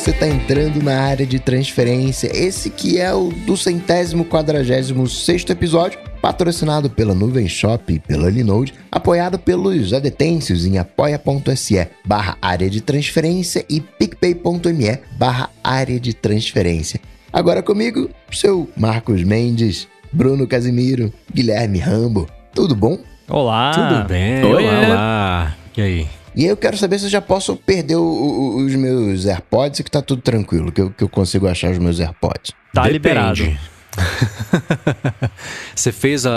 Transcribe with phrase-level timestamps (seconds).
[0.00, 2.30] você está entrando na área de transferência.
[2.34, 8.30] Esse que é o do centésimo quadragésimo sexto episódio, patrocinado pela Nuvem Shop e pela
[8.30, 16.14] Linode, apoiado pelos adetêncios em apoia.se barra área de transferência e picpay.me barra área de
[16.14, 16.98] transferência.
[17.30, 22.26] Agora comigo, seu Marcos Mendes, Bruno Casimiro, Guilherme Rambo.
[22.54, 22.98] Tudo bom?
[23.28, 23.72] Olá.
[23.74, 24.42] Tudo bem?
[24.44, 25.56] Oi, olá, olá.
[25.76, 26.19] E aí?
[26.34, 29.84] E eu quero saber se eu já posso perder o- o- os meus AirPods e
[29.84, 32.52] que tá tudo tranquilo, que eu, que eu consigo achar os meus AirPods.
[32.72, 32.92] Tá Depende.
[32.92, 33.58] liberado.
[35.74, 36.30] Você fez a,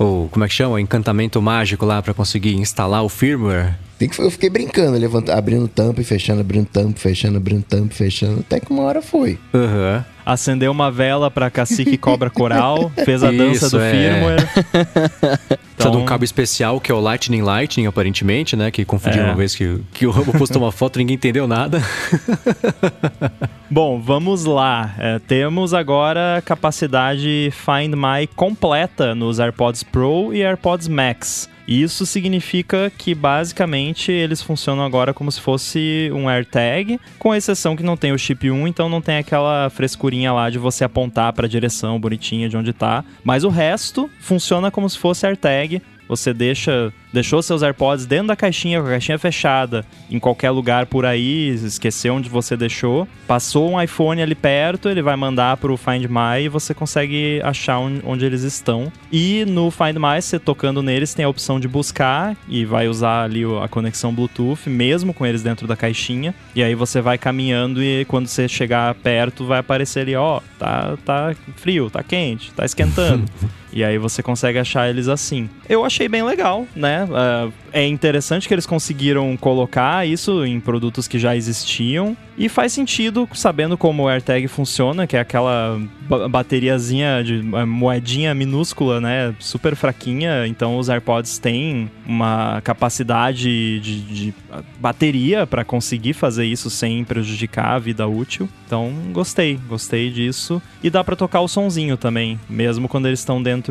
[0.00, 3.74] a- o como é que chama, o encantamento mágico lá pra conseguir instalar o firmware?
[3.98, 7.92] Tem que, eu fiquei brincando, levanta, abrindo tampa e fechando, abrindo tampa, fechando, abrindo tampa,
[7.94, 9.38] fechando, até que uma hora foi.
[9.52, 10.04] Aham.
[10.24, 13.90] Acendeu uma vela pra cacique cobra coral, fez a dança Isso, do é.
[13.90, 14.46] firmware.
[15.78, 18.70] Precisa de um Então- cabo especial que é o Lightning Lightning, aparentemente, né?
[18.70, 19.28] Que confundiram É.
[19.30, 21.80] uma vez que, que o Rambo postou uma foto e ninguém entendeu nada.
[23.70, 24.94] Bom, vamos lá.
[24.98, 31.48] É, temos agora capacidade Find My completa nos AirPods Pro e AirPods Max.
[31.68, 37.82] Isso significa que basicamente eles funcionam agora como se fosse um AirTag, com exceção que
[37.82, 41.44] não tem o chip 1, então não tem aquela frescurinha lá de você apontar para
[41.44, 43.04] a direção bonitinha de onde tá.
[43.22, 45.82] Mas o resto funciona como se fosse AirTag.
[46.08, 50.86] Você deixa, deixou seus AirPods dentro da caixinha, com a caixinha fechada, em qualquer lugar
[50.86, 55.76] por aí, esqueceu onde você deixou, passou um iPhone ali perto, ele vai mandar pro
[55.76, 58.90] Find My e você consegue achar on- onde eles estão.
[59.12, 63.24] E no Find My, você tocando neles, tem a opção de buscar e vai usar
[63.24, 66.34] ali o- a conexão Bluetooth, mesmo com eles dentro da caixinha.
[66.54, 70.96] E aí você vai caminhando e quando você chegar perto, vai aparecer ali, ó, tá,
[71.04, 73.24] tá frio, tá quente, tá esquentando.
[73.72, 75.48] E aí você consegue achar eles assim.
[75.68, 77.06] Eu achei bem legal, né?
[77.12, 82.16] Ah, é interessante que eles conseguiram colocar isso em produtos que já existiam.
[82.36, 87.64] E faz sentido, sabendo como o AirTag funciona, que é aquela ba- bateriazinha de eh,
[87.64, 89.34] moedinha minúscula, né?
[89.40, 90.46] Super fraquinha.
[90.46, 94.34] Então os AirPods têm uma capacidade de, de
[94.78, 98.48] bateria para conseguir fazer isso sem prejudicar a vida útil.
[98.66, 100.62] Então gostei, gostei disso.
[100.82, 103.67] E dá para tocar o sonzinho também, mesmo quando eles estão dentro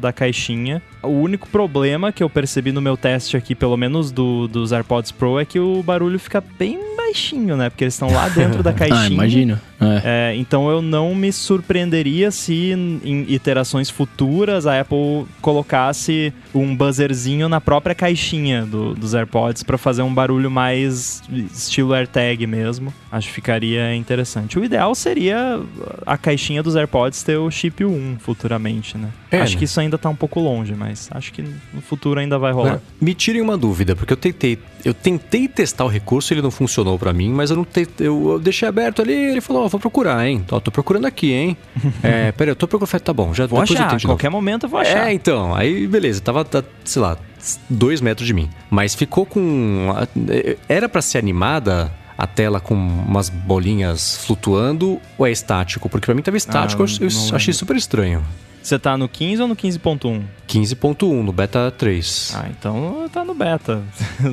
[0.00, 0.82] da caixinha.
[1.02, 5.10] O único problema que eu percebi no meu teste aqui, pelo menos do, dos AirPods
[5.10, 7.70] Pro, é que o barulho fica bem baixinho, né?
[7.70, 9.00] Porque eles estão lá dentro da caixinha.
[9.00, 9.60] Ah, imagino.
[9.80, 10.32] É.
[10.32, 17.48] É, então eu não me surpreenderia se em iterações futuras a Apple colocasse um buzzerzinho
[17.48, 22.92] na própria caixinha do- dos AirPods para fazer um barulho mais estilo AirTag mesmo.
[23.10, 24.58] Acho que ficaria interessante.
[24.58, 25.60] O ideal seria
[26.06, 29.08] a caixinha dos AirPods ter o chip 1 futuramente, né?
[29.30, 29.58] É, acho né?
[29.60, 31.42] que isso ainda tá um pouco longe, mas acho que
[31.72, 32.80] no futuro ainda vai rolar.
[33.00, 36.98] Me tirem uma dúvida, porque eu tentei, eu tentei testar o recurso, ele não funcionou
[36.98, 37.66] pra mim, mas eu não
[37.98, 40.44] eu, eu deixei aberto ali, ele falou, vou procurar, hein?
[40.50, 41.56] Ó, tô procurando aqui, hein?
[42.02, 44.14] é, peraí, eu tô procurando, tá bom, já Vou depois eu achar, tento novo.
[44.14, 45.08] qualquer momento eu vou achar.
[45.08, 47.16] É, então, aí beleza, tava, tá, sei lá,
[47.68, 48.50] dois metros de mim.
[48.68, 49.88] Mas ficou com.
[50.68, 55.88] Era pra ser animada a tela com umas bolinhas flutuando ou é estático?
[55.88, 58.22] Porque pra mim tava estático, Ah, eu, eu achei super estranho.
[58.62, 60.22] Você tá no 15 ou no 15.1?
[60.46, 62.34] 15.1 no beta 3.
[62.36, 63.82] Ah, então tá no beta.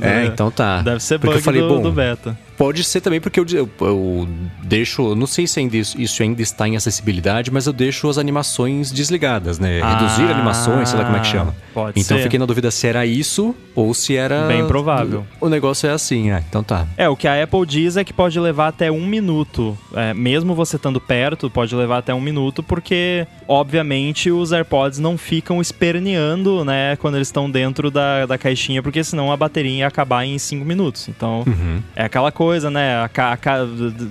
[0.01, 0.81] é, então tá.
[0.81, 2.37] Deve ser Porque bug eu falei, do, bom, do beta.
[2.57, 4.27] Pode ser também porque eu, eu, eu
[4.63, 5.09] deixo.
[5.09, 8.17] eu Não sei se ainda isso, isso ainda está em acessibilidade, mas eu deixo as
[8.17, 9.75] animações desligadas, né?
[9.81, 11.55] Reduzir Ah, animações, sei lá como é que chama.
[11.73, 12.23] Pode Então ser.
[12.23, 14.47] fiquei na dúvida se era isso ou se era.
[14.47, 15.23] Bem provável.
[15.39, 16.43] O negócio é assim, né?
[16.49, 16.87] Então tá.
[16.97, 19.77] É, o que a Apple diz é que pode levar até um minuto.
[19.93, 25.17] É, mesmo você estando perto, pode levar até um minuto, porque, obviamente, os AirPods não
[25.17, 29.87] ficam esperneando, né, quando eles estão dentro da, da caixinha, porque senão a bateria ia
[29.87, 31.07] acabar em cinco minutos.
[31.09, 31.81] Então, Uhum.
[31.95, 32.95] é aquela coisa, né?
[32.95, 33.37] a a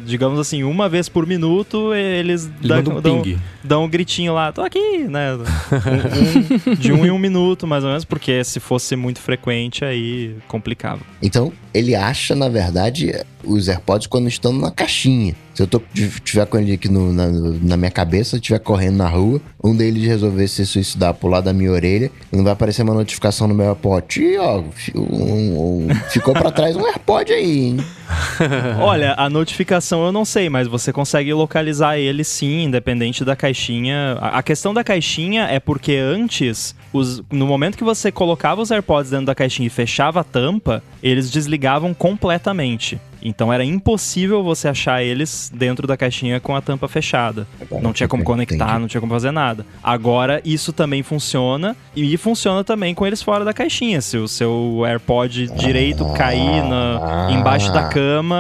[0.05, 3.23] digamos assim, uma vez por minuto, eles, Eles dão, um dão-
[3.65, 5.35] dão um gritinho lá, tô aqui, né?
[6.67, 9.85] Um- um- de um em um minuto, mais ou menos, porque se fosse muito frequente,
[9.85, 11.01] aí complicava.
[11.23, 13.13] Então, ele acha, na verdade,
[13.47, 15.35] os AirPods quando estão na caixinha.
[15.55, 15.81] Se eu tô,
[16.23, 20.05] tiver com ele aqui no- na, na minha cabeça, estiver correndo na rua, um deles
[20.07, 24.21] resolver se suicidar, pular da minha orelha, não vai aparecer uma notificação no meu AirPod.
[24.21, 24.63] E, ó,
[24.95, 27.77] um- um- ficou pra trás um AirPod aí, hein?
[28.81, 34.19] Olha, a notificação eu não sei, mas você consegue localizar ele sim, independente da caixinha.
[34.21, 39.11] A questão da caixinha é porque antes, os- no momento que você colocava os AirPods
[39.11, 43.01] dentro da caixinha e fechava a tampa, eles desligavam completamente.
[43.23, 47.47] Então era impossível você achar eles dentro da caixinha com a tampa fechada.
[47.61, 48.47] Agora Não tinha como entendi.
[48.57, 49.67] conectar, não tinha como fazer nada.
[49.83, 54.01] Agora isso também funciona e funciona também com eles fora da caixinha.
[54.01, 58.37] Se o seu AirPod direito cair na, embaixo da cama,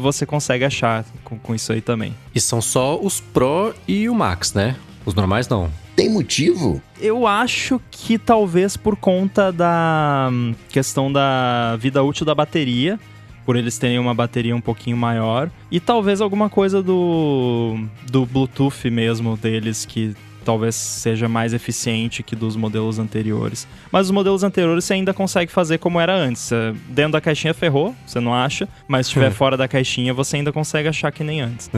[0.00, 2.14] você consegue achar com, com isso aí também.
[2.34, 4.76] E são só os Pro e o Max, né?
[5.04, 5.68] Os normais não.
[5.94, 6.80] Tem motivo?
[7.00, 12.98] Eu acho que talvez por conta da hum, questão da vida útil da bateria,
[13.44, 17.76] por eles terem uma bateria um pouquinho maior, e talvez alguma coisa do,
[18.10, 23.66] do Bluetooth mesmo deles que talvez seja mais eficiente que dos modelos anteriores.
[23.90, 26.50] Mas os modelos anteriores você ainda consegue fazer como era antes.
[26.88, 29.34] Dentro da caixinha ferrou, você não acha, mas se estiver Hum.
[29.34, 31.70] fora da caixinha você ainda consegue achar que nem antes.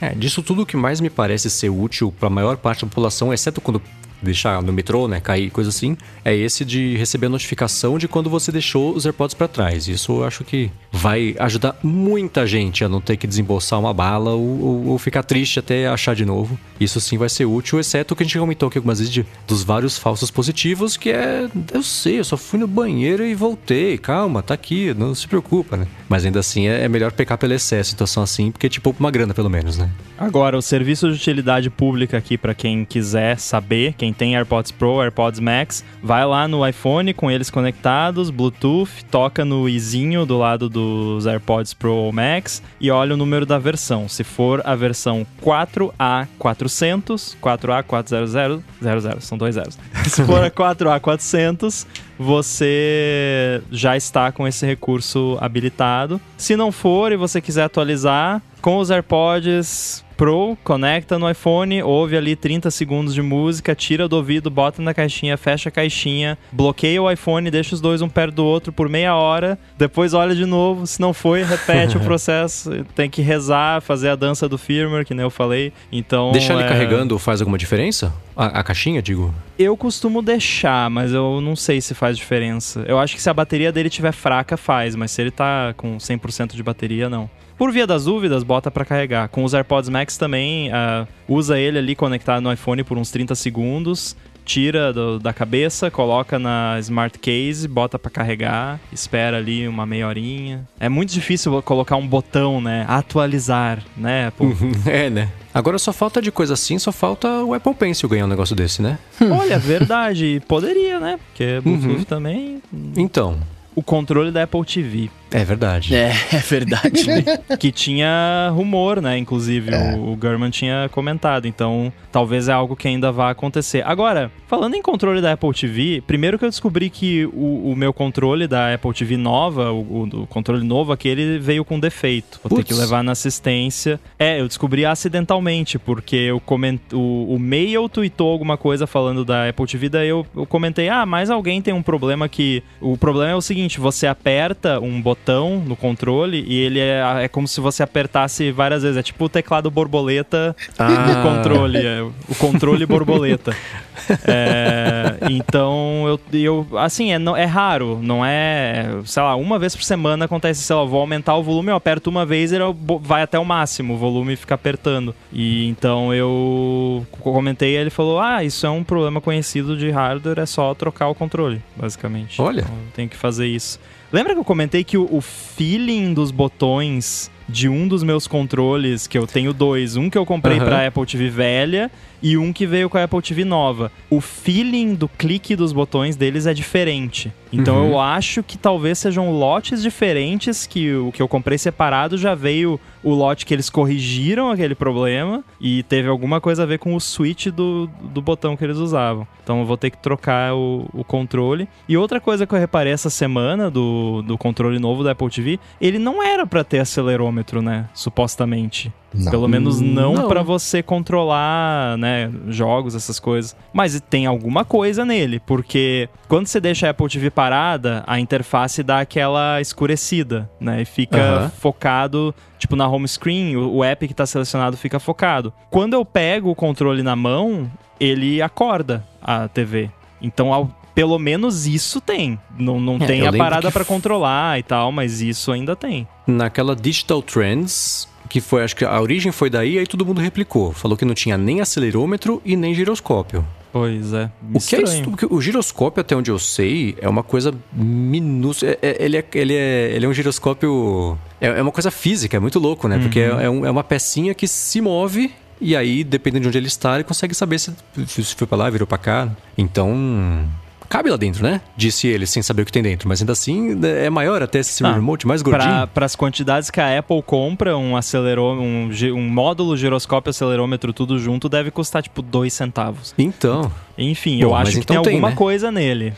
[0.00, 2.88] É, disso tudo o que mais me parece ser útil para a maior parte da
[2.88, 3.80] população, exceto quando
[4.24, 8.28] deixar no metrô, né, cair, coisa assim, é esse de receber a notificação de quando
[8.30, 9.86] você deixou os AirPods para trás.
[9.88, 14.30] Isso eu acho que vai ajudar muita gente a não ter que desembolsar uma bala
[14.32, 16.58] ou, ou- ou ficar triste até achar de novo.
[16.80, 19.24] Isso sim vai ser útil, exceto o que a gente comentou aqui algumas vezes de,
[19.46, 23.98] dos vários falsos positivos, que é, eu sei, eu só fui no banheiro e voltei,
[23.98, 25.86] calma, tá aqui, não se preocupa, né?
[26.08, 29.10] Mas ainda assim é, é melhor pecar pelo excesso, situação assim, porque te poupa uma
[29.10, 29.90] grana pelo menos, né?
[30.16, 35.00] Agora, o serviço de utilidade pública aqui para quem quiser saber, quem tem AirPods Pro,
[35.00, 40.68] AirPods Max, vai lá no iPhone com eles conectados, Bluetooth, toca no izinho do lado
[40.68, 44.08] dos AirPods Pro ou Max e olha o número da versão.
[44.08, 49.78] Se for a versão 4A400, 4A400, 00, são dois zeros.
[50.06, 51.86] Se for a 4A400,
[52.18, 56.20] você já está com esse recurso habilitado.
[56.36, 62.16] Se não for e você quiser atualizar, com os AirPods Pro, conecta no iPhone, ouve
[62.16, 67.02] ali 30 segundos de música, tira do ouvido, bota na caixinha, fecha a caixinha, bloqueia
[67.02, 70.46] o iPhone, deixa os dois um perto do outro por meia hora, depois olha de
[70.46, 75.04] novo, se não foi, repete o processo, tem que rezar, fazer a dança do firmware,
[75.04, 75.72] que nem eu falei.
[75.90, 78.12] Então, Deixar ele é, carregando faz alguma diferença?
[78.36, 79.34] A, a caixinha, digo?
[79.58, 82.84] eu costumo deixar, mas eu não sei se faz diferença.
[82.88, 85.96] Eu acho que se a bateria dele estiver fraca, faz, mas se ele tá com
[85.96, 87.30] 100% de bateria, não.
[87.56, 89.28] Por via das dúvidas, bota pra carregar.
[89.28, 93.34] Com os AirPods Max também, ah, usa ele ali conectado no iPhone por uns 30
[93.34, 99.86] segundos, tira do- da cabeça, coloca na smart case, bota pra carregar, espera ali uma
[99.86, 100.68] meia horinha.
[100.78, 102.84] É muito difícil colocar um botão, né?
[102.88, 104.30] Atualizar, né?
[104.86, 105.30] É, né?
[105.54, 108.82] Agora só falta de coisa assim, só falta o Apple Pencil ganhar um negócio desse,
[108.82, 108.98] né?
[109.30, 111.18] Olha, verdade, poderia, né?
[111.28, 112.04] Porque Bluetooth Uhum.
[112.04, 112.60] também.
[112.96, 113.38] Então,
[113.76, 115.94] O controle da Apple TV, é verdade.
[115.96, 117.04] É, é verdade.
[117.58, 119.18] que tinha rumor, né?
[119.18, 119.94] Inclusive, É.
[119.96, 121.46] o, o Gurman tinha comentado.
[121.48, 123.82] Então, talvez é algo que ainda vai acontecer.
[123.84, 127.92] Agora, falando em controle da Apple TV, primeiro que eu descobri que o, o meu
[127.92, 132.38] controle da Apple TV nova, o, o- o controle novo aqui, ele veio com defeito.
[132.44, 132.68] Vou ter Putz.
[132.68, 133.98] que levar na assistência.
[134.16, 136.78] É, eu descobri acidentalmente, porque eu coment...
[136.92, 141.04] o, o Mail tweetou alguma coisa falando da Apple TV, daí eu, eu comentei, ah,
[141.04, 142.62] mas alguém tem um problema que...
[142.80, 147.28] O problema é o seguinte, você aperta um botão no controle e ele é, é
[147.28, 148.96] como se você apertasse várias vezes.
[148.96, 151.78] É tipo o teclado borboleta do controle.
[151.84, 153.56] é o controle borboleta.
[154.26, 159.74] É, então, eu, eu assim, é, não- é raro, não é, sei lá, uma vez
[159.74, 162.56] por semana acontece, sei lá, vou aumentar o volume, eu aperto uma vez e
[163.00, 165.14] vai até o máximo, o volume fica apertando.
[165.32, 170.46] E então eu comentei ele falou: "Ah, isso é um problema conhecido de hardware, é
[170.46, 172.40] só trocar o controle, basicamente".
[172.40, 172.60] Olha.
[172.62, 173.78] Então, tenho que fazer isso.
[174.12, 179.06] Lembra que eu comentei que o, o feeling dos botões de um dos meus controles,
[179.06, 180.66] que eu tenho dois, um que eu comprei Aham.
[180.66, 181.90] pra Apple TV velha
[182.22, 183.92] e um que veio com a Apple TV nova.
[184.08, 187.30] O feeling do clique dos botões deles é diferente.
[187.52, 187.90] Então Uhum.
[187.92, 192.80] eu acho que talvez sejam lotes diferentes que o que eu comprei separado já veio
[193.02, 197.00] o lote que eles corrigiram aquele problema e teve alguma coisa a ver com o
[197.00, 199.26] switch do, do botão que eles usavam.
[199.42, 201.68] Então eu vou ter que trocar o, o controle.
[201.86, 205.60] E outra coisa que eu reparei essa semana do, do controle novo da Apple TV,
[205.78, 207.86] ele não era pra ter acelerômetro, né?
[207.94, 208.92] Supostamente.
[209.12, 209.30] Não.
[209.30, 210.28] Pelo menos não, Não.
[210.28, 213.54] pra você controlar, né, jogos, essas coisas.
[213.72, 218.82] Mas tem alguma coisa nele, porque quando você deixa a Apple TV parada, a interface
[218.82, 224.14] dá aquela escurecida, né, e fica focado, tipo na home screen, o, o app que
[224.14, 225.52] tá selecionado fica focado.
[225.70, 229.90] Quando eu pego o controle na mão, ele acorda a TV.
[230.20, 232.38] Então, ao- pelo menos isso tem.
[232.58, 236.06] Não, não É, tem a parada f- controlar e tal, mas isso ainda tem.
[236.26, 240.72] Naquela Digital Trends, que foi, acho que a origem foi daí, aí todo mundo replicou.
[240.72, 243.44] Falou que não tinha nem acelerômetro e nem giroscópio.
[243.72, 244.30] Pois é.
[244.54, 245.02] O que é isso?
[245.02, 248.70] Porque o giroscópio, até onde eu sei, é uma coisa minúscula.
[248.72, 251.18] É- é- ele, é, ele, é, ele é um giroscópio.
[251.40, 252.98] É, é uma coisa física, é muito louco, né?
[253.00, 256.58] Porque é, é um- é uma pecinha que se move e aí, dependendo de onde
[256.58, 257.72] ele está, ele consegue saber se,
[258.06, 259.28] se foi pra lá, virou pra cá.
[259.58, 260.44] Então.
[260.88, 261.60] Cabe lá dentro, né?
[261.76, 263.08] Disse ele, sem saber o que tem dentro.
[263.08, 265.86] Mas ainda assim, é maior até esse Ah, remote, mais gordinho.
[265.88, 271.18] Para as quantidades que a Apple compra, um acelerô, um, um módulo giroscópio acelerômetro tudo
[271.18, 273.14] junto deve custar tipo 2 centavos.
[273.18, 273.70] Então.
[273.96, 275.36] Enfim, Bom, eu acho que então tem tem, alguma né?
[275.36, 276.12] coisa nele.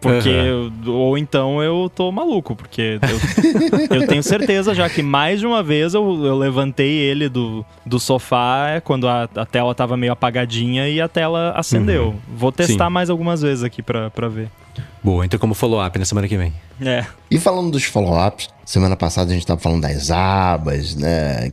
[0.00, 0.30] Porque.
[0.86, 3.00] Ou então eu tô maluco, porque
[3.90, 7.64] eu, eu tenho certeza já que mais de uma vez eu, eu levantei ele do,
[7.84, 12.14] do sofá quando a, a tela tava meio apagadinha e a tela acendeu.
[12.28, 12.92] Vou testar Sim.
[12.92, 14.48] mais algumas vezes aqui pra, pra ver.
[15.02, 16.52] Boa, então como follow-up na semana que vem.
[16.80, 17.04] É.
[17.30, 21.50] E falando dos follow-ups, semana passada a gente estava falando das abas, né?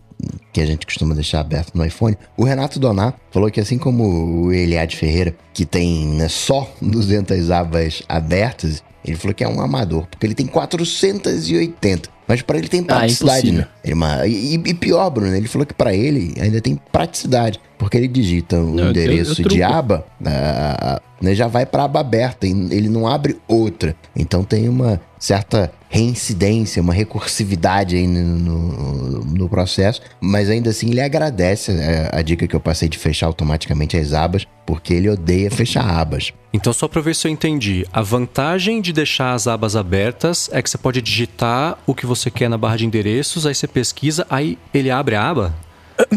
[0.51, 2.17] Que a gente costuma deixar aberto no iPhone.
[2.37, 4.03] O Renato Doná falou que assim como
[4.45, 9.59] o Eliade Ferreira, que tem né, só 200 abas abertas, ele falou que é um
[9.61, 12.09] amador, porque ele tem 480.
[12.27, 13.59] Mas para ele tem Ah, praticidade, impossível.
[13.61, 13.67] né?
[13.83, 17.97] Ele, ma- e, e pior, Bruno, ele falou que para ele ainda tem praticidade, porque
[17.97, 22.47] ele digita o eu- eu endereço de aba, ah, né, já vai para aba aberta,
[22.47, 23.93] e ele não abre outra.
[24.15, 30.89] Então tem uma certa reincidência, uma recursividade aí no, no- no processo, mas ainda assim
[30.91, 35.09] ele agradece eh, a, dica que eu passei de fechar automaticamente as abas, porque ele
[35.09, 36.31] odeia fechar abas.
[36.53, 37.85] Então, só pra ver se eu entendi.
[37.91, 42.29] A vantagem de deixar as abas abertas é que você pode digitar o que você
[42.31, 45.53] quer na barra de endereços, aí você pesquisa, aí ele abre a aba?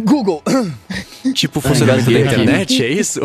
[0.04, 0.42] Google.
[1.34, 3.20] Tipo funcionamento da internet, é isso?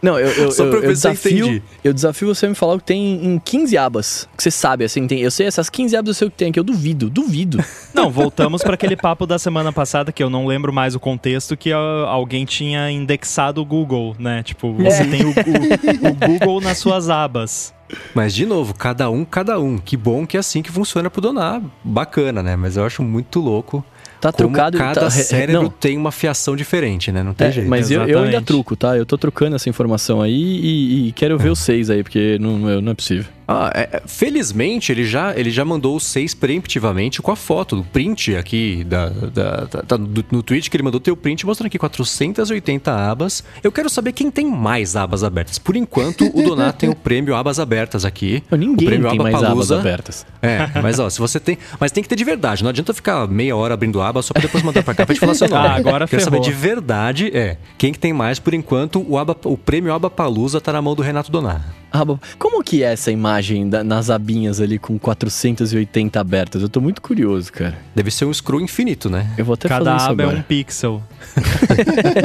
[0.00, 1.62] Não, eu, eu, Só pra eu, eu desafio, entendi.
[1.84, 4.28] eu desafio você a me falar o que tem em 15 abas.
[4.36, 5.20] Que você sabe, assim, tem.
[5.20, 7.62] Eu sei essas 15 abas eu sei o que tem aqui, eu duvido, duvido.
[7.94, 11.56] Não, voltamos para aquele papo da semana passada, que eu não lembro mais o contexto,
[11.56, 14.42] que alguém tinha indexado o Google, né?
[14.42, 17.72] Tipo, você tem o, o- o Google nas suas abas.
[18.14, 19.78] Mas, de novo, cada um, cada um.
[19.78, 21.62] Que bom que é assim que funciona pro Donar.
[21.84, 22.56] Bacana, né?
[22.56, 23.84] Mas eu acho muito louco
[24.20, 24.78] Tá como trucado.
[24.78, 27.24] cada tá, cérebro Não, tem uma fiação diferente, né?
[27.24, 27.68] Não tem é, jeito.
[27.68, 28.96] mas eu, eu ainda truco, tá?
[28.96, 32.70] Eu tô trucando essa informação aí e, e quero ver os seis aí, porque não,
[32.70, 33.24] é- não é possível.
[33.46, 37.76] Ah, é- é, felizmente ele já, ele já mandou os seis preemptivamente com a foto,
[37.76, 41.16] do print aqui da, da- da- da- do- no tweet que ele mandou tem o
[41.16, 43.42] print mostrando aqui 480 abas.
[43.62, 45.58] Eu quero saber quem tem mais abas abertas.
[45.58, 48.42] Por enquanto, o Donato tem o prêmio abas abertas aqui.
[48.50, 49.78] Ninguém o prêmio tem mais abas Abapalusa.
[49.80, 50.26] abertas.
[50.40, 51.58] É, mas ó, se você tem.
[51.80, 52.62] Mas tem que ter de verdade.
[52.62, 55.20] Não adianta ficar meia hora abrindo aba só pra depois mandar pra cá pra gente
[55.20, 55.66] falar seu nome.
[55.66, 57.56] Ah, agora Quero saber de verdade, é.
[57.76, 61.02] Quem que tem mais, por enquanto, o, aba, o prêmio Abapalusa tá na mão do
[61.02, 61.62] Renato Donar.
[61.90, 63.32] Aba- Como que é essa imagem
[63.68, 66.62] da- nas abinhas ali com 480 abertas?
[66.62, 67.76] Eu tô muito curioso, cara.
[67.94, 69.30] Deve ser um screw infinito, né?
[69.36, 70.38] Eu vou até Cada fazer isso aba é agora.
[70.38, 71.02] um pixel.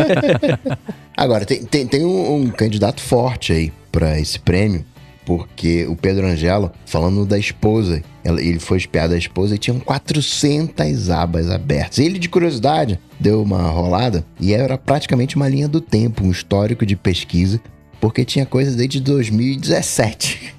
[1.16, 4.86] Agora, tem, tem, tem um, um candidato forte aí pra esse prêmio,
[5.26, 11.10] porque o Pedro Angelo, falando da esposa, ele foi espiar da esposa e tinham 400
[11.10, 11.98] abas abertas.
[12.00, 16.86] Ele, de curiosidade, deu uma rolada e era praticamente uma linha do tempo, um histórico
[16.86, 17.60] de pesquisa,
[18.00, 20.56] porque tinha coisa desde 2017.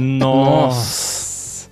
[0.00, 1.24] Nossa.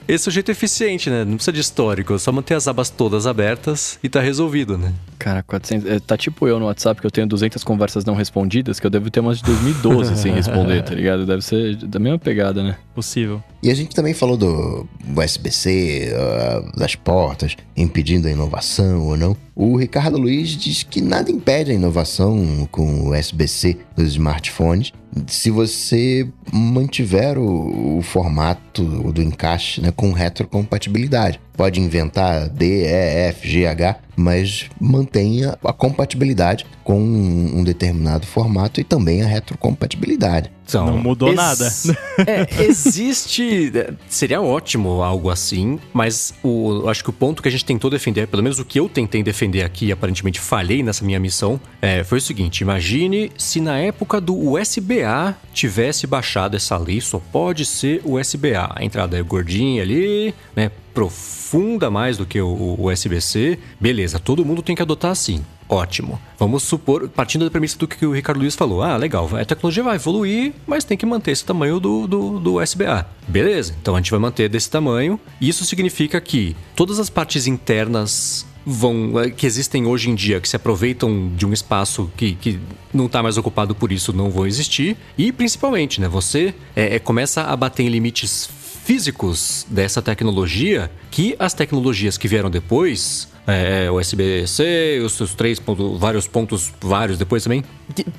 [0.06, 1.24] Esse é o jeito eficiente, né?
[1.24, 4.92] Não precisa de histórico, é só manter as abas todas abertas e tá resolvido, né?
[5.18, 5.88] Cara, 400...
[5.88, 8.90] é, tá tipo eu no WhatsApp que eu tenho 200 conversas não respondidas, que eu
[8.90, 11.24] devo ter umas de 2012 sem responder, tá ligado?
[11.24, 12.76] Deve ser da mesma pegada, né?
[12.94, 13.42] Possível.
[13.62, 19.36] E a gente também falou do USB-C, ah, das portas, impedindo a inovação ou não.
[19.54, 24.92] O Ricardo Luiz diz que nada impede a inovação com o USB-C dos smartphones,
[25.26, 31.38] se você mantiver o, o formato do encaixe né, com retrocompatibilidade.
[31.54, 38.26] Pode inventar D, E, F, G, H, mas mantenha a compatibilidade com um um determinado
[38.26, 40.50] formato e também a retrocompatibilidade.
[40.64, 41.72] Então, Não mudou ex- nada.
[42.26, 43.72] É, existe.
[44.08, 47.90] Seria ótimo algo assim, mas o, eu acho que o ponto que a gente tentou
[47.90, 51.60] defender, pelo menos o que eu tentei defender aqui, e aparentemente falhei nessa minha missão,
[51.80, 57.18] é, foi o seguinte: imagine se na época do USB-A tivesse baixado essa lei, só
[57.18, 58.72] pode ser USB-A.
[58.76, 60.70] A entrada é gordinha ali, né?
[60.94, 62.46] Profunda mais do que o,
[62.78, 63.58] o USB-C.
[63.80, 65.42] Beleza, todo mundo tem que adotar assim.
[65.72, 66.20] Ótimo.
[66.38, 68.82] Vamos supor, partindo da premissa do que o Ricardo Luiz falou.
[68.82, 72.60] Ah, legal, a tecnologia vai evoluir, mas tem que manter esse tamanho do, do, do
[72.60, 73.06] USB-A.
[73.26, 75.18] Beleza, então a gente vai manter desse tamanho.
[75.40, 80.48] Isso significa que todas as partes internas vão eh, que existem hoje em dia, que
[80.48, 82.60] se aproveitam de um espaço que, que
[82.92, 84.94] não está mais ocupado por isso, não vão existir.
[85.16, 88.46] E principalmente, né, você eh, eh, começa a bater em limites
[88.84, 95.98] físicos dessa tecnologia que as tecnologias que vieram depois é, USB-C, os seus três pontos,
[95.98, 97.64] vários pontos, vários depois também,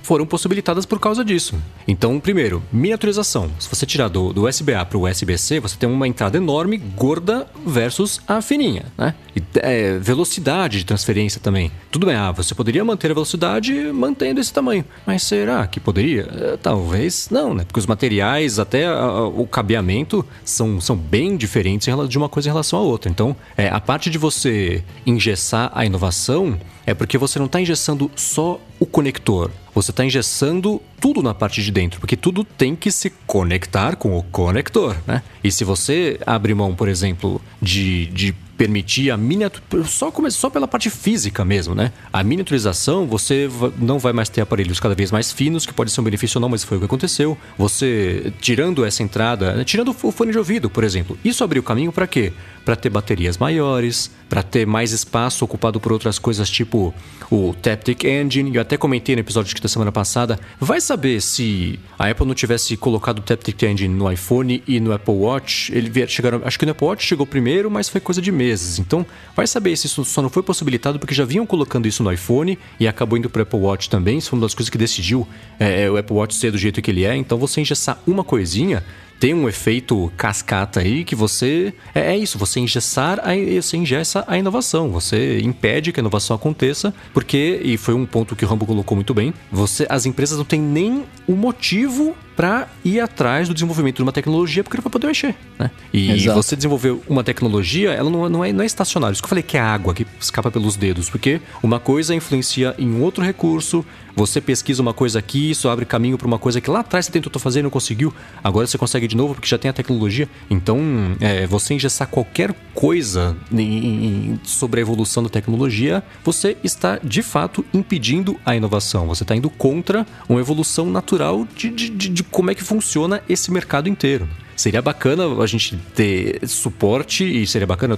[0.01, 1.55] foram possibilitadas por causa disso.
[1.87, 3.49] Então, primeiro, miniaturização.
[3.59, 7.47] Se você tirar do, do USB-A para o USB-C, você tem uma entrada enorme, gorda
[7.65, 9.15] versus a fininha, né?
[9.35, 11.71] E, é, velocidade de transferência também.
[11.91, 16.27] Tudo bem, ah, você poderia manter a velocidade mantendo esse tamanho, mas será que poderia?
[16.31, 17.63] É, talvez não, né?
[17.63, 22.51] Porque os materiais, até a, o cabeamento, são, são bem diferentes de uma coisa em
[22.51, 23.09] relação à outra.
[23.09, 28.11] Então, é, a parte de você engessar a inovação é porque você não está engessando
[28.15, 32.91] só o conector, você está engessando tudo na parte de dentro, porque tudo tem que
[32.91, 35.23] se conectar com o conector, né?
[35.43, 40.67] E se você abre mão, por exemplo, de, de permitir a miniaturização, só, só pela
[40.67, 41.91] parte física mesmo, né?
[42.11, 46.01] A miniaturização, você não vai mais ter aparelhos cada vez mais finos, que pode ser
[46.01, 47.37] um benefício ou não, mas foi o que aconteceu.
[47.57, 49.63] Você, tirando essa entrada, né?
[49.63, 52.31] tirando o fone de ouvido, por exemplo, isso abriu caminho para quê?
[52.65, 56.93] Para ter baterias maiores, para ter mais espaço ocupado por outras coisas, tipo
[57.29, 58.55] o Taptic Engine.
[58.55, 60.39] Eu até comentei no episódio da semana passada.
[60.59, 64.93] Vai saber se a Apple não tivesse colocado o Taptic Engine no iPhone e no
[64.93, 68.31] Apple Watch, ele chegaram, acho que no Apple Watch chegou primeiro, mas foi coisa de
[68.31, 68.79] meses.
[68.79, 69.05] Então,
[69.35, 72.57] vai saber se isso só não foi possibilitado porque já vinham colocando isso no iPhone
[72.79, 74.17] e acabou indo para o Apple Watch também.
[74.17, 75.27] Isso foi uma das coisas que decidiu
[75.59, 77.15] é, é, o Apple Watch ser do jeito que ele é.
[77.15, 78.83] Então, você engessar uma coisinha
[79.23, 81.73] tem um efeito cascata aí que você.
[81.95, 84.91] É, é, isso, você engessar, a, você ingessa a inovação.
[84.91, 88.97] Você impede que a inovação aconteça, porque, e foi um ponto que o Rambo colocou
[88.97, 93.97] muito bem, você, as empresas não têm nem o motivo para ir atrás do desenvolvimento
[93.97, 95.71] de uma tecnologia porque ele vai poder mexer, né?
[95.93, 96.41] E Exato.
[96.41, 99.13] você desenvolver uma tecnologia, ela não, não, é, não é estacionária.
[99.13, 102.75] Isso que eu falei que é água que escapa pelos dedos, porque uma coisa influencia
[102.77, 103.85] em outro recurso,
[104.15, 107.11] você pesquisa uma coisa aqui, isso abre caminho para uma coisa que lá atrás você
[107.11, 108.13] tentou fazer e não conseguiu,
[108.43, 110.29] agora você consegue de novo porque já tem a tecnologia.
[110.49, 110.79] Então,
[111.19, 117.23] é, você engessar qualquer coisa em, em, sobre a evolução da tecnologia, você está de
[117.23, 119.07] fato impedindo a inovação.
[119.07, 123.21] Você está indo contra uma evolução natural de, de, de de como é que funciona
[123.27, 124.27] esse mercado inteiro.
[124.55, 127.97] Seria bacana a gente ter suporte e seria bacana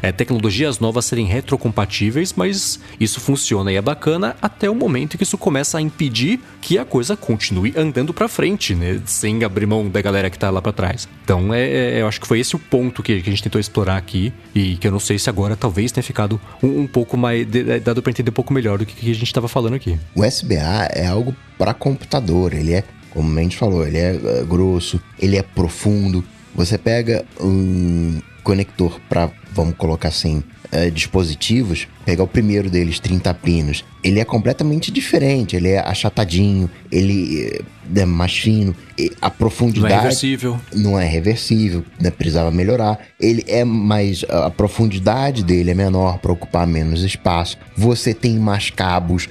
[0.00, 5.24] é, tecnologias novas serem retrocompatíveis, mas isso funciona e é bacana até o momento que
[5.24, 9.00] isso começa a impedir que a coisa continue andando para frente, né?
[9.04, 11.08] Sem abrir mão da galera que tá lá para trás.
[11.24, 13.60] Então, é, é, eu acho que foi esse o ponto que, que, a gente tentou
[13.60, 17.16] explorar aqui e que eu não sei se agora talvez tenha ficado um, um pouco
[17.16, 17.46] mais.
[17.46, 19.98] De, dado para entender um pouco melhor do que, que a gente estava falando aqui.
[20.14, 22.84] O SBA é algo para computador, ele é
[23.16, 26.22] como o Mendes falou, ele é, é grosso, ele é profundo.
[26.54, 33.32] Você pega um conector para, vamos colocar assim, é, dispositivos, pegar o primeiro deles, 30
[33.34, 37.58] pinos, ele é completamente diferente, ele é achatadinho, ele
[37.94, 38.76] é mais fino,
[39.20, 39.94] a profundidade...
[39.94, 40.60] Não é reversível.
[40.74, 42.98] Não é reversível, né, precisava melhorar.
[43.18, 44.24] Ele é mais...
[44.28, 47.56] a profundidade dele é menor para ocupar menos espaço.
[47.74, 49.26] Você tem mais cabos,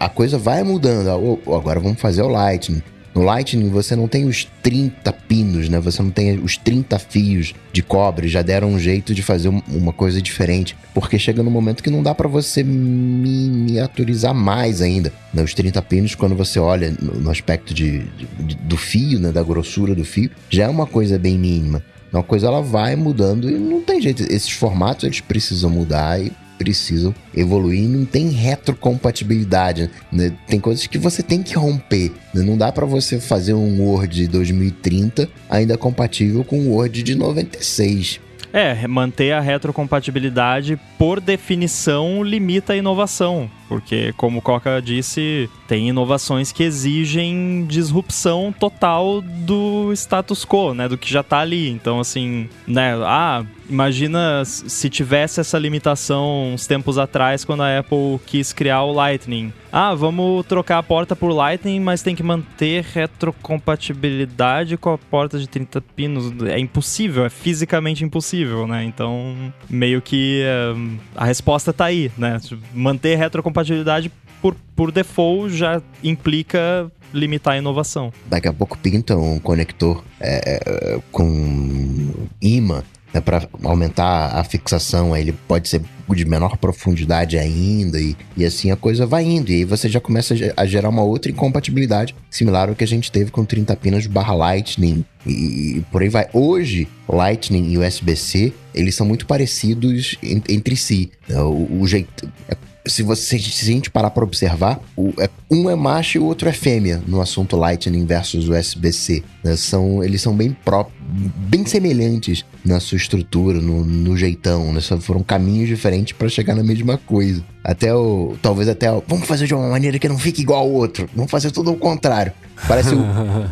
[0.00, 1.38] a coisa vai mudando.
[1.54, 2.82] Agora vamos fazer o Lightning.
[3.16, 5.80] No Lightning você não tem os 30 pinos, né?
[5.80, 9.90] Você não tem os 30 fios de cobre, já deram um jeito de fazer uma
[9.90, 15.10] coisa diferente, porque chega no momento que não dá para você miniaturizar mais ainda.
[15.32, 15.42] Né?
[15.42, 18.00] Os 30 pinos, quando você olha no aspecto de,
[18.38, 19.32] de, do fio, né?
[19.32, 21.82] da grossura do fio, já é uma coisa bem mínima.
[22.12, 24.24] Uma coisa ela vai mudando e não tem jeito.
[24.24, 29.90] Esses formatos eles precisam mudar e precisam evoluir e não tem retrocompatibilidade.
[30.10, 30.32] Né?
[30.46, 32.12] Tem coisas que você tem que romper.
[32.34, 32.42] Né?
[32.42, 37.14] Não dá para você fazer um Word de 2030 ainda compatível com o Word de
[37.14, 38.20] 96.
[38.52, 43.50] É, manter a retrocompatibilidade, por definição, limita a inovação.
[43.68, 50.88] Porque, como o Coca disse, tem inovações que exigem disrupção total do status quo, né?
[50.88, 51.70] Do que já tá ali.
[51.70, 52.94] Então, assim, né?
[53.02, 58.92] Ah, imagina se tivesse essa limitação uns tempos atrás, quando a Apple quis criar o
[58.92, 59.52] Lightning.
[59.72, 65.38] Ah, vamos trocar a porta por Lightning, mas tem que manter retrocompatibilidade com a porta
[65.38, 66.32] de 30 pinos.
[66.44, 68.84] É impossível, é fisicamente impossível, né?
[68.84, 72.40] Então, meio que uh, a resposta tá aí, né?
[72.72, 78.12] Manter retrocompatibilidade compatibilidade por, por default já implica limitar a inovação.
[78.26, 82.82] Daqui a pouco pinta um conector é, é com imã
[83.14, 85.80] né, para aumentar a fixação, aí ele pode ser
[86.14, 89.50] de menor profundidade ainda, e, e assim a coisa vai indo.
[89.50, 93.10] E aí você já começa a gerar uma outra incompatibilidade, similar ao que a gente
[93.10, 96.28] teve com 30 pinas barra Lightning e, e por aí vai.
[96.32, 101.10] Hoje, Lightning e USB-C, eles são muito parecidos en, entre si.
[101.28, 102.30] O, o jeito.
[102.48, 102.56] É
[102.86, 106.24] se você se a gente parar para observar, o, é, um é macho e o
[106.24, 109.22] outro é fêmea no assunto Lightning versus USB-C.
[109.42, 109.56] Né?
[109.56, 114.80] São, eles são bem próprios bem semelhantes na sua estrutura, no, no jeitão, né?
[114.80, 117.44] Só foram caminhos diferentes para chegar na mesma coisa.
[117.62, 118.36] Até o.
[118.42, 119.02] Talvez até o.
[119.06, 121.08] Vamos fazer de uma maneira que não fique igual ao outro.
[121.14, 122.32] Vamos fazer tudo ao contrário.
[122.66, 123.00] Parece o,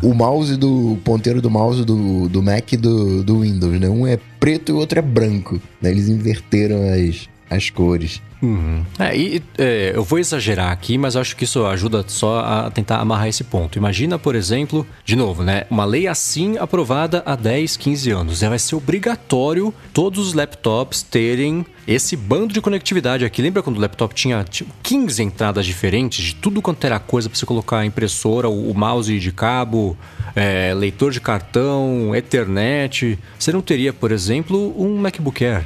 [0.09, 0.93] o mouse do.
[0.93, 3.89] O ponteiro do mouse do, do Mac e do, do Windows, né?
[3.89, 5.61] Um é preto e o outro é branco.
[5.81, 5.91] Né?
[5.91, 8.21] Eles inverteram as, as cores.
[8.41, 8.83] Uhum.
[8.99, 12.97] É, e, é, eu vou exagerar aqui, mas acho que isso ajuda só a tentar
[12.97, 13.77] amarrar esse ponto.
[13.77, 15.65] Imagina, por exemplo, de novo, né?
[15.69, 18.41] Uma lei assim aprovada há 10, 15 anos.
[18.41, 23.41] Vai ser obrigatório todos os laptops terem esse bando de conectividade aqui.
[23.41, 27.37] Lembra quando o laptop tinha tipo, 15 entradas diferentes de tudo quanto era coisa para
[27.37, 29.97] você colocar impressora, o, o mouse de cabo,
[30.35, 33.17] é, leitor de cartão, Ethernet?
[33.39, 35.65] Você não teria, por exemplo, um MacBook Air.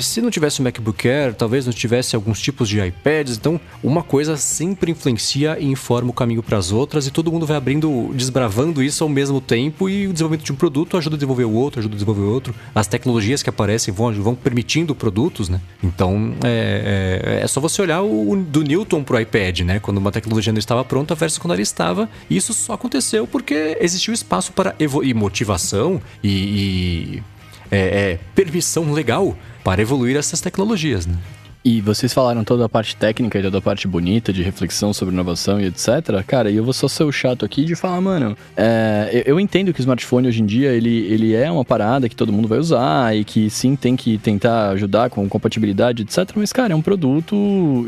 [0.00, 4.02] Se não tivesse o MacBook Air, talvez não tivesse alguns tipos de iPads, então uma
[4.02, 8.10] coisa sempre influencia e informa o caminho para as outras e todo mundo vai abrindo,
[8.14, 11.52] desbravando isso ao mesmo tempo e o desenvolvimento de um produto ajuda a desenvolver o
[11.52, 12.54] outro, ajuda a desenvolver o outro.
[12.74, 15.60] As tecnologias que aparecem vão, vão permitindo produtos, né?
[15.82, 19.78] Então é, é, é só você olhar o, do Newton pro iPad, né?
[19.80, 22.08] Quando uma tecnologia não estava pronta versus quando ela estava.
[22.28, 27.22] E isso só aconteceu porque existiu espaço para e motivação e, e
[27.70, 31.16] é, é, permissão legal para evoluir essas tecnologias, né?
[31.64, 35.14] E vocês falaram toda a parte técnica e toda a parte bonita de reflexão sobre
[35.14, 36.22] inovação e etc.
[36.26, 39.72] Cara, e eu vou só ser o chato aqui de falar, mano, é, eu entendo
[39.72, 42.58] que o smartphone hoje em dia ele, ele é uma parada que todo mundo vai
[42.58, 46.32] usar e que sim tem que tentar ajudar com compatibilidade, etc.
[46.34, 47.36] Mas, cara, é um produto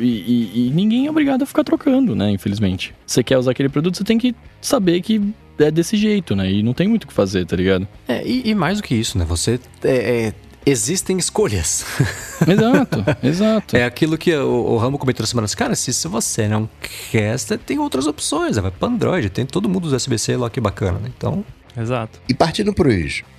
[0.00, 2.30] e, e, e ninguém é obrigado a ficar trocando, né?
[2.30, 2.94] Infelizmente.
[3.06, 5.20] Você quer usar aquele produto, você tem que saber que
[5.58, 6.50] é desse jeito, né?
[6.50, 7.86] E não tem muito o que fazer, tá ligado?
[8.06, 9.24] É, e, e mais do que isso, né?
[9.24, 10.32] Você é, é
[10.64, 11.84] existem escolhas.
[12.46, 13.76] Exato, exato.
[13.76, 16.68] É aquilo que o, o Ramo comentou na semana assim, cara, se, se você não
[17.10, 20.60] quer, você tem outras opções, vai para Android, tem todo mundo do USB-C lá, que
[20.60, 21.10] bacana, né?
[21.16, 21.44] Então...
[21.76, 22.20] Exato.
[22.28, 22.88] E partindo para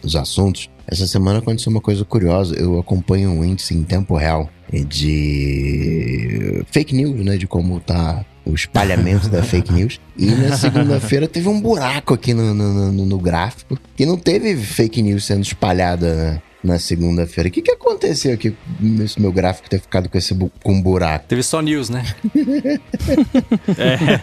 [0.01, 2.55] os assuntos, essa semana aconteceu uma coisa curiosa.
[2.55, 4.49] Eu acompanho um índice em tempo real
[4.87, 7.37] de fake news, né?
[7.37, 9.99] De como tá o espalhamento da fake news.
[10.17, 14.55] E na segunda-feira teve um buraco aqui no, no, no, no, gráfico que não teve
[14.57, 16.41] fake news sendo espalhada né?
[16.63, 17.49] Na segunda-feira.
[17.49, 21.25] O que, que aconteceu aqui nesse meu gráfico ter ficado com esse bu com buraco?
[21.27, 22.05] Teve só news, né?
[23.77, 24.21] é.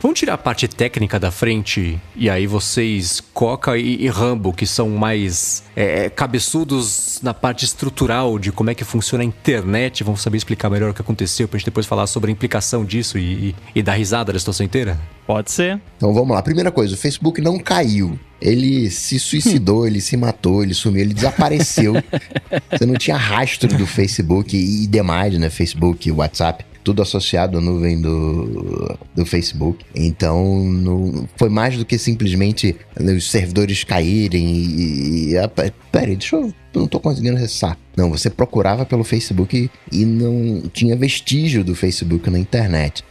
[0.00, 4.64] Vamos tirar a parte técnica da frente e aí vocês, Coca e, e Rambo, que
[4.64, 10.04] são mais é, é, cabeçudos na parte estrutural de como é que funciona a internet,
[10.04, 13.18] vão saber explicar melhor o que aconteceu pra gente depois falar sobre a implicação disso
[13.18, 14.98] e, e, e dar risada da situação inteira?
[15.26, 15.80] Pode ser.
[15.96, 16.42] Então vamos lá.
[16.42, 18.18] Primeira coisa, o Facebook não caiu.
[18.40, 21.94] Ele se suicidou, ele se matou, ele sumiu, ele desapareceu.
[22.70, 25.50] Você não tinha rastro do Facebook e demais, né?
[25.50, 29.84] Facebook, WhatsApp tudo associado à nuvem do, do Facebook.
[29.94, 35.34] Então, foi mais do que simplesmente os servidores caírem e.
[35.34, 36.50] e peraí, deixa eu.
[36.74, 37.76] Não tô conseguindo acessar.
[37.94, 43.04] Não, você procurava pelo Facebook e, e não tinha vestígio do Facebook na internet.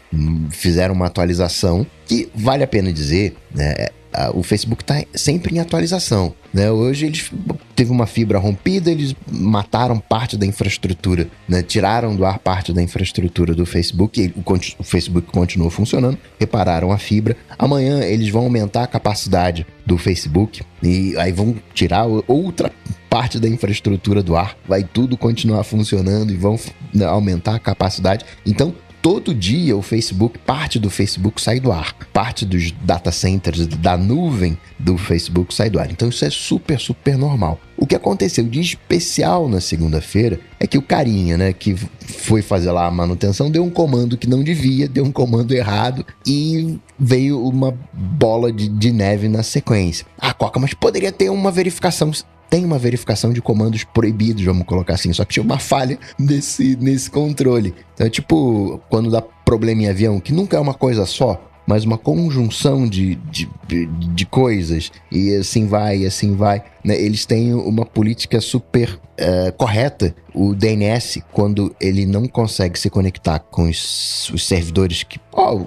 [0.49, 3.89] Fizeram uma atualização que vale a pena dizer, né?
[4.33, 6.33] O Facebook está sempre em atualização.
[6.53, 6.71] Né?
[6.71, 7.31] Hoje eles
[7.75, 11.61] teve uma fibra rompida, eles mataram parte da infraestrutura, né?
[11.61, 16.97] tiraram do ar parte da infraestrutura do Facebook, o, o Facebook continuou funcionando, repararam a
[16.97, 17.35] fibra.
[17.59, 22.71] Amanhã eles vão aumentar a capacidade do Facebook e aí vão tirar outra
[23.09, 26.59] parte da infraestrutura do ar, vai tudo continuar funcionando e vão
[26.93, 28.25] né, aumentar a capacidade.
[28.45, 28.73] Então,
[29.07, 33.95] todo dia o Facebook, parte do Facebook sai do ar, parte dos data centers da
[33.95, 35.89] nuvem do Facebook sai do ar.
[35.89, 37.57] Então isso é super, super normal.
[37.77, 42.69] O que aconteceu de especial na segunda-feira é que o carinha, né, que foi fazer
[42.69, 47.41] lá a manutenção, deu um comando que não devia, deu um comando errado e veio
[47.47, 50.05] uma bola de, de neve na sequência.
[50.19, 52.11] Ah, Coca, mas poderia ter uma verificação
[52.49, 56.75] tem uma verificação de comandos proibidos, vamos colocar assim, só que tinha uma falha nesse,
[56.77, 57.73] nesse controle.
[57.93, 61.83] Então, é tipo, quando dá problema em avião, que nunca é uma coisa só, mas
[61.83, 66.63] uma conjunção de, de, de coisas, e assim vai, e assim vai.
[66.87, 66.97] Né?
[67.01, 70.15] Eles têm uma política super uh, correta.
[70.33, 75.19] O DNS, quando ele não consegue se conectar com os, os servidores que.
[75.33, 75.65] Ó, oh,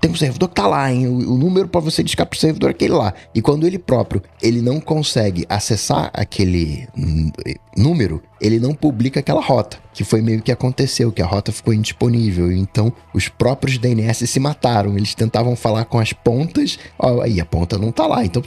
[0.00, 1.06] tem um servidor que tá lá, hein?
[1.06, 3.14] O, o número para você discar pro servidor é aquele lá.
[3.34, 6.88] E quando ele próprio ele não consegue acessar aquele
[7.76, 9.78] número, ele não publica aquela rota.
[9.92, 12.52] Que foi meio que aconteceu, que a rota ficou indisponível.
[12.52, 14.96] Então, os próprios DNS se mataram.
[14.96, 16.78] Eles tentavam falar com as pontas.
[16.98, 18.22] Ó, aí a ponta não tá lá.
[18.24, 18.42] Então,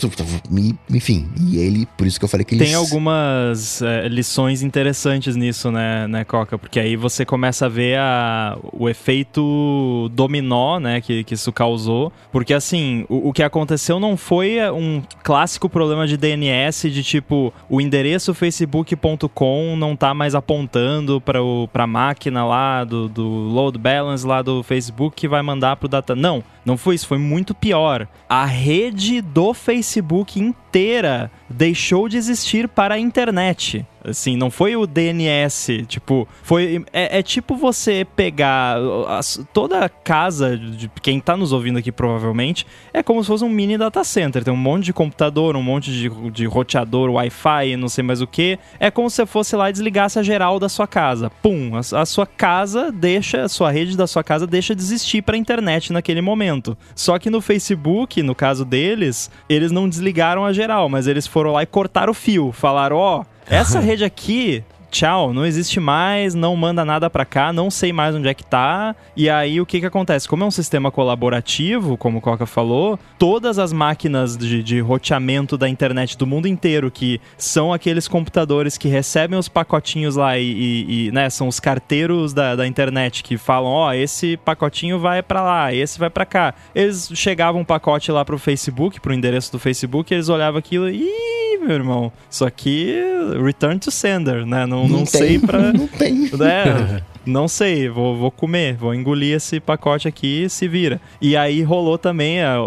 [0.91, 1.27] enfim.
[1.39, 2.67] E ele, por isso que eu falei que eles...
[2.67, 6.57] Tem algumas é, lições interessantes nisso, né, né, Coca?
[6.57, 12.11] Porque aí você começa a ver a, o efeito dominó, né, que, que isso causou.
[12.31, 17.53] Porque, assim, o, o que aconteceu não foi um clássico problema de DNS de tipo,
[17.69, 21.39] o endereço facebook.com não tá mais apontando para
[21.83, 26.15] a máquina lá do, do load balance lá do Facebook que vai mandar pro data.
[26.15, 28.07] Não, não foi isso, foi muito pior.
[28.29, 33.83] A rede do Facebook inteira deixou de existir para a internet.
[34.03, 39.19] Assim, não foi o DNS, tipo, foi é, é tipo você pegar a,
[39.53, 43.49] toda a casa de quem tá nos ouvindo aqui provavelmente, é como se fosse um
[43.49, 47.89] mini data center, tem um monte de computador, um monte de, de roteador, Wi-Fi, não
[47.89, 48.57] sei mais o que.
[48.79, 51.29] É como se você fosse lá e desligasse a geral da sua casa.
[51.41, 55.21] Pum, a, a sua casa deixa, a sua rede da sua casa deixa de existir
[55.21, 56.77] para a internet naquele momento.
[56.95, 61.51] Só que no Facebook, no caso deles, eles não desligaram a geral, mas eles foram
[61.51, 66.33] lá e cortaram o fio, falaram, ó, oh, essa rede aqui tchau, não existe mais,
[66.33, 68.95] não manda nada para cá, não sei mais onde é que tá.
[69.15, 70.27] E aí o que que acontece?
[70.27, 75.57] Como é um sistema colaborativo, como o Coca falou, todas as máquinas de, de roteamento
[75.57, 80.43] da internet do mundo inteiro, que são aqueles computadores que recebem os pacotinhos lá e,
[80.43, 84.99] e, e né, são os carteiros da, da internet que falam, ó, oh, esse pacotinho
[84.99, 86.53] vai para lá, esse vai para cá.
[86.73, 90.89] Eles chegavam um pacote lá pro Facebook, pro endereço do Facebook, e eles olhavam aquilo
[90.89, 92.95] e, meu irmão, isso aqui
[93.43, 94.65] return to sender, né?
[94.65, 95.71] Não não, não, sei pra.
[95.73, 96.29] Não tem.
[96.31, 97.01] Né?
[97.25, 100.99] não sei, vou, vou comer, vou engolir esse pacote aqui e se vira.
[101.21, 102.57] E aí rolou também a,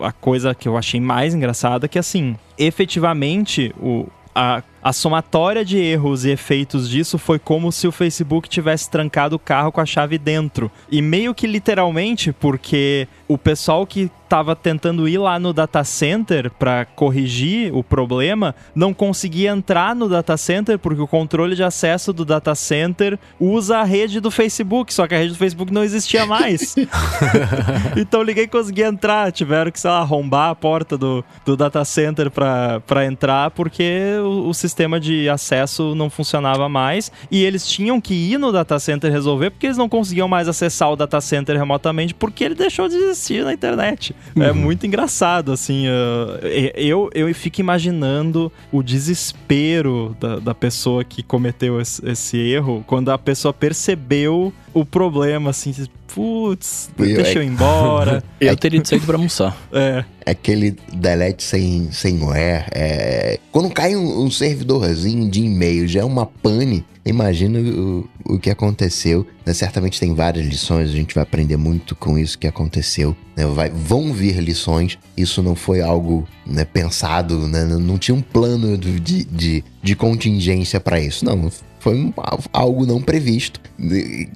[0.00, 5.76] a coisa que eu achei mais engraçada, que assim, efetivamente o, a, a somatória de
[5.76, 9.86] erros e efeitos disso foi como se o Facebook tivesse trancado o carro com a
[9.86, 10.70] chave dentro.
[10.90, 16.50] E meio que literalmente, porque o pessoal que estava tentando ir lá no data center
[16.50, 22.12] para corrigir o problema não conseguia entrar no data center porque o controle de acesso
[22.12, 25.82] do data center usa a rede do Facebook, só que a rede do Facebook não
[25.82, 26.76] existia mais.
[27.96, 32.30] então ninguém conseguia entrar, tiveram que, sei lá, arrombar a porta do, do data center
[32.30, 38.14] para entrar porque o, o sistema de acesso não funcionava mais e eles tinham que
[38.14, 42.14] ir no data center resolver porque eles não conseguiam mais acessar o data center remotamente
[42.14, 44.14] porque ele deixou de existir na internet.
[44.36, 44.44] É uhum.
[44.46, 45.86] É muito engraçado, assim.
[45.88, 52.84] Uh, eu, eu fico imaginando o desespero da, da pessoa que cometeu esse, esse erro
[52.86, 55.72] quando a pessoa percebeu o problema, assim,
[56.14, 58.22] putz, deixa eu ir embora.
[58.40, 59.56] eu teria saído pra almoçar.
[59.72, 60.04] É.
[60.24, 60.30] é.
[60.30, 62.64] Aquele delete sem, sem where.
[62.70, 63.38] É...
[63.52, 66.84] Quando cai um, um servidorzinho de e-mail, já é uma pane.
[67.04, 69.26] Imagina o, o que aconteceu.
[69.44, 69.54] Né?
[69.54, 73.16] Certamente tem várias lições, a gente vai aprender muito com isso que aconteceu.
[73.36, 73.46] Né?
[73.46, 74.98] Vai, vão vir lições.
[75.16, 77.64] Isso não foi algo né, pensado, né?
[77.64, 81.24] não tinha um plano de, de, de contingência para isso.
[81.24, 81.50] Não,
[81.88, 82.12] foi
[82.52, 83.60] algo não previsto.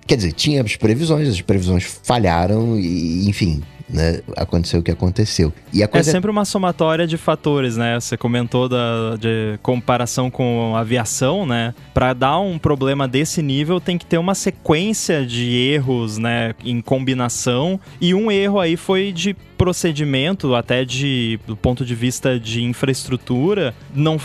[0.07, 5.53] Quer dizer, tinha as previsões, as previsões falharam e, enfim, né, aconteceu o que aconteceu.
[5.73, 6.09] E coisa...
[6.09, 8.01] É sempre uma somatória de fatores, né?
[8.01, 11.75] Você comentou da de comparação com aviação, né?
[11.93, 16.81] Para dar um problema desse nível, tem que ter uma sequência de erros, né, em
[16.81, 17.79] combinação.
[18.01, 23.73] E um erro aí foi de procedimento, até de do ponto de vista de infraestrutura,
[23.95, 24.19] não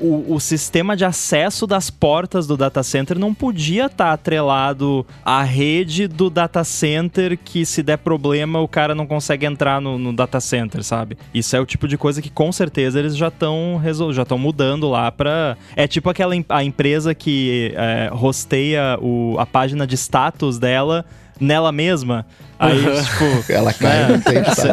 [0.00, 5.06] o, o, sistema de acesso das portas do data center não podia estar tá atrelado
[5.24, 10.00] à rede do data center que se der problema o cara não consegue entrar no,
[10.00, 11.16] no data center, sabe?
[11.32, 13.80] Isso é o tipo de coisa que com certeza eles já estão
[14.12, 19.46] já estão mudando lá para é tipo aquela a empresa que é, rosteia o, a
[19.46, 21.06] página de status dela
[21.40, 22.26] nela mesma.
[22.58, 23.52] Aí, tipo.
[23.52, 24.22] Ela cai né,
[24.54, 24.72] sei,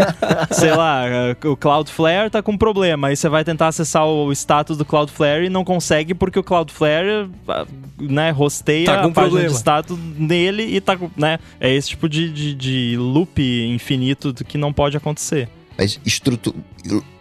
[0.51, 1.03] sei lá,
[1.45, 3.07] o Cloudflare tá com problema.
[3.09, 7.29] Aí você vai tentar acessar o status do Cloudflare e não consegue porque o Cloudflare,
[7.99, 9.49] né, rosteia tá a página problema.
[9.49, 11.39] de status nele e tá, né?
[11.59, 15.49] É esse tipo de, de, de loop infinito que não pode acontecer.
[15.77, 16.55] Mas estrutura,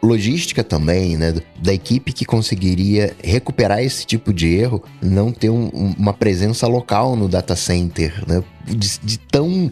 [0.02, 1.34] logística também, né?
[1.60, 7.16] Da equipe que conseguiria recuperar esse tipo de erro, não ter um, uma presença local
[7.16, 8.42] no data center, né?
[8.64, 9.70] De, de, tão,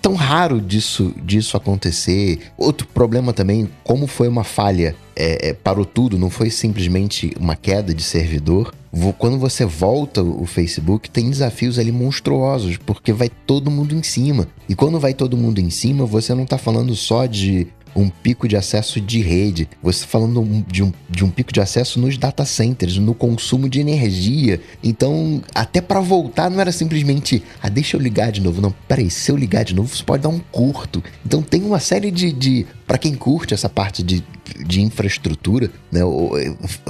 [0.00, 2.40] tão raro disso, disso acontecer.
[2.56, 7.56] Outro problema também, como foi uma falha, é, é, parou tudo, não foi simplesmente uma
[7.56, 8.74] queda de servidor.
[9.18, 14.48] Quando você volta o Facebook, tem desafios ali monstruosos, porque vai todo mundo em cima.
[14.68, 17.66] E quando vai todo mundo em cima, você não tá falando só de
[18.02, 21.60] um pico de acesso de rede, você tá falando de um, de um pico de
[21.60, 24.60] acesso nos data centers, no consumo de energia.
[24.82, 28.60] Então, até para voltar, não era simplesmente, ah, deixa eu ligar de novo.
[28.60, 31.02] Não, peraí, se eu ligar de novo, você pode dar um curto.
[31.24, 32.32] Então, tem uma série de.
[32.32, 34.22] de para quem curte essa parte de,
[34.64, 36.00] de infraestrutura, né,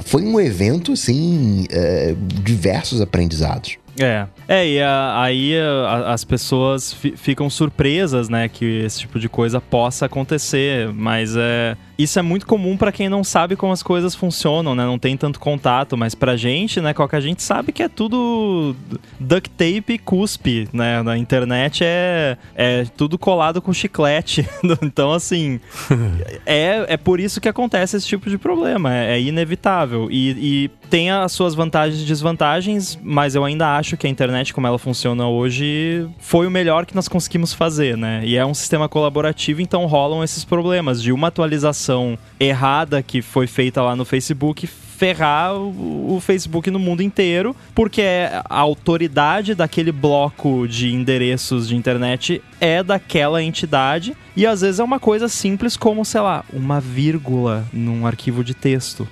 [0.03, 3.77] foi um evento, assim, é, diversos aprendizados.
[3.99, 4.27] É.
[4.47, 9.59] É, e a, aí a, as pessoas ficam surpresas, né, que esse tipo de coisa
[9.59, 14.13] possa acontecer, mas é isso é muito comum para quem não sabe como as coisas
[14.13, 14.85] funcionam, né?
[14.85, 18.75] Não tem tanto contato, mas pra gente, né, qualquer gente sabe que é tudo
[19.19, 21.01] duct tape e cuspe, né?
[21.01, 24.47] Na internet é, é tudo colado com chiclete.
[24.83, 25.59] então, assim,
[26.45, 28.93] é, é por isso que acontece esse tipo de problema.
[28.93, 30.07] É, é inevitável.
[30.11, 34.53] E, e tem as suas vantagens e desvantagens, mas eu ainda acho que a internet,
[34.53, 38.21] como ela funciona hoje, foi o melhor que nós conseguimos fazer, né?
[38.23, 41.86] E é um sistema colaborativo, então rolam esses problemas de uma atualização
[42.39, 48.59] errada que foi feita lá no Facebook ferrar o, Facebook no mundo inteiro, porque a
[48.59, 54.99] autoridade daquele bloco de endereços de internet é daquela entidade e às vezes é uma
[54.99, 59.07] coisa simples como, sei lá, uma vírgula num arquivo de texto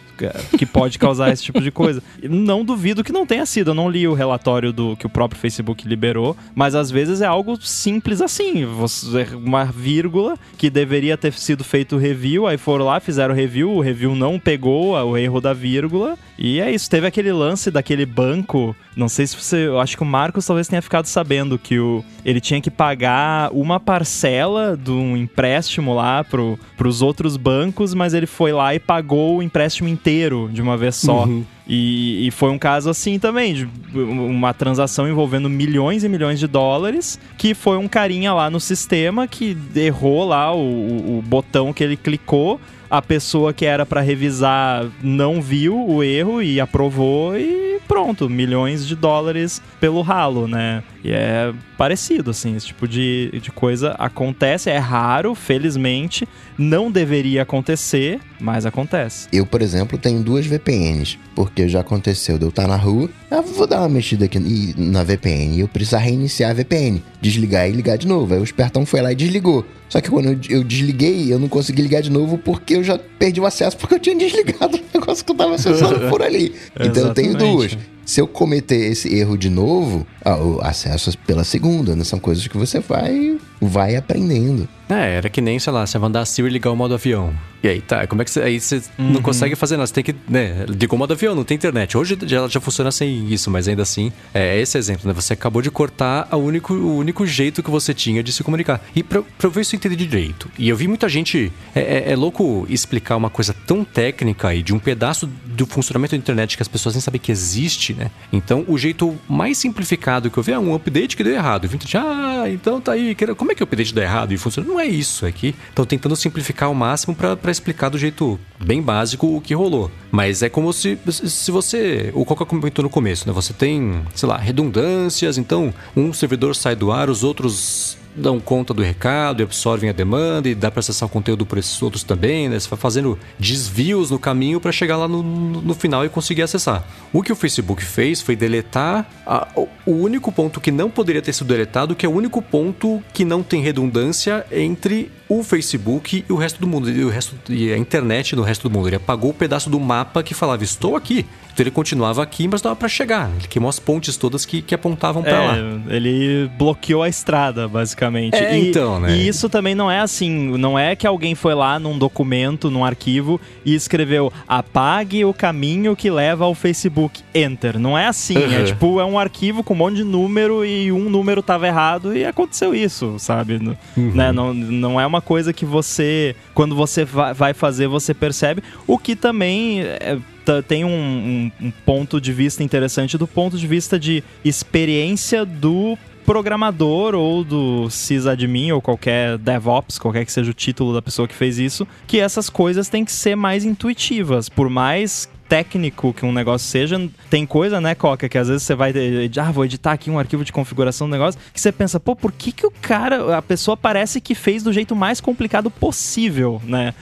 [0.57, 2.01] que pode causar esse tipo de coisa.
[2.23, 3.71] Não duvido que não tenha sido.
[3.71, 7.25] Eu não li o relatório do que o próprio Facebook liberou, mas às vezes é
[7.25, 8.65] algo simples assim.
[8.65, 13.81] Você, uma vírgula que deveria ter sido feito review, aí foram lá, fizeram review, o
[13.81, 16.17] review não pegou o erro da vírgula.
[16.37, 16.89] E é isso.
[16.89, 18.75] Teve aquele lance daquele banco.
[18.95, 19.67] Não sei se você.
[19.67, 23.51] Eu acho que o Marcos talvez tenha ficado sabendo que o, ele tinha que pagar
[23.51, 28.79] uma parcela de um empréstimo lá pro, pros outros bancos, mas ele foi lá e
[28.79, 31.25] pagou o empréstimo inteiro inteiro de uma vez só.
[31.25, 31.43] Uhum.
[31.67, 36.45] E, e, foi um caso assim também, de uma transação envolvendo milhões e milhões de
[36.45, 41.83] dólares, que foi um carinha lá no sistema que errou lá o, o botão que
[41.83, 47.79] ele clicou a pessoa que era para revisar não viu o erro e aprovou e
[47.87, 50.83] pronto, milhões de dólares pelo ralo, né?
[51.05, 57.43] E é parecido, assim, esse tipo de, de coisa acontece, é raro, felizmente, não deveria
[57.43, 59.27] acontecer, mas acontece.
[59.31, 63.43] Eu, por exemplo, tenho duas VPNs, porque já aconteceu de eu estar na rua, eu
[63.43, 67.71] vou dar uma mexida aqui na VPN e eu precisar reiniciar a VPN, desligar e
[67.71, 68.33] ligar de novo.
[68.33, 69.63] Aí o espertão foi lá e desligou.
[69.87, 73.39] Só que quando eu, desliguei, eu não consegui ligar de novo porque eu já perdi
[73.39, 76.55] o acesso porque eu tinha desligado o negócio que eu tava acessando por ali.
[76.79, 77.77] então eu tenho duas.
[78.05, 82.03] Se eu cometer esse erro de novo, ah, acesso pela segunda, né?
[82.03, 84.67] São coisas que você vai, vai aprendendo.
[84.87, 87.33] É, era que nem, sei lá, você mandar a Siri ligar o modo avião.
[87.63, 88.41] E aí, tá, como é que você.
[88.41, 89.13] Aí você uhum.
[89.13, 90.15] não consegue fazer nada, você tem que.
[90.29, 91.97] Né, ligou o modo avião, não tem internet.
[91.97, 95.13] Hoje já, já funciona sem isso, mas ainda assim, é, é esse exemplo, né?
[95.13, 98.85] Você acabou de cortar o único, o único jeito que você tinha de se comunicar.
[98.95, 100.47] E pra, pra eu ver se eu entendi direito.
[100.59, 101.51] E eu vi muita gente.
[101.73, 106.11] É, é, é, louco explicar uma coisa tão técnica e de um pedaço do funcionamento
[106.11, 108.11] da internet que as pessoas nem sabem que existe, né?
[108.31, 111.67] Então, o jeito mais simplificado que eu vi é um update que deu errado.
[111.67, 113.15] Vintage, ah, então tá aí.
[113.35, 114.67] Como é que o update deu errado e funciona?
[114.67, 118.81] Não é isso, é que estão tentando simplificar ao máximo para explicar do jeito bem
[118.81, 119.91] básico o que rolou.
[120.11, 122.11] Mas é como se, se você.
[122.13, 123.33] O Coca comentou no começo, né?
[123.33, 128.73] Você tem, sei lá, redundâncias, então um servidor sai do ar, os outros dão conta
[128.73, 132.03] do recado e absorvem a demanda e dá para acessar o conteúdo por esses outros
[132.03, 132.59] também, né?
[132.59, 136.87] Você vai fazendo desvios no caminho para chegar lá no, no, final e conseguir acessar.
[137.11, 139.47] O que o Facebook fez foi deletar a,
[139.85, 143.25] o único ponto que não poderia ter sido deletado, que é o único ponto que
[143.25, 147.73] não tem redundância entre o Facebook e o resto do mundo, e, o resto, e
[147.73, 148.87] a internet no resto do mundo.
[148.87, 151.25] Ele apagou o pedaço do mapa que falava, estou aqui.
[151.55, 153.31] Então ele continuava aqui, mas dava para chegar.
[153.39, 155.57] Ele queimou as pontes todas que, que apontavam para é, lá.
[155.87, 158.35] Ele bloqueou a estrada, basicamente.
[158.35, 159.15] É, e, então, né?
[159.15, 160.57] E isso também não é assim.
[160.57, 165.95] Não é que alguém foi lá num documento, num arquivo e escreveu apague o caminho
[165.95, 167.21] que leva ao Facebook.
[167.33, 167.79] Enter.
[167.79, 168.37] Não é assim.
[168.37, 168.53] Uhum.
[168.53, 172.13] É tipo, é um arquivo com um monte de número e um número tava errado
[172.13, 173.61] e aconteceu isso, sabe?
[173.95, 174.11] Uhum.
[174.11, 174.33] Né?
[174.33, 178.61] Não, não é uma coisa que você, quando você vai fazer, você percebe.
[178.85, 180.17] O que também é,
[180.67, 185.97] tem um, um, um ponto de vista interessante do ponto de vista de experiência do
[186.25, 191.35] programador ou do sysadmin ou qualquer DevOps, qualquer que seja o título da pessoa que
[191.35, 194.49] fez isso, que essas coisas têm que ser mais intuitivas.
[194.49, 198.75] Por mais técnico que um negócio seja, tem coisa, né, Coca, que às vezes você
[198.75, 198.93] vai,
[199.41, 202.31] ah, vou editar aqui um arquivo de configuração do negócio, que você pensa, pô, por
[202.31, 206.93] que que o cara, a pessoa parece que fez do jeito mais complicado possível, né?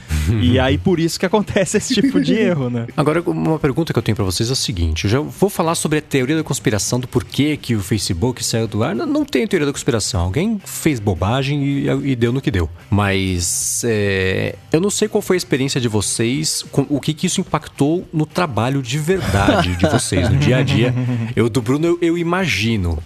[0.41, 2.87] e aí por isso que acontece esse tipo de erro, né?
[2.95, 5.75] Agora, uma pergunta que eu tenho para vocês é o seguinte, eu já vou falar
[5.75, 8.95] sobre a teoria da conspiração do porquê que o Facebook saiu do ar.
[8.95, 12.69] Não, não tem teoria da conspiração, alguém fez bobagem e, e deu no que deu.
[12.89, 17.27] Mas é, eu não sei qual foi a experiência de vocês, com, o que que
[17.27, 20.93] isso impactou no trabalho de verdade de vocês, no dia a dia.
[21.35, 23.01] Eu do Bruno eu, eu imagino.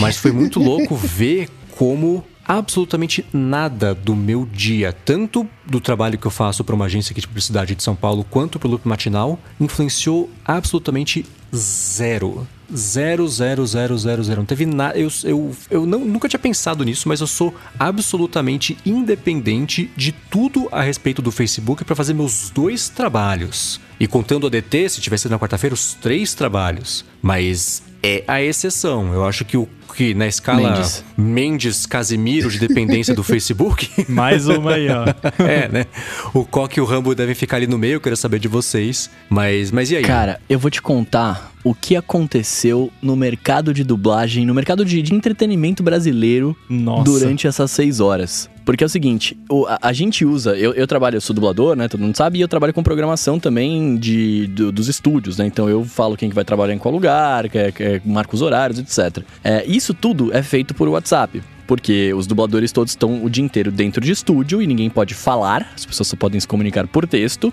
[0.00, 6.26] Mas foi muito louco ver como absolutamente nada do meu dia, tanto do trabalho que
[6.26, 9.38] eu faço para uma agência aqui de publicidade de São Paulo, quanto pro Loop Matinal,
[9.60, 12.48] influenciou absolutamente zero.
[12.74, 14.40] Zero, zero, zero, zero, zero.
[14.40, 14.98] Não teve nada.
[14.98, 20.68] Eu, eu, eu não, nunca tinha pensado nisso, mas eu sou absolutamente independente de tudo
[20.70, 23.80] a respeito do Facebook para fazer meus dois trabalhos.
[24.00, 27.04] E contando a DT, se tivesse na quarta-feira, os três trabalhos.
[27.20, 29.12] Mas é a exceção.
[29.12, 29.68] Eu acho que o
[29.98, 31.04] que na escala Mendes.
[31.16, 33.90] Mendes Casimiro de dependência do Facebook.
[34.08, 35.04] Mais uma aí, ó.
[35.42, 35.86] é, né?
[36.32, 39.10] O Coque e o Rambo devem ficar ali no meio, eu quero saber de vocês.
[39.28, 40.04] Mas, mas e aí?
[40.04, 45.02] Cara, eu vou te contar o que aconteceu no mercado de dublagem, no mercado de,
[45.02, 47.04] de entretenimento brasileiro Nossa.
[47.04, 48.48] durante essas seis horas.
[48.68, 51.74] Porque é o seguinte, o- a, a gente usa, eu, eu trabalho, eu sou dublador,
[51.74, 51.88] né?
[51.88, 55.46] Todo mundo sabe, e eu trabalho com programação também de, do- dos estúdios, né?
[55.46, 58.36] Então eu falo quem que vai trabalhar em qual lugar, que, é- que é- marco
[58.36, 59.24] os horários, etc.
[59.42, 61.42] É, isso tudo é feito por WhatsApp.
[61.66, 65.72] Porque os dubladores todos estão o dia inteiro dentro de estúdio e ninguém pode falar,
[65.74, 67.50] as pessoas só podem se comunicar por texto.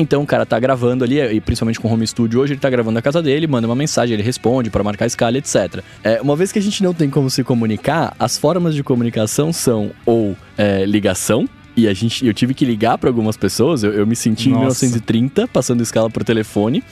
[0.00, 2.94] Então o cara tá gravando ali, e principalmente com home studio hoje, ele tá gravando
[2.94, 5.82] na casa dele, manda uma mensagem, ele responde para marcar a escala, etc.
[6.04, 9.52] É, uma vez que a gente não tem como se comunicar, as formas de comunicação
[9.52, 13.92] são ou é, ligação, e a gente, eu tive que ligar para algumas pessoas, eu,
[13.92, 14.84] eu me senti em Nossa.
[14.84, 16.82] 1930, passando escala por telefone,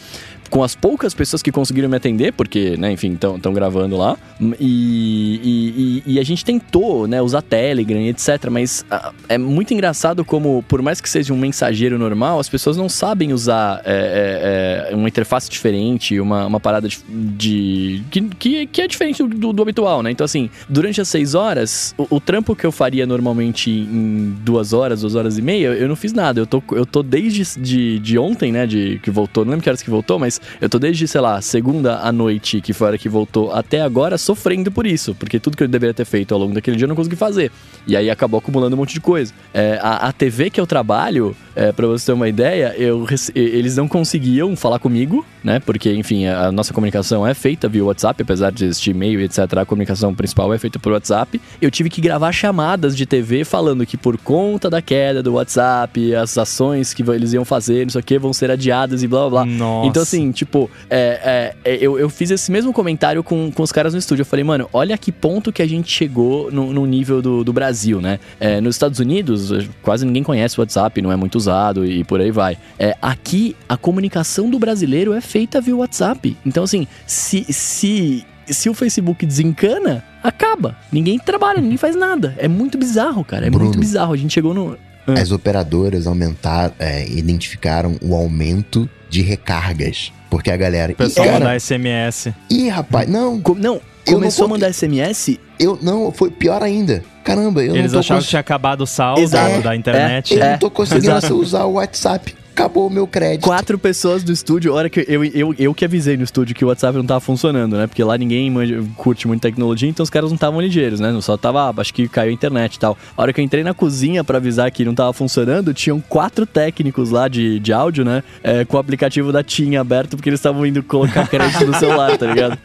[0.51, 4.16] com as poucas pessoas que conseguiram me atender, porque, né, enfim, estão gravando lá.
[4.61, 8.49] E, e- e- e a gente tentou, né, usar Telegram, e etc.
[8.51, 12.76] Mas ah, é muito engraçado como, por mais que seja um mensageiro normal, as pessoas
[12.76, 16.99] não sabem usar é, é, é, uma interface diferente, uma, uma parada de.
[17.09, 20.11] de- que, que, que é diferente do, do habitual, né?
[20.11, 24.72] Então, assim, durante as seis horas, o, o trampo que eu faria normalmente em duas
[24.72, 26.40] horas, duas horas e meia, eu não fiz nada.
[26.40, 28.66] Eu tô, eu tô desde de, de ontem, né?
[28.66, 31.41] De, que voltou, não lembro que horas que voltou, mas eu tô desde, sei lá,
[31.41, 35.14] segunda à noite, que foi a hora que voltou, até agora sofrendo por isso.
[35.14, 37.51] Porque tudo que eu deveria ter feito ao longo daquele dia eu não consegui fazer.
[37.87, 39.32] E aí acabou acumulando um monte de coisa.
[39.53, 43.76] É, a, a TV que eu trabalho, é, pra você ter uma ideia, eu, eles
[43.76, 45.61] não conseguiam falar comigo, né?
[45.61, 49.39] Porque, enfim, a nossa comunicação é feita via WhatsApp, apesar de existir e-mail, etc.
[49.59, 51.41] A comunicação principal é feita por WhatsApp.
[51.61, 56.14] Eu tive que gravar chamadas de TV falando que por conta da queda do WhatsApp,
[56.14, 59.28] as ações que eles iam fazer, não sei o que, vão ser adiadas e blá
[59.28, 59.47] blá blá.
[59.47, 59.89] Nossa.
[59.89, 63.72] Então, assim, tipo, é, é, é, eu, eu fiz esse mesmo comentário com, com os
[63.72, 64.22] caras no estúdio.
[64.22, 67.53] Eu falei, mano, olha que ponto que a gente chegou no, no nível do, do
[67.53, 68.18] Brasil, né?
[68.39, 69.51] É, nos Estados Unidos,
[69.83, 72.59] quase ninguém conhece o WhatsApp, não é muito usado e por aí vai.
[72.79, 76.37] É, aqui, a comunicação do brasileiro é feita via WhatsApp.
[76.45, 80.77] Então, assim, se, se, se o Facebook desencana, acaba.
[80.91, 82.35] Ninguém trabalha, ninguém faz nada.
[82.39, 83.47] É muito bizarro, cara.
[83.47, 83.66] É Bruno.
[83.66, 84.12] muito bizarro.
[84.12, 84.77] A gente chegou no.
[85.07, 90.12] As operadoras aumentaram, é, identificaram o aumento de recargas.
[90.30, 90.92] Porque a galera.
[90.92, 92.32] O pessoal cara, mandar SMS.
[92.50, 96.62] ih, rapaz, não, Co- Não, Eu não começou a mandar SMS eu não, foi pior
[96.62, 97.02] ainda.
[97.24, 99.62] Caramba, eu Eles não tô achavam cons- que tinha acabado o saldo Exato.
[99.62, 100.34] da internet.
[100.34, 102.36] Eu É, não tô conseguindo usar o WhatsApp.
[102.57, 103.44] Acabou o meu crédito.
[103.44, 106.68] Quatro pessoas do estúdio, hora que eu, eu, eu que avisei no estúdio que o
[106.68, 107.86] WhatsApp não tava funcionando, né?
[107.86, 108.50] Porque lá ninguém
[108.96, 111.14] curte muito tecnologia, então os caras não estavam ligeiros, né?
[111.20, 112.96] Só tava, acho que caiu a internet e tal.
[113.14, 116.46] A hora que eu entrei na cozinha pra avisar que não tava funcionando, tinham quatro
[116.46, 118.24] técnicos lá de, de áudio, né?
[118.42, 122.16] É, com o aplicativo da TIM aberto, porque eles estavam indo colocar crédito no celular,
[122.16, 122.59] tá ligado?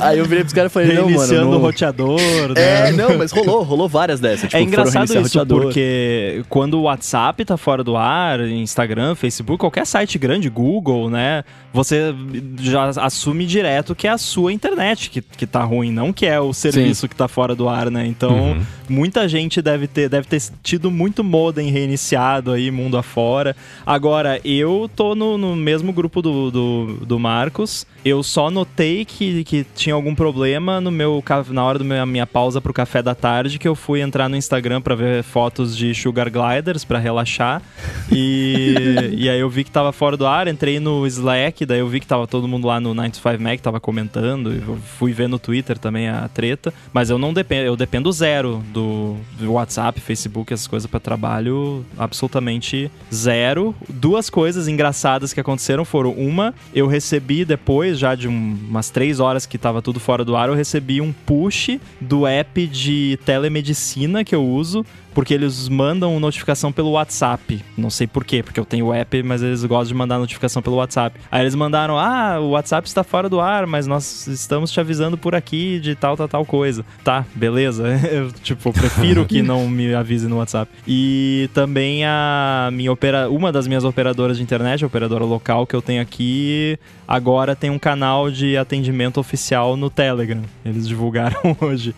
[0.00, 1.08] Aí eu virei pros caras e falei, não, mano.
[1.08, 1.58] Reiniciando Não...
[1.58, 2.18] o roteador,
[2.56, 2.92] É, né?
[2.92, 4.42] não, mas rolou, rolou várias dessas.
[4.42, 5.62] Tipo, é foram engraçado isso, roteador.
[5.62, 11.44] porque quando o WhatsApp tá fora do ar, Instagram, Facebook, qualquer site grande, Google, né?
[11.72, 12.14] Você
[12.60, 16.40] já assume direto que é a sua internet que, que tá ruim, não que é
[16.40, 18.06] o serviço que tá fora do ar, né?
[18.06, 18.62] Então, Uhum.
[18.88, 23.54] muita gente deve ter, deve ter tido muito modem reiniciado aí, mundo afora.
[23.84, 27.86] Agora, eu tô no, no mesmo grupo do, do, do Marcos.
[28.04, 32.60] Eu só notei que, que tinha algum problema no meu na hora da minha pausa
[32.60, 36.30] pro café da tarde que eu fui entrar no Instagram para ver fotos de sugar
[36.30, 37.62] gliders para relaxar
[38.10, 38.74] e,
[39.16, 42.00] e aí eu vi que tava fora do ar, entrei no Slack, daí eu vi
[42.00, 45.78] que tava todo mundo lá no 95 Mac tava comentando, e fui ver no Twitter
[45.78, 50.66] também a treta, mas eu não dependo, eu dependo zero do, do WhatsApp, Facebook, essas
[50.66, 53.74] coisas para trabalho, absolutamente zero.
[53.88, 59.20] Duas coisas engraçadas que aconteceram foram uma, eu recebi depois já de um, umas três
[59.20, 64.24] horas que tava tudo fora do ar, eu recebi um push do app de telemedicina
[64.24, 64.84] que eu uso
[65.18, 67.60] porque eles mandam notificação pelo WhatsApp.
[67.76, 70.62] Não sei por quê, porque eu tenho o app, mas eles gostam de mandar notificação
[70.62, 71.18] pelo WhatsApp.
[71.28, 75.18] Aí eles mandaram: "Ah, o WhatsApp está fora do ar, mas nós estamos te avisando
[75.18, 76.84] por aqui de tal tal tal coisa".
[77.02, 77.98] Tá, beleza.
[78.08, 80.70] Eu, tipo, prefiro que não me avise no WhatsApp.
[80.86, 85.74] E também a minha opera, uma das minhas operadoras de internet, a operadora local que
[85.74, 90.42] eu tenho aqui, agora tem um canal de atendimento oficial no Telegram.
[90.64, 91.92] Eles divulgaram hoje.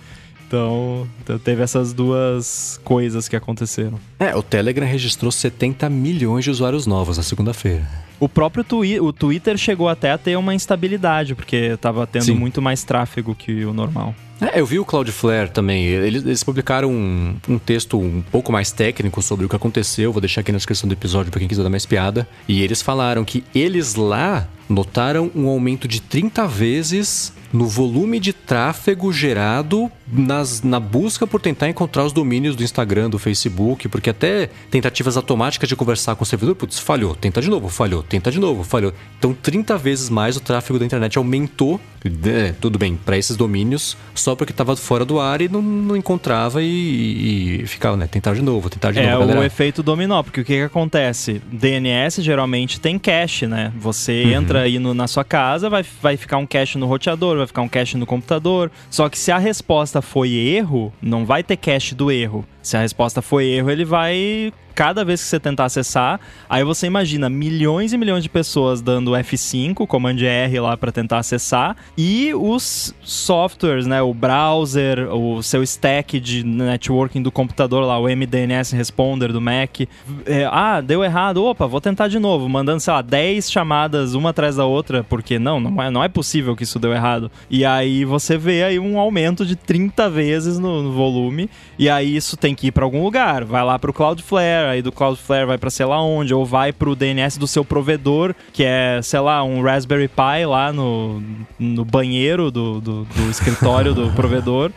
[0.51, 1.07] Então,
[1.45, 4.01] teve essas duas coisas que aconteceram.
[4.19, 7.89] É, o Telegram registrou 70 milhões de usuários novos na segunda-feira.
[8.19, 12.35] O próprio twi o Twitter chegou até a ter uma instabilidade, porque estava tendo Sim.
[12.35, 14.13] muito mais tráfego que o normal.
[14.41, 15.85] É, eu vi o Cloudflare também.
[15.85, 20.13] Eles, eles publicaram um, um, texto um pouco mais técnico sobre o que aconteceu.
[20.13, 22.27] Vou deixar aqui na descrição do episódio para quem quiser dar mais piada.
[22.49, 28.33] E eles falaram que eles lá notaram um aumento de 30 vezes no volume de
[28.33, 34.11] tráfego gerado nas, na busca por tentar encontrar os domínios do Instagram, do Facebook, porque
[34.11, 38.31] até tentativas automáticas de conversar com o servidor, putz, falhou, tenta de novo, falhou, tenta
[38.31, 38.93] de novo, falhou.
[39.19, 41.81] Então 30 vezes mais o tráfego da internet aumentou,
[42.25, 45.97] é, tudo bem, para esses domínios, só porque estava fora do ar e não, não
[45.97, 49.31] encontrava e, e, ficava, né, tentar de novo, tentar de é novo.
[49.31, 51.43] É o efeito dominó, porque o que, que acontece?
[51.53, 53.73] DNS geralmente tem cache, né?
[53.77, 54.31] Você uhum.
[54.31, 57.63] entra aí no, na sua casa, vai, vai ficar um cache no roteador, vai ficar
[57.63, 58.71] um cache no computador.
[58.91, 62.45] Só que se a resposta foi erro, não vai ter cache do erro.
[62.63, 66.87] Se a resposta foi erro, ele vai cada vez que você tentar acessar, aí você
[66.87, 72.33] imagina milhões e milhões de pessoas dando F5, comando R lá para tentar acessar, e
[72.35, 78.75] os softwares, né, o browser, o seu stack de networking do computador lá, o MDNS
[78.75, 79.81] Responder do Mac,
[80.25, 84.31] é, ah, deu errado, opa, vou tentar de novo, mandando, sei lá, 10 chamadas uma
[84.31, 87.31] atrás da outra, porque não, não é, não é possível que isso deu errado.
[87.51, 92.17] E aí você vê aí um aumento de 30 vezes no, no volume, e aí
[92.17, 95.47] isso tem que ir para algum lugar, vai lá para o Cloudflare, aí do Cloudflare
[95.47, 99.01] vai para sei lá onde, ou vai para o DNS do seu provedor, que é,
[99.03, 101.23] sei lá, um Raspberry Pi lá no,
[101.59, 104.71] no banheiro do, do, do escritório do provedor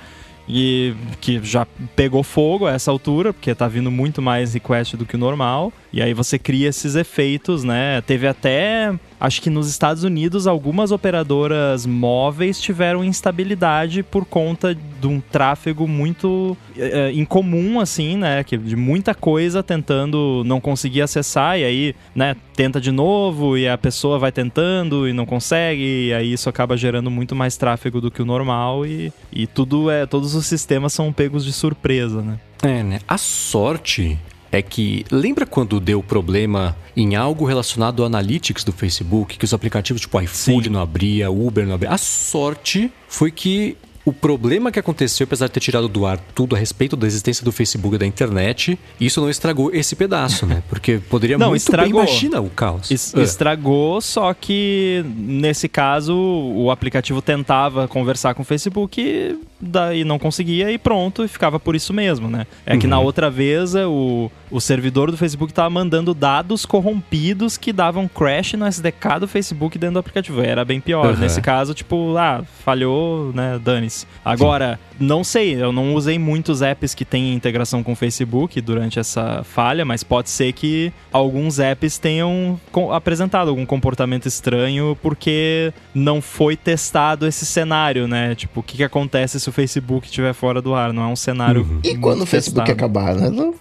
[0.47, 1.65] e que já
[1.95, 5.71] pegou fogo a essa altura, porque tá vindo muito mais request do que o normal.
[5.91, 8.01] E aí você cria esses efeitos, né?
[8.01, 8.93] Teve até,
[9.23, 15.87] acho que nos Estados Unidos, algumas operadoras móveis tiveram instabilidade por conta de um tráfego
[15.87, 18.43] muito é, incomum, assim, né?
[18.43, 23.65] Que de muita coisa tentando não conseguir acessar, e aí, né, tenta de novo, e
[23.65, 28.01] a pessoa vai tentando e não consegue, e aí isso acaba gerando muito mais tráfego
[28.01, 30.05] do que o normal, e, e tudo é.
[30.05, 32.37] Todos os sistemas são pegos de surpresa, né?
[32.61, 32.99] É, né?
[33.07, 34.19] A sorte
[34.53, 39.53] é que lembra quando deu problema em algo relacionado ao analytics do Facebook, que os
[39.53, 40.69] aplicativos tipo iFood Sim.
[40.69, 41.89] não abria, Uber não abria.
[41.89, 43.75] A sorte foi que
[44.05, 47.43] o problema que aconteceu, apesar de ter tirado do ar tudo a respeito da existência
[47.43, 50.61] do Facebook e da internet, isso não estragou esse pedaço, né?
[50.67, 52.01] Porque poderia não, muito estragou.
[52.01, 52.91] bem, imagina o caos.
[52.91, 53.21] Es é.
[53.21, 60.71] Estragou, só que nesse caso o aplicativo tentava conversar com o Facebook daí não conseguia
[60.71, 62.45] e pronto, e ficava por isso mesmo, né?
[62.65, 62.79] É uhum.
[62.79, 63.05] que na uhum.
[63.05, 68.53] outra vez é, o, o servidor do Facebook estava mandando dados corrompidos que davam crash
[68.53, 70.41] no SDK do Facebook dentro do aplicativo.
[70.41, 71.13] Era bem pior.
[71.13, 71.19] Uhum.
[71.19, 73.59] Nesse caso, tipo, ah, falhou, né?
[73.63, 73.92] Dane-se.
[74.23, 75.05] Agora, Sim.
[75.05, 79.43] não sei, eu não usei muitos apps que têm integração com o Facebook durante essa
[79.43, 82.59] falha, mas pode ser que alguns apps tenham
[82.91, 88.35] apresentado algum comportamento estranho porque não foi testado esse cenário, né?
[88.35, 90.93] Tipo, o que, que acontece se o Facebook estiver fora do ar?
[90.93, 91.61] Não é um cenário.
[91.61, 91.79] Uhum.
[91.83, 93.29] E quando o Facebook acabar, né?
[93.29, 93.57] Vamos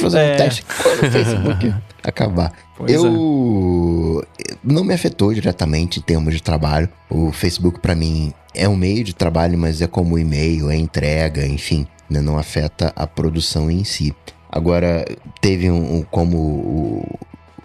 [0.00, 0.34] fazer é.
[0.34, 2.52] um teste quando o Facebook acabar.
[2.76, 4.54] Pois eu é.
[4.64, 6.88] não me afetou diretamente em termos de trabalho.
[7.08, 11.46] O Facebook para mim é um meio de trabalho, mas é como e-mail, é entrega,
[11.46, 12.20] enfim, né?
[12.20, 14.14] não afeta a produção em si.
[14.50, 15.04] Agora
[15.40, 17.18] teve um, um como o,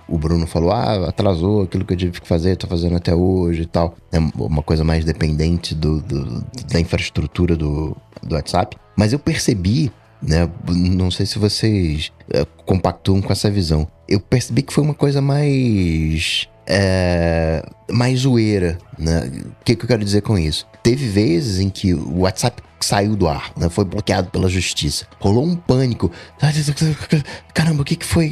[0.07, 3.61] o Bruno falou, ah, atrasou aquilo que eu tive que fazer, tô fazendo até hoje
[3.61, 3.95] e tal.
[4.11, 8.75] É uma coisa mais dependente do, do da infraestrutura do, do WhatsApp.
[8.95, 9.91] Mas eu percebi,
[10.21, 10.49] né?
[10.67, 13.87] Não sei se vocês é, compactuam com essa visão.
[14.07, 19.31] Eu percebi que foi uma coisa mais é, mais zoeira, né?
[19.61, 20.67] O que, que eu quero dizer com isso?
[20.83, 23.69] Teve vezes em que o WhatsApp saiu do ar, né?
[23.69, 25.05] Foi bloqueado pela justiça.
[25.19, 26.11] Rolou um pânico.
[27.53, 28.31] Caramba, o que, que foi?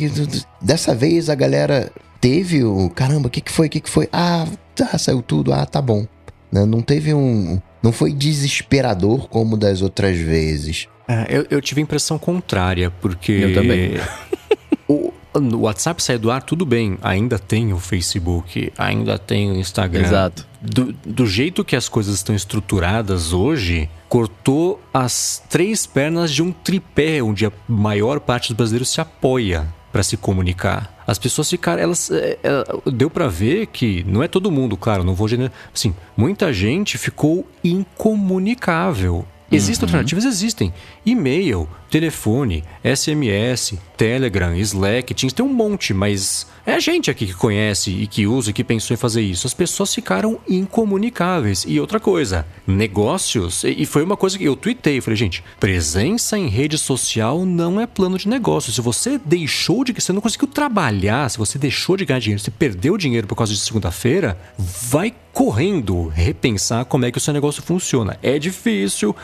[0.62, 2.90] Dessa vez a galera teve o.
[2.92, 3.68] Caramba, o que, que foi?
[3.68, 4.08] O que, que foi?
[4.14, 5.52] Ah, tá, saiu tudo.
[5.52, 6.06] Ah, tá bom.
[6.52, 6.64] Né?
[6.64, 7.60] Não teve um.
[7.82, 10.88] Não foi desesperador como das outras vezes.
[11.08, 13.32] É, eu, eu tive a impressão contrária, porque.
[13.32, 13.94] Eu também.
[14.88, 16.98] o, o WhatsApp saiu do ar, tudo bem.
[17.02, 20.02] Ainda tem o Facebook, ainda tem o Instagram.
[20.02, 20.46] Exato.
[20.62, 26.52] Do, do jeito que as coisas estão estruturadas hoje, cortou as três pernas de um
[26.52, 30.96] tripé onde a maior parte dos brasileiros se apoia para se comunicar.
[31.08, 35.04] As pessoas ficaram, elas, é, é, deu para ver que não é todo mundo, claro,
[35.04, 39.26] não vou generar, assim, muita gente ficou incomunicável.
[39.52, 39.96] Existem uhum.
[39.96, 40.26] alternativas?
[40.26, 40.74] Existem.
[41.06, 47.34] E-mail, telefone, SMS, Telegram, Slack, Teams, tem um monte, mas é a gente aqui que
[47.34, 49.48] conhece e que usa e que pensou em fazer isso.
[49.48, 51.64] As pessoas ficaram incomunicáveis.
[51.68, 56.48] E outra coisa, negócios, e foi uma coisa que eu tuitei, falei, gente, presença em
[56.48, 58.72] rede social não é plano de negócio.
[58.72, 62.52] Se você deixou de, você não conseguiu trabalhar, se você deixou de ganhar dinheiro, se
[62.52, 67.62] perdeu dinheiro por causa de segunda-feira, vai correndo repensar como é que o seu negócio
[67.62, 68.18] funciona.
[68.24, 69.16] É difícil.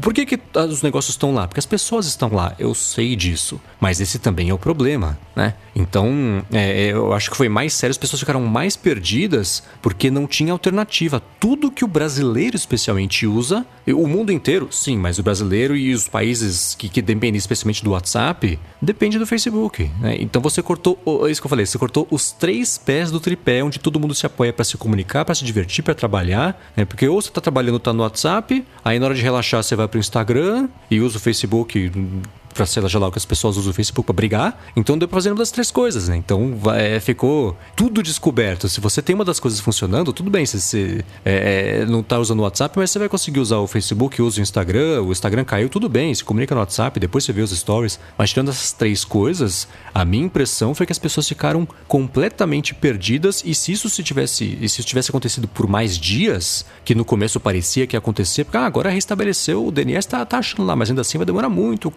[0.00, 1.46] Por que, que os negócios estão lá?
[1.46, 2.54] Porque as pessoas estão lá.
[2.58, 3.60] Eu sei disso.
[3.80, 5.54] Mas esse também é o problema, né?
[5.74, 7.92] Então, é, eu acho que foi mais sério.
[7.92, 11.22] As pessoas ficaram mais perdidas porque não tinha alternativa.
[11.38, 16.08] Tudo que o brasileiro especialmente usa, o mundo inteiro, sim, mas o brasileiro e os
[16.08, 19.90] países que, que dependem especialmente do WhatsApp, depende do Facebook.
[20.00, 20.16] Né?
[20.20, 23.62] Então você cortou, é isso que eu falei, você cortou os três pés do tripé
[23.64, 26.84] onde todo mundo se apoia para se comunicar, para se divertir divertir, para trabalhar, né?
[26.84, 29.86] Porque ou você está trabalhando, está no WhatsApp, aí na hora de relaxar você vai
[29.86, 32.39] para o Instagram e usa o Facebook mm-hmm.
[32.54, 34.64] Para sei lá que as pessoas usam o Facebook para brigar.
[34.76, 36.16] Então deu pra fazer uma das três coisas, né?
[36.16, 38.68] Então é, ficou tudo descoberto.
[38.68, 40.44] Se você tem uma das coisas funcionando, tudo bem.
[40.46, 43.66] Se você é, é, não tá usando o WhatsApp, mas você vai conseguir usar o
[43.66, 45.02] Facebook, usa o Instagram.
[45.02, 46.14] O Instagram caiu, tudo bem.
[46.14, 47.98] Se comunica no WhatsApp, depois você vê os stories.
[48.16, 53.42] Mas tirando essas três coisas, a minha impressão foi que as pessoas ficaram completamente perdidas.
[53.44, 57.38] E se isso se tivesse, se isso tivesse acontecido por mais dias, que no começo
[57.40, 60.90] parecia que ia acontecer, porque ah, agora restabeleceu, o DNS tá, tá achando lá, mas
[60.90, 61.90] ainda assim vai demorar muito, o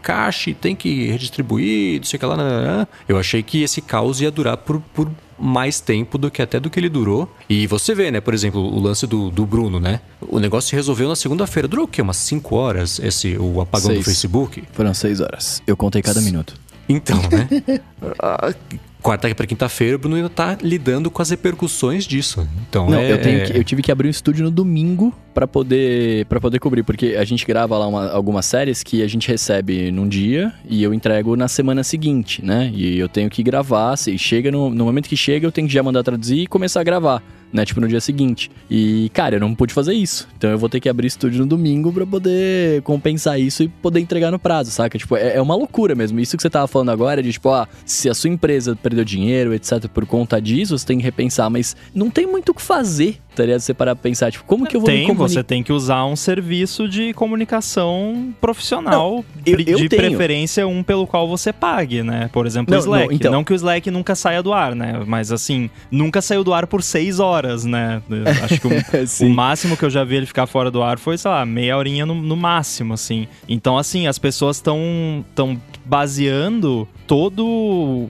[0.51, 2.35] tem que redistribuir, não sei o que lá.
[2.35, 2.87] Não, não, não.
[3.07, 6.69] Eu achei que esse caos ia durar por, por mais tempo do que até do
[6.69, 7.31] que ele durou.
[7.47, 10.01] E você vê, né, por exemplo, o lance do, do Bruno, né?
[10.21, 11.67] O negócio se resolveu na segunda-feira.
[11.67, 12.01] Durou o quê?
[12.01, 13.99] Umas 5 horas esse, o apagão seis.
[13.99, 14.63] do Facebook?
[14.71, 15.61] Foram 6 horas.
[15.67, 16.55] Eu contei cada minuto.
[16.87, 17.47] Então, né?
[19.03, 22.47] Quarta para quinta-feira, o Bruno ainda tá lidando com as repercussões disso.
[22.69, 23.11] Então, Não, é...
[23.11, 26.57] eu, tenho que, eu tive que abrir um estúdio no domingo para poder para poder
[26.59, 30.53] cobrir, porque a gente grava lá uma, algumas séries que a gente recebe num dia
[30.69, 32.71] e eu entrego na semana seguinte, né?
[32.73, 35.73] E eu tenho que gravar, se chega no, no momento que chega, eu tenho que
[35.73, 37.21] já mandar traduzir e começar a gravar
[37.53, 37.63] né?
[37.65, 38.49] Tipo, no dia seguinte.
[38.69, 40.27] E, cara, eu não pude fazer isso.
[40.35, 43.99] Então eu vou ter que abrir estúdio no domingo para poder compensar isso e poder
[43.99, 44.97] entregar no prazo, saca?
[44.97, 46.19] Tipo, é, é, uma loucura mesmo.
[46.19, 49.53] Isso que você tava falando agora de, tipo, ah, se a sua empresa perdeu dinheiro,
[49.53, 51.49] etc., por conta disso, você tem que repensar.
[51.49, 53.59] Mas não tem muito o que fazer, tá ligado?
[53.59, 55.29] Você parar pra pensar, tipo, como que eu vou tem, me comunicar?
[55.29, 60.81] Você tem que usar um serviço de comunicação profissional, não, eu, de eu preferência um
[60.83, 62.29] pelo qual você pague, né?
[62.31, 63.07] Por exemplo, não, o Slack.
[63.07, 63.31] Não, então...
[63.31, 65.01] não que o Slack nunca saia do ar, né?
[65.05, 68.01] Mas assim, nunca saiu do ar por seis horas, né?
[68.43, 71.17] Acho que o, o, máximo que eu já vi ele ficar fora do ar foi,
[71.17, 73.27] sei lá, meia horinha no, no máximo, assim.
[73.47, 78.09] Então, assim, as pessoas estão tão baseando todo o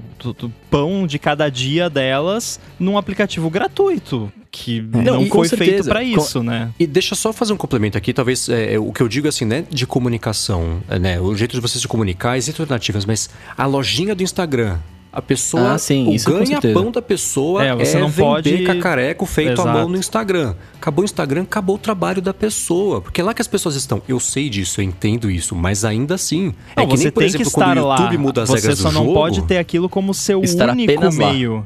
[0.70, 6.38] pão de cada dia delas num aplicativo gratuito que não, não foi feito para isso,
[6.38, 6.46] com...
[6.46, 6.70] né?
[6.80, 9.66] E deixa só fazer um complemento aqui, talvez é, o que eu digo assim, né,
[9.68, 14.22] de comunicação, né, o jeito de você se comunicar, existem alternativas, mas a lojinha do
[14.22, 14.78] Instagram,
[15.14, 18.64] a pessoa, ah, sim, o ganha-pão da pessoa é, você é não vender pode...
[18.64, 19.70] cacareco feito Exato.
[19.70, 20.56] à mão no Instagram.
[20.76, 23.00] Acabou o Instagram, acabou o trabalho da pessoa.
[23.00, 24.02] Porque é lá que as pessoas estão.
[24.10, 26.52] Eu sei disso, eu entendo isso, mas ainda assim.
[26.76, 28.24] É não, é que você nem, por tem exemplo, que estar quando o YouTube lá.
[28.24, 28.94] muda as você regras do jogo...
[28.94, 31.64] Você só não pode ter aquilo como seu único meio.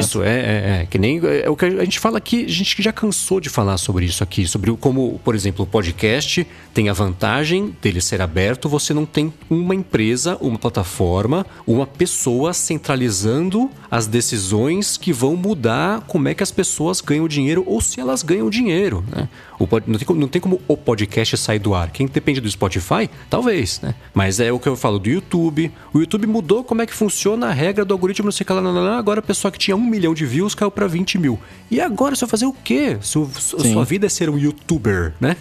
[0.00, 2.82] Isso, é, é, é, Que nem é o que a gente fala aqui, a gente
[2.82, 4.46] já cansou de falar sobre isso aqui.
[4.46, 9.32] Sobre como, por exemplo, o podcast tem a vantagem dele ser aberto, você não tem
[9.50, 16.34] uma empresa, uma plataforma, uma pessoa centralizada centralizando as decisões que vão mudar como é
[16.34, 19.04] que as pessoas ganham dinheiro ou se elas ganham dinheiro.
[19.10, 19.28] Né?
[19.58, 21.90] O, não, tem como, não tem como o podcast sair do ar.
[21.90, 23.94] Quem depende do Spotify, talvez, né?
[24.14, 25.72] Mas é o que eu falo do YouTube.
[25.92, 28.52] O YouTube mudou como é que funciona a regra do algoritmo, não sei o que
[28.52, 31.38] lá, agora a pessoa que tinha um milhão de views caiu para 20 mil.
[31.70, 32.98] E agora você vai fazer o quê?
[33.00, 35.36] Se, sua vida é ser um youtuber, né?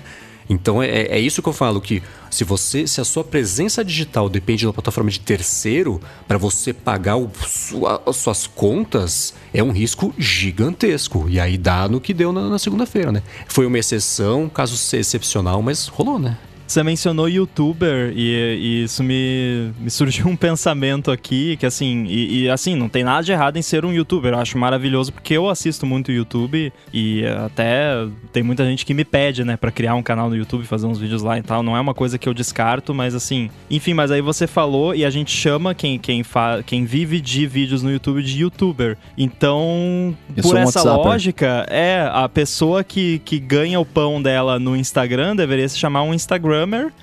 [0.49, 4.29] Então é, é isso que eu falo que se você, se a sua presença digital
[4.29, 9.63] depende de uma plataforma de terceiro para você pagar o, sua, as suas contas, é
[9.63, 11.27] um risco gigantesco.
[11.29, 13.23] E aí dá no que deu na, na segunda-feira, né?
[13.47, 16.37] Foi uma exceção, caso excepcional, mas rolou, né?
[16.67, 22.43] Você mencionou youtuber e, e, isso me, me surgiu um pensamento aqui que assim, e,
[22.43, 24.33] e, assim, não tem nada de errado em ser um youtuber.
[24.33, 29.05] Eu acho maravilhoso porque eu assisto muito YouTube e até tem muita gente que me
[29.05, 31.61] pede, né, para criar um canal no YouTube, fazer uns vídeos lá e tal.
[31.61, 35.05] Não é uma coisa que eu descarto, mas assim, enfim, mas aí você falou e
[35.05, 38.97] a gente chama quem quem fa, quem vive de vídeos no YouTube de youtuber.
[39.17, 44.75] Então, eu por essa lógica, é a pessoa que, que ganha o pão dela no
[44.75, 46.54] Instagram deveria se chamar um Instagram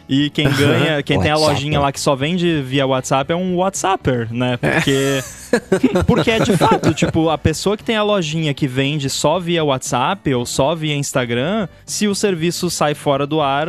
[0.09, 3.57] e quem ganha, quem tem a lojinha lá que só vende via WhatsApp é um
[3.57, 4.57] WhatsApper, né?
[4.57, 5.23] Porque
[6.07, 9.65] porque é de fato, tipo, a pessoa que tem a lojinha que vende só via
[9.65, 13.69] WhatsApp ou só via Instagram, se o serviço sai fora do ar,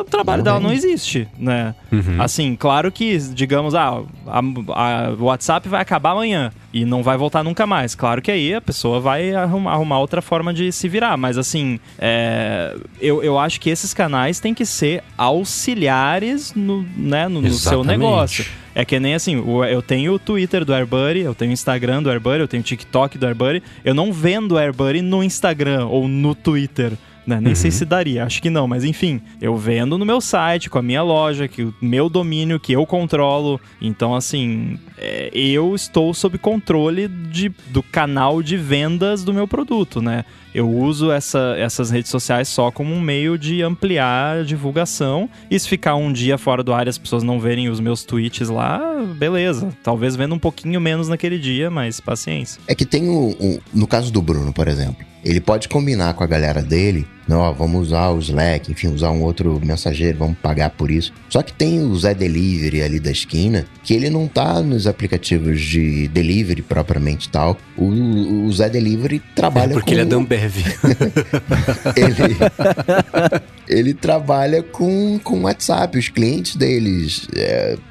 [0.00, 1.74] o trabalho não dela não existe, né?
[1.92, 2.20] Uhum.
[2.20, 7.42] Assim, claro que, digamos, ah, a, o WhatsApp vai acabar amanhã e não vai voltar
[7.42, 7.94] nunca mais.
[7.94, 11.80] Claro que aí a pessoa vai arrumar, arrumar outra forma de se virar, mas assim,
[11.98, 17.52] é, eu, eu acho que esses canais têm que ser auxiliares no, né, no, no
[17.52, 18.44] seu negócio.
[18.74, 22.10] É que nem assim, eu tenho o Twitter do AirBuddy, eu tenho o Instagram do
[22.10, 23.62] AirBuddy, eu tenho o TikTok do AirBuddy.
[23.82, 26.92] Eu não vendo AirBuddy no Instagram ou no Twitter.
[27.26, 27.40] Né?
[27.40, 27.56] Nem uhum.
[27.56, 30.82] sei se daria, acho que não, mas enfim, eu vendo no meu site, com a
[30.82, 33.60] minha loja, que o meu domínio que eu controlo.
[33.80, 40.00] Então, assim, é, eu estou sob controle de, do canal de vendas do meu produto,
[40.00, 40.24] né?
[40.54, 45.28] Eu uso essa, essas redes sociais só como um meio de ampliar a divulgação.
[45.50, 48.04] E se ficar um dia fora do ar e as pessoas não verem os meus
[48.04, 48.80] tweets lá,
[49.18, 49.68] beleza.
[49.82, 52.58] Talvez vendo um pouquinho menos naquele dia, mas paciência.
[52.66, 56.22] É que tem o, o no caso do Bruno, por exemplo ele pode combinar com
[56.22, 60.38] a galera dele, não, ó, vamos usar o Slack, enfim, usar um outro mensageiro, vamos
[60.38, 61.12] pagar por isso.
[61.28, 65.60] Só que tem o Zé Delivery ali da esquina, que ele não tá nos aplicativos
[65.60, 67.58] de delivery propriamente tal.
[67.76, 67.88] O,
[68.46, 69.94] o Zé Delivery trabalha é porque com...
[69.94, 70.56] ele é da Ambev.
[71.96, 72.36] ele,
[73.66, 77.26] ele trabalha com, com WhatsApp, os clientes deles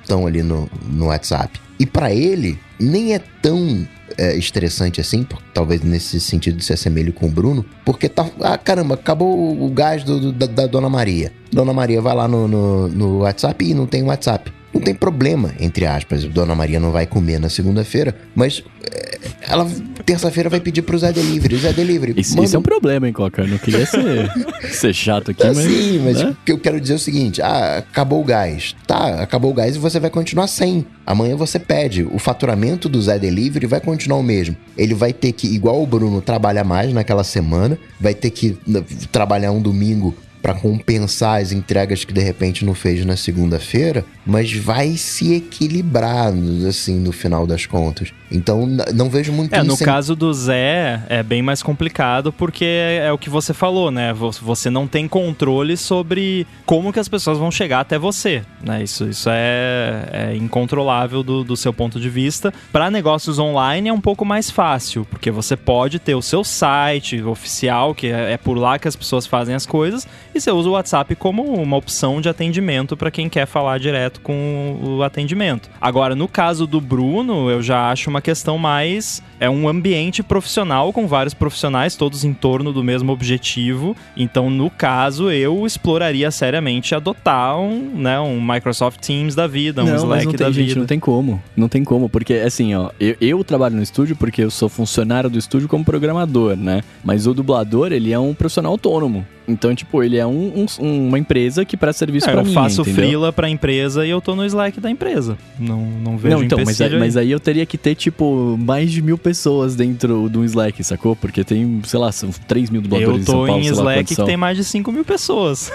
[0.02, 1.60] estão é, ali no, no WhatsApp.
[1.78, 3.86] E para ele, nem é tão
[4.18, 8.26] é, estressante assim, talvez nesse sentido se assemelhe com o Bruno, porque tá.
[8.42, 11.32] Ah, caramba, acabou o gás do, do da, da, Dona Maria.
[11.52, 14.52] Dona Maria vai lá no, no, no WhatsApp e não tem WhatsApp.
[14.76, 16.26] Não tem problema, entre aspas.
[16.26, 19.66] Dona Maria não vai comer na segunda-feira, mas é, ela
[20.06, 21.56] terça-feira vai pedir pro Zé Delivery.
[21.56, 22.14] Zé Delivery.
[22.18, 22.46] Isso, manda...
[22.46, 23.44] isso é um problema, hein, Coca?
[23.44, 24.30] Eu não queria ser,
[24.70, 25.58] ser chato aqui, mas.
[25.58, 26.32] Sim, mas né?
[26.32, 28.76] o que eu quero dizer é o seguinte: ah, acabou o gás.
[28.86, 30.86] Tá, acabou o gás e você vai continuar sem.
[31.06, 32.04] Amanhã você pede.
[32.04, 34.58] O faturamento do Zé Delivery vai continuar o mesmo.
[34.78, 38.84] Ele vai ter que, igual o Bruno, trabalhar mais naquela semana, vai ter que né,
[39.10, 40.14] trabalhar um domingo
[40.46, 46.32] para compensar as entregas que de repente não fez na segunda-feira, mas vai se equilibrar
[46.70, 48.14] assim no final das contas.
[48.32, 53.12] Então não vejo muito É, no caso do Zé é bem mais complicado porque é
[53.12, 54.14] o que você falou, né?
[54.14, 58.84] Você não tem controle sobre como que as pessoas vão chegar até você, né?
[58.84, 62.54] Isso, isso é, é incontrolável do, do seu ponto de vista.
[62.72, 67.22] Para negócios online é um pouco mais fácil, porque você pode ter o seu site
[67.22, 70.70] oficial, que é, é por lá que as pessoas fazem as coisas, e você usa
[70.70, 75.70] o WhatsApp como uma opção de atendimento para quem quer falar direto com o atendimento.
[75.80, 79.22] Agora, no caso do Bruno, eu já acho uma questão mais.
[79.40, 83.96] É um ambiente profissional com vários profissionais, todos em torno do mesmo objetivo.
[84.16, 89.88] Então, no caso, eu exploraria seriamente adotar um, né, um Microsoft Teams da vida, um
[89.88, 90.80] não, Slack não tem, da gente, vida.
[90.80, 91.44] Não tem como.
[91.56, 92.08] Não tem como.
[92.08, 95.84] Porque, assim, ó, eu, eu trabalho no estúdio porque eu sou funcionário do estúdio como
[95.84, 96.82] programador, né?
[97.04, 99.26] Mas o dublador, ele é um profissional autônomo.
[99.48, 102.52] Então, tipo, ele é um, um, uma empresa que presta serviço é, pra eu mim.
[102.52, 102.96] Eu faço entendeu?
[102.96, 105.38] freela pra empresa e eu tô no Slack da empresa.
[105.60, 108.92] Não, não vejo Não, então, mas, aí, mas aí eu teria que ter, tipo, mais
[108.92, 111.16] de mil pessoas dentro do Slack, sacou?
[111.16, 113.50] Porque tem, sei lá, são 3 mil dubladores em São Paulo.
[113.50, 115.72] Eu tô em Slack que tem mais de 5 mil pessoas.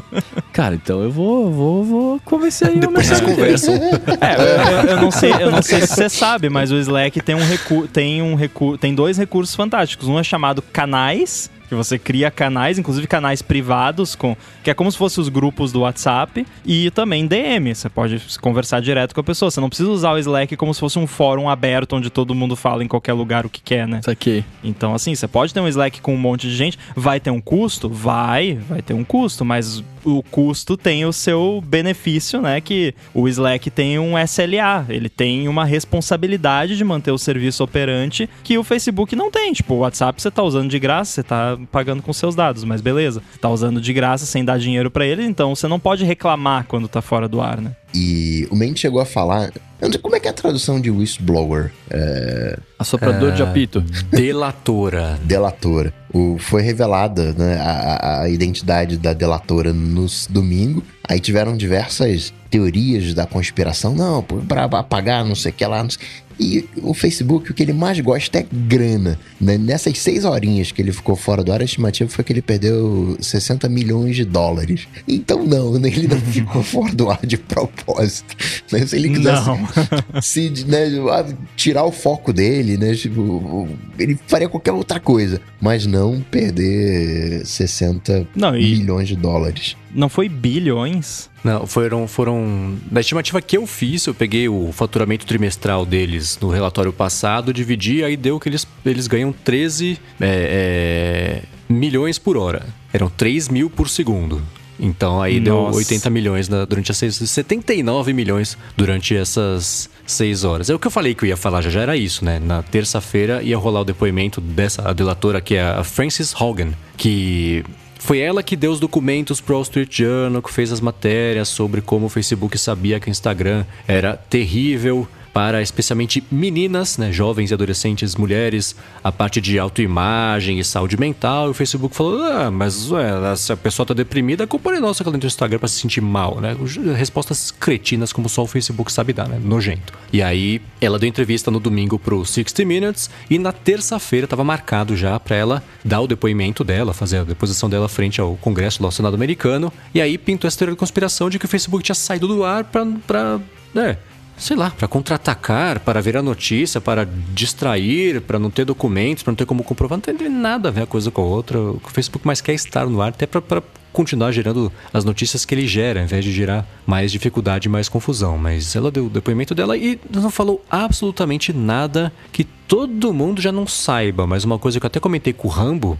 [0.52, 3.74] Cara, então eu vou, vou, vou convencer aí Depois vocês conversam.
[4.20, 7.34] É, eu, eu, não sei, eu não sei se você sabe, mas o Slack tem
[7.34, 10.08] um recurso, tem um recurso, tem dois recursos fantásticos.
[10.08, 14.90] Um é chamado canais que você cria canais, inclusive canais privados, com que é como
[14.90, 17.72] se fossem os grupos do WhatsApp, e também DM.
[17.72, 19.52] Você pode conversar direto com a pessoa.
[19.52, 22.56] Você não precisa usar o Slack como se fosse um fórum aberto onde todo mundo
[22.56, 24.00] fala em qualquer lugar o que quer, né?
[24.00, 24.44] Isso aqui.
[24.64, 26.76] Então, assim, você pode ter um Slack com um monte de gente.
[26.96, 27.88] Vai ter um custo?
[27.88, 32.60] Vai, vai ter um custo, mas o custo tem o seu benefício, né?
[32.60, 38.28] Que o Slack tem um SLA, ele tem uma responsabilidade de manter o serviço operante
[38.42, 39.52] que o Facebook não tem.
[39.52, 42.80] Tipo, o WhatsApp você tá usando de graça, você tá pagando com seus dados, mas
[42.80, 43.22] beleza.
[43.40, 46.88] Tá usando de graça sem dar dinheiro para ele, então você não pode reclamar quando
[46.88, 47.72] tá fora do ar, né?
[47.94, 49.50] E o Mendes chegou a falar.
[49.80, 51.72] Eu não sei como é que é a tradução de whistleblower?
[51.90, 53.80] É, Assoprador de apito.
[54.12, 55.18] Delatora.
[55.24, 55.92] delatora.
[56.12, 60.82] O, foi revelada né, a, a- identidade da delatora no domingo.
[61.08, 63.94] Aí tiveram diversas teorias da conspiração.
[63.94, 65.82] Não, pô, pra apagar, não sei o que lá.
[65.82, 66.00] Não sei.
[66.40, 69.18] E o Facebook, o que ele mais gosta é grana.
[69.38, 69.58] né?
[69.58, 73.14] Nessas seis horinhas que ele ficou fora do ar, a estimativa foi que ele perdeu
[73.20, 74.88] 60 milhões de dólares.
[75.06, 78.34] Então, não, né, ele não ficou fora do ar de propósito.
[78.72, 78.86] Né?
[78.86, 79.68] Se ele quisesse Não.
[80.22, 81.26] se né, ah,
[81.56, 82.94] tirar o foco dele, né?
[82.94, 83.68] Tipo,
[83.98, 89.76] ele faria qualquer outra coisa, mas não perder 60 Não, e milhões de dólares.
[89.94, 91.28] não foi bilhões?
[91.42, 92.76] Não, foram, foram.
[92.90, 98.04] Da estimativa que eu fiz, eu peguei o faturamento trimestral deles no relatório passado, dividi,
[98.04, 102.66] aí deu que eles, eles ganham 13 é, é, milhões por hora.
[102.92, 104.42] Eram 3 mil por segundo.
[104.82, 105.76] Então aí deu Nossa.
[105.78, 107.16] 80 milhões na- durante as seis.
[107.16, 110.68] 79 milhões durante essas seis horas.
[110.70, 112.38] É o que eu falei que eu ia falar, já, já era isso, né?
[112.38, 117.64] Na terça-feira ia rolar o depoimento dessa delatora, que é a Frances Hogan, que
[117.98, 121.80] foi ela que deu os documentos pro Wall Street Journal, que fez as matérias sobre
[121.80, 127.54] como o Facebook sabia que o Instagram era terrível para especialmente meninas, né, jovens e
[127.54, 131.48] adolescentes, mulheres, a parte de autoimagem e saúde mental.
[131.48, 134.80] E o Facebook falou: ah, mas ué, se a pessoa tá deprimida, a culpa é
[134.80, 136.56] nossa que ela entra no Instagram para se sentir mal, né?
[136.96, 139.40] Respostas cretinas como só o Facebook sabe dar, né?
[139.42, 139.92] Nojento.
[140.12, 144.96] E aí, ela deu entrevista no domingo pro 60 Minutes e na terça-feira estava marcado
[144.96, 148.90] já para ela dar o depoimento dela, fazer a deposição dela frente ao Congresso ao
[148.90, 149.72] Senado americano.
[149.94, 152.64] E aí pintou essa teoria de conspiração de que o Facebook tinha saído do ar
[152.64, 153.40] pra
[153.74, 153.96] né,
[154.40, 159.36] sei lá, para contra-atacar, para virar notícia, para distrair, para não ter documentos, para não
[159.36, 159.98] ter como comprovar.
[159.98, 161.60] Não tem nada a ver a coisa com a outra.
[161.60, 163.62] O Facebook mais quer estar no ar até para
[163.92, 167.88] continuar gerando as notícias que ele gera, ao invés de gerar mais dificuldade e mais
[167.88, 168.38] confusão.
[168.38, 173.52] Mas ela deu o depoimento dela e não falou absolutamente nada que todo mundo já
[173.52, 174.26] não saiba.
[174.26, 175.98] Mas uma coisa que eu até comentei com o Rambo,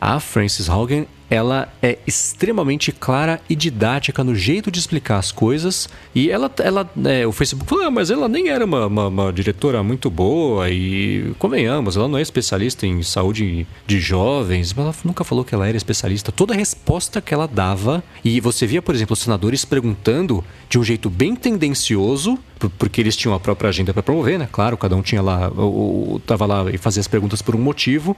[0.00, 5.88] a Frances Hogan, ela é extremamente clara e didática no jeito de explicar as coisas.
[6.14, 9.32] E ela, ela é, o Facebook falou, ah, mas ela nem era uma, uma, uma
[9.32, 10.68] diretora muito boa.
[10.68, 14.74] E convenhamos, ela não é especialista em saúde de jovens.
[14.74, 16.30] Mas ela nunca falou que ela era especialista.
[16.30, 20.84] Toda resposta que ela dava, e você via, por exemplo, os senadores perguntando de um
[20.84, 22.38] jeito bem tendencioso,
[22.70, 24.48] porque eles tinham a própria agenda para promover, né?
[24.50, 27.58] Claro, cada um tinha lá, o, o- tava lá e fazia as perguntas por um
[27.60, 28.16] motivo.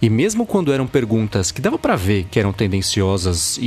[0.00, 3.66] E mesmo quando eram perguntas que dava para ver que eram tendenciosas e,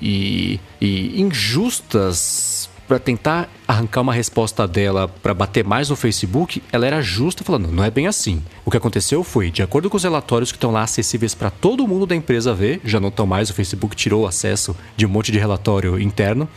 [0.00, 6.62] e- e- e injustas para tentar arrancar uma resposta dela para bater mais no Facebook,
[6.70, 8.40] ela era justa falando, não é bem assim.
[8.64, 11.86] O que aconteceu foi, de acordo com os relatórios que estão lá acessíveis para todo
[11.88, 15.08] mundo da empresa ver, já não estão mais, o Facebook tirou o acesso de um
[15.08, 16.48] monte de relatório interno.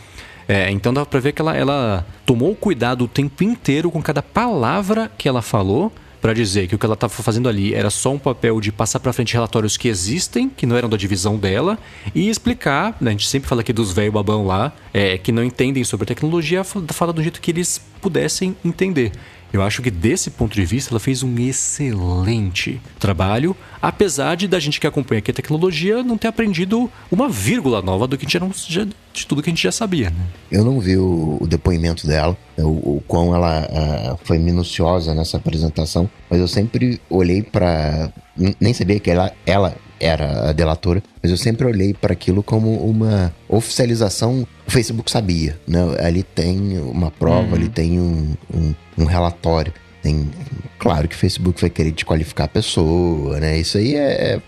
[0.52, 4.20] É, então dá pra ver que ela, ela tomou cuidado o tempo inteiro com cada
[4.20, 8.12] palavra que ela falou pra dizer que o que ela estava fazendo ali era só
[8.12, 11.78] um papel de passar pra frente relatórios que existem, que não eram da divisão dela,
[12.14, 15.42] e explicar, né, a gente sempre fala aqui dos velho babão lá, é, que não
[15.44, 19.12] entendem sobre tecnologia, fa- fala do jeito que eles pudessem entender.
[19.52, 24.58] Eu acho que desse ponto de vista ela fez um excelente trabalho, apesar de da
[24.60, 28.38] gente que acompanha aqui a tecnologia não ter aprendido uma vírgula nova do que já
[28.40, 30.10] não- já- de tudo que a gente já sabia.
[30.10, 30.16] Né?
[30.52, 36.08] Eu não vi o, o depoimento dela, o, o quão ela foi minuciosa nessa apresentação,
[36.28, 38.12] mas eu sempre olhei pra.
[38.36, 42.42] n- Nem sabia que ela, ela era a delatora, mas eu sempre olhei para aquilo
[42.42, 44.46] como uma oficialização.
[44.66, 45.80] O Facebook sabia, né?
[46.00, 49.72] Ali tem uma prova, ali tem um, um, um relatório.
[50.02, 50.30] Tem,
[50.78, 53.58] claro que o Facebook vai querer desqualificar a pessoa, né?
[53.58, 54.40] Isso aí é, é-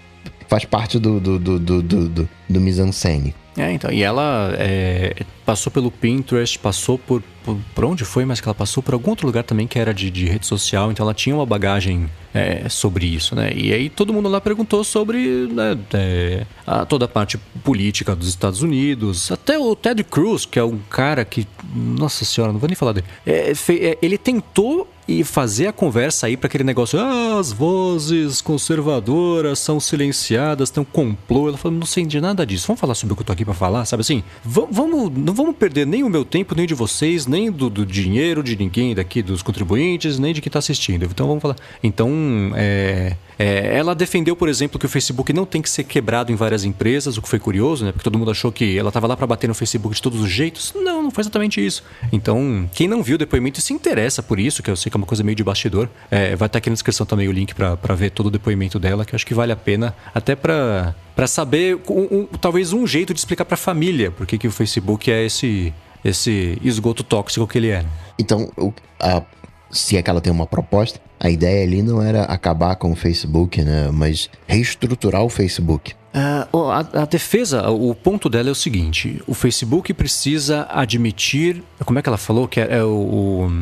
[0.48, 3.41] faz parte do, do, do, do, do, do, do.
[3.56, 7.58] É, então, e ela é, passou pelo Pinterest, passou por, por.
[7.74, 10.10] Por onde foi, mas que ela passou por algum outro lugar também que era de,
[10.10, 13.52] de rede social, então ela tinha uma bagagem é, sobre isso, né?
[13.54, 18.28] E aí todo mundo lá perguntou sobre né, é, a, toda a parte política dos
[18.28, 21.46] Estados Unidos, até o Ted Cruz, que é um cara que.
[21.74, 23.06] Nossa senhora, não vou nem falar dele.
[23.26, 28.40] É, é, ele tentou e fazer a conversa aí para aquele negócio, ah, as vozes
[28.40, 31.48] conservadoras são silenciadas, tem um complô.
[31.48, 32.66] Ela falou, não sei de nada disso.
[32.66, 34.22] Vamos falar sobre o que eu tô aqui para falar, sabe assim?
[34.44, 37.84] Va- vamos, não vamos perder nem o meu tempo, nem de vocês, nem do, do
[37.84, 41.04] dinheiro de ninguém daqui, dos contribuintes, nem de quem tá assistindo.
[41.04, 41.56] Então vamos falar.
[41.82, 42.10] Então,
[42.54, 46.34] é, É, ela defendeu, por exemplo, que o Facebook não tem que ser quebrado em
[46.34, 47.92] várias empresas, o que foi curioso, né?
[47.92, 50.30] Porque todo mundo achou que ela estava lá para bater no Facebook de todos os
[50.30, 50.72] jeitos.
[50.74, 51.82] Não, não foi exatamente isso.
[52.12, 54.96] Então, quem não viu o depoimento e se interessa por isso, que eu sei que
[54.96, 57.54] é uma coisa meio de bastidor, é, vai estar aqui na descrição também o link
[57.54, 60.94] para ver todo o depoimento dela, que eu acho que vale a pena, até para
[61.26, 65.10] saber um, um, talvez um jeito de explicar para a família por que, o Facebook
[65.10, 65.72] é esse
[66.04, 67.84] esse esgoto tóxico que ele é.
[68.18, 69.22] Então, o, a,
[69.70, 72.96] se é que ela tem uma proposta, a ideia ali não era acabar com o
[72.96, 73.90] Facebook, né?
[73.92, 75.94] Mas reestruturar o Facebook.
[76.12, 81.62] Uh, a, a, defesa, o ponto dela é o seguinte: o Facebook precisa admitir.
[81.84, 82.48] Como é que ela falou?
[82.48, 82.88] Que é, é o.
[82.88, 83.52] o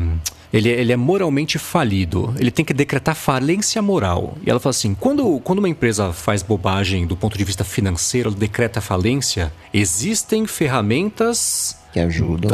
[0.51, 2.33] ele, ele, é moralmente falido.
[2.37, 4.35] Ele tem que decretar falência moral.
[4.45, 8.29] E ela fala assim: quando, quando uma empresa faz bobagem do ponto de vista financeiro,
[8.29, 12.49] ela decreta falência, existem ferramentas que ajudam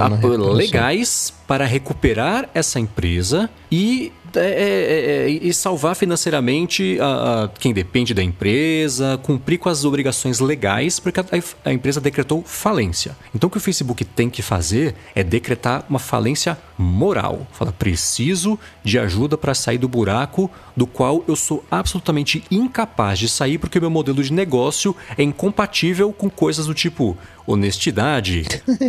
[0.54, 7.48] legais para recuperar essa empresa e é, é, é, é, e salvar financeiramente a, a,
[7.48, 11.26] quem depende da empresa, cumprir com as obrigações legais, porque a,
[11.66, 13.16] a, empresa decretou falência.
[13.34, 17.48] Então, o que o Facebook tem que fazer é decretar uma falência moral.
[17.52, 23.30] Fala, preciso de ajuda para sair do buraco do qual eu sou absolutamente incapaz de
[23.30, 27.18] sair, porque o meu modelo de negócio é incompatível com coisas do tipo
[27.48, 28.46] honestidade,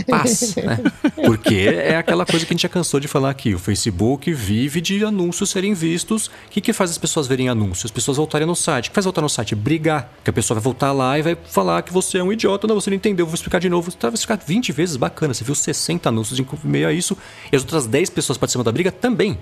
[0.09, 0.81] paz, né?
[1.15, 3.55] Porque é aquela coisa que a gente já cansou de falar aqui.
[3.55, 6.29] O Facebook vive de anúncios serem vistos.
[6.29, 7.85] O que, que faz as pessoas verem anúncios?
[7.85, 8.87] As pessoas voltarem no site.
[8.87, 9.55] O que faz voltar no site?
[9.55, 10.11] Brigar.
[10.25, 12.67] Que a pessoa vai voltar lá e vai falar que você é um idiota.
[12.67, 13.91] Não, você não entendeu, vou explicar de novo.
[13.91, 15.35] Você vai explicar 20 vezes, bacana.
[15.35, 17.17] Você viu 60 anúncios em meio a isso.
[17.53, 19.39] E as outras 10 pessoas participando da briga também.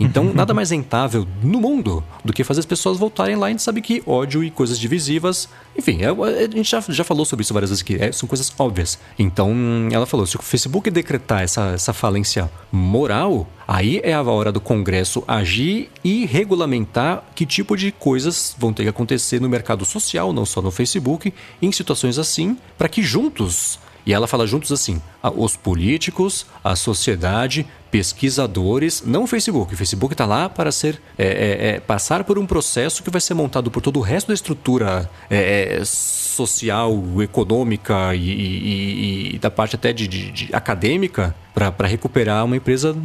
[0.00, 3.52] Então, nada mais rentável no mundo do que fazer as pessoas voltarem lá e a
[3.52, 5.46] gente sabe que ódio e coisas divisivas.
[5.76, 7.96] Enfim, é, a gente já, já falou sobre isso várias vezes aqui.
[8.00, 8.98] É, são coisas óbvias.
[9.18, 9.54] Então,
[9.92, 14.60] ela falou: se o Facebook decretar essa, essa falência moral, aí é a hora do
[14.60, 20.32] Congresso agir e regulamentar que tipo de coisas vão ter que acontecer no mercado social,
[20.32, 25.00] não só no Facebook, em situações assim, para que juntos e ela fala juntos assim:
[25.36, 29.74] os políticos, a sociedade, pesquisadores, não o Facebook.
[29.74, 33.20] O Facebook está lá para ser é, é, é, passar por um processo que vai
[33.20, 39.38] ser montado por todo o resto da estrutura é, é, social, econômica e, e, e,
[39.38, 42.96] da parte até de, de, de acadêmica para recuperar uma empresa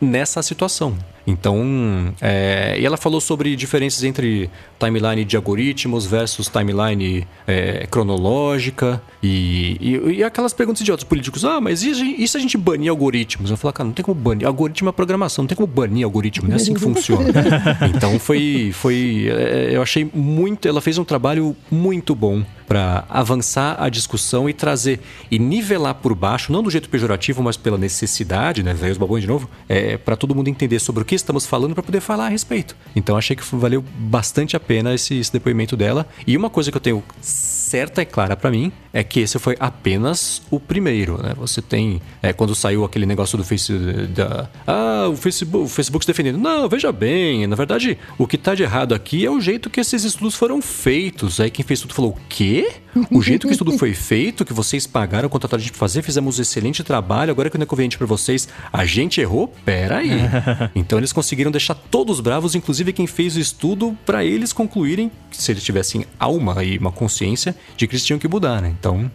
[0.00, 0.96] nessa situação.
[1.26, 9.02] Então, é, e ela falou sobre diferenças entre timeline de algoritmos versus timeline é, cronológica
[9.22, 11.44] e, e, e, aquelas perguntas de outros políticos.
[11.44, 11.90] Ah, mas e,
[12.22, 13.50] e se a gente banir algoritmos?
[13.50, 14.46] Eu falo, cara, não tem como banir.
[14.46, 17.24] Algoritmo é programação, não tem como banir algoritmo, não é assim que funciona.
[17.94, 19.28] então foi, foi.
[19.30, 20.68] É, eu achei muito.
[20.68, 25.00] Ela fez um trabalho muito bom para avançar a discussão e trazer
[25.30, 28.74] e nivelar por baixo, não do jeito pejorativo, mas pela necessidade, né?
[28.74, 31.74] Veio os babões de novo, é, para todo mundo entender sobre o que estamos falando
[31.74, 32.76] para poder falar a respeito.
[32.94, 36.06] Então achei que valeu bastante a pena esse, esse depoimento dela.
[36.26, 39.56] E uma coisa que eu tenho certa e clara para mim é que esse foi
[39.58, 41.34] apenas o primeiro, né?
[41.36, 46.04] Você tem é, quando saiu aquele negócio do Facebook da ah o Facebook, o Facebook
[46.04, 46.38] se defendendo.
[46.38, 49.80] Não, veja bem, na verdade o que tá de errado aqui é o jeito que
[49.80, 51.40] esses estudos foram feitos.
[51.40, 52.53] Aí quem fez tudo falou o quê?
[53.10, 56.02] O jeito que isso tudo foi feito, que vocês pagaram, contrataram a gente pra fazer,
[56.02, 59.48] fizemos um excelente trabalho, agora que não é conveniente para vocês, a gente errou?
[59.64, 60.20] Pera aí.
[60.74, 65.52] então eles conseguiram deixar todos bravos, inclusive quem fez o estudo, para eles concluírem, se
[65.52, 68.74] eles tivessem alma e uma consciência, de que eles tinham que mudar, né?
[68.78, 69.10] Então,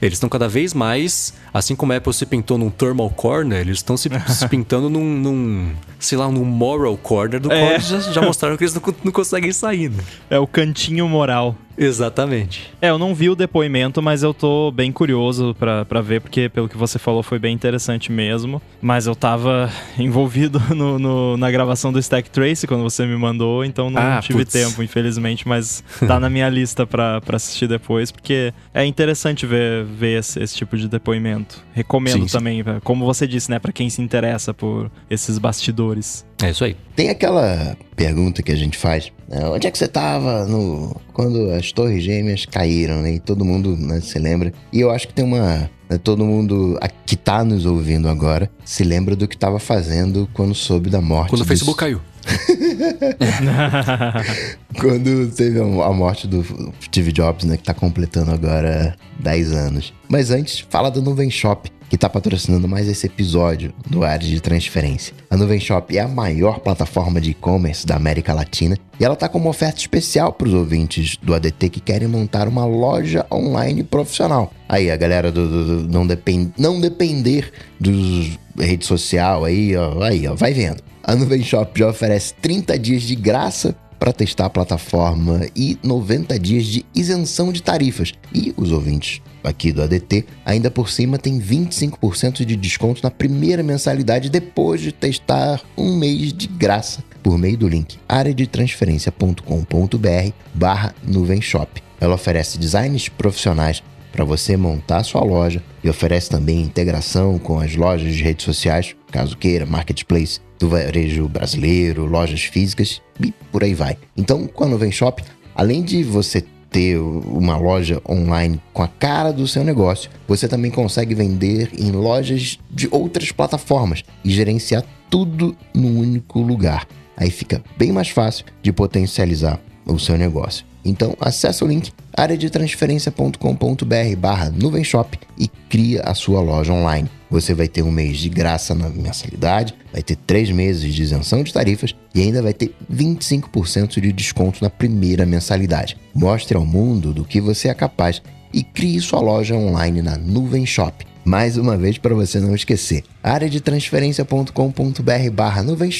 [0.00, 3.78] eles estão cada vez mais, assim como a Apple se pintou num thermal corner, eles
[3.78, 7.58] estão se, se, pintando num, num, sei lá, num moral corner do é.
[7.58, 9.90] qual eles já, já, mostraram que eles não, não conseguem sair.
[9.90, 10.02] Né?
[10.28, 11.56] É o cantinho moral.
[11.76, 12.72] Exatamente.
[12.80, 16.68] É, eu não vi o depoimento, mas eu tô bem curioso para ver, porque pelo
[16.68, 18.60] que você falou foi bem interessante mesmo.
[18.80, 23.64] Mas eu tava envolvido no, no na gravação do Stack Trace quando você me mandou,
[23.64, 24.52] então não ah, tive putz.
[24.52, 30.20] tempo, infelizmente, mas tá na minha lista para assistir depois, porque é interessante ver, ver
[30.20, 31.62] esse, esse tipo de depoimento.
[31.72, 32.80] Recomendo sim, também, sim.
[32.82, 36.24] como você disse, né, para quem se interessa por esses bastidores.
[36.42, 36.76] É isso aí.
[36.94, 39.46] Tem aquela pergunta que a gente faz, né?
[39.46, 43.14] onde é que você estava no quando as torres gêmeas caíram, né?
[43.14, 44.52] E todo mundo né, se lembra.
[44.72, 48.84] E eu acho que tem uma né, todo mundo que tá nos ouvindo agora se
[48.84, 51.30] lembra do que estava fazendo quando soube da morte.
[51.30, 52.00] Quando o Facebook caiu.
[54.80, 56.44] Quando teve a morte do
[56.82, 57.56] Steve Jobs, né?
[57.56, 59.94] Que tá completando agora 10 anos.
[60.08, 64.40] Mas antes, fala do Nuvem Shop, que está patrocinando mais esse episódio do Área de
[64.40, 65.14] Transferência.
[65.30, 69.28] A Nuvem Shop é a maior plataforma de e-commerce da América Latina e ela está
[69.28, 73.84] com uma oferta especial para os ouvintes do ADT que querem montar uma loja online
[73.84, 74.52] profissional.
[74.68, 80.02] Aí, a galera do, do, do não, depend, não depender dos rede social aí, ó,
[80.02, 80.82] aí, ó, vai vendo.
[81.08, 86.36] A Nuvem Shop já oferece 30 dias de graça para testar a plataforma e 90
[86.36, 88.12] dias de isenção de tarifas.
[88.34, 93.62] E os ouvintes aqui do ADT, ainda por cima tem 25% de desconto na primeira
[93.62, 101.40] mensalidade depois de testar um mês de graça por meio do link areadetransferência.com.br barra nuvem
[101.40, 101.80] shop.
[102.00, 103.80] Ela oferece designs profissionais
[104.16, 108.96] para você montar sua loja e oferece também integração com as lojas de redes sociais,
[109.12, 113.98] caso queira, marketplace do varejo brasileiro, lojas físicas e por aí vai.
[114.16, 115.22] Então, com a Nuvem Shop,
[115.54, 120.70] além de você ter uma loja online com a cara do seu negócio, você também
[120.70, 126.88] consegue vender em lojas de outras plataformas e gerenciar tudo num único lugar.
[127.18, 130.64] Aí fica bem mais fácil de potencializar o seu negócio.
[130.86, 137.10] Então, acesse o link areadetransferência.com.br barra nuvenshop e cria a sua loja online.
[137.28, 141.42] Você vai ter um mês de graça na mensalidade, vai ter três meses de isenção
[141.42, 145.98] de tarifas e ainda vai ter 25% de desconto na primeira mensalidade.
[146.14, 148.22] Mostre ao mundo do que você é capaz
[148.52, 151.04] e crie sua loja online na Nuvem Shop.
[151.24, 155.90] Mais uma vez para você não esquecer, areadetransferência.com.br barra Nuvem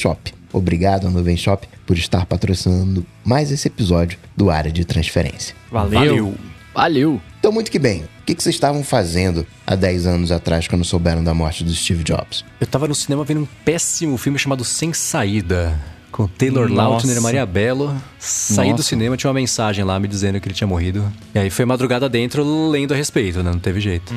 [0.51, 5.55] Obrigado, Nuvem Shop, por estar patrocinando mais esse episódio do Área de Transferência.
[5.71, 6.35] Valeu!
[6.73, 7.21] Valeu!
[7.39, 8.03] Então, muito que bem.
[8.21, 11.73] O que, que vocês estavam fazendo há 10 anos atrás quando souberam da morte do
[11.73, 12.43] Steve Jobs?
[12.59, 15.79] Eu tava no cinema vendo um péssimo filme chamado Sem Saída.
[16.17, 16.81] Com Taylor Nossa.
[16.89, 17.95] Lautner e Maria Bello.
[18.17, 18.83] Saí do Nossa.
[18.83, 21.05] cinema, tinha uma mensagem lá me dizendo que ele tinha morrido.
[21.35, 23.51] E aí foi madrugada dentro lendo a respeito, né?
[23.51, 24.11] Não teve jeito.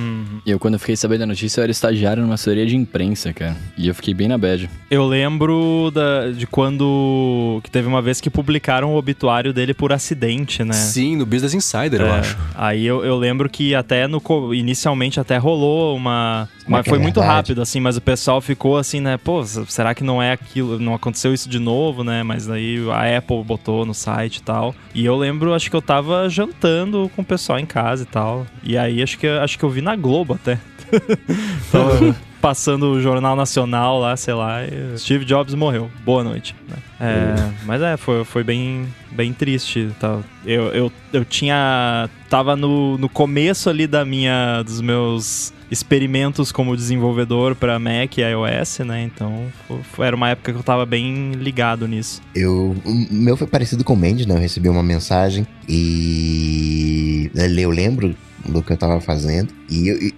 [0.47, 3.35] E eu, quando eu fiquei sabendo da notícia, eu era estagiário numa assessoria de imprensa,
[3.35, 3.55] cara.
[3.77, 4.71] E eu fiquei bem na bad.
[4.91, 7.61] Eu lembro da- de quando.
[7.63, 10.73] que teve uma vez que publicaram o obituário dele por acidente, né?
[10.73, 12.39] Sim, no Business Insider, eu É, acho.
[12.55, 14.23] Aí eu, eu lembro que até no
[14.55, 19.01] inicialmente até rolou uma, mas é foi muito rápido assim, mas o pessoal ficou assim,
[19.01, 19.19] né?
[19.19, 22.23] Pô, será que não é aquilo, não aconteceu isso de novo, né?
[22.23, 24.75] Mas aí a Apple botou no site e tal.
[24.95, 28.47] E eu lembro, acho que eu tava jantando com o pessoal em casa e tal.
[28.63, 30.59] E aí acho que acho que eu vi na Globo até.
[31.71, 34.59] Tava passando o Jornal Nacional lá, sei lá,
[34.97, 35.91] Steve Jobs morreu.
[36.05, 36.55] Boa noite.
[36.69, 36.77] né?
[36.99, 39.91] É, mas é, foi, foi bem, bem triste.
[40.01, 40.21] Tá?
[40.45, 42.09] Eu, eu, eu tinha.
[42.29, 44.63] Tava no, no começo ali da minha.
[44.63, 49.03] dos meus experimentos como desenvolvedor para Mac e iOS, né?
[49.05, 52.21] Então fo- foi- era uma época que eu tava bem ligado nisso.
[52.35, 54.35] Eu, o meu foi parecido com o Mendes, né?
[54.35, 58.15] Eu recebi uma mensagem e eu lembro
[58.49, 60.13] do que eu tava fazendo e eu,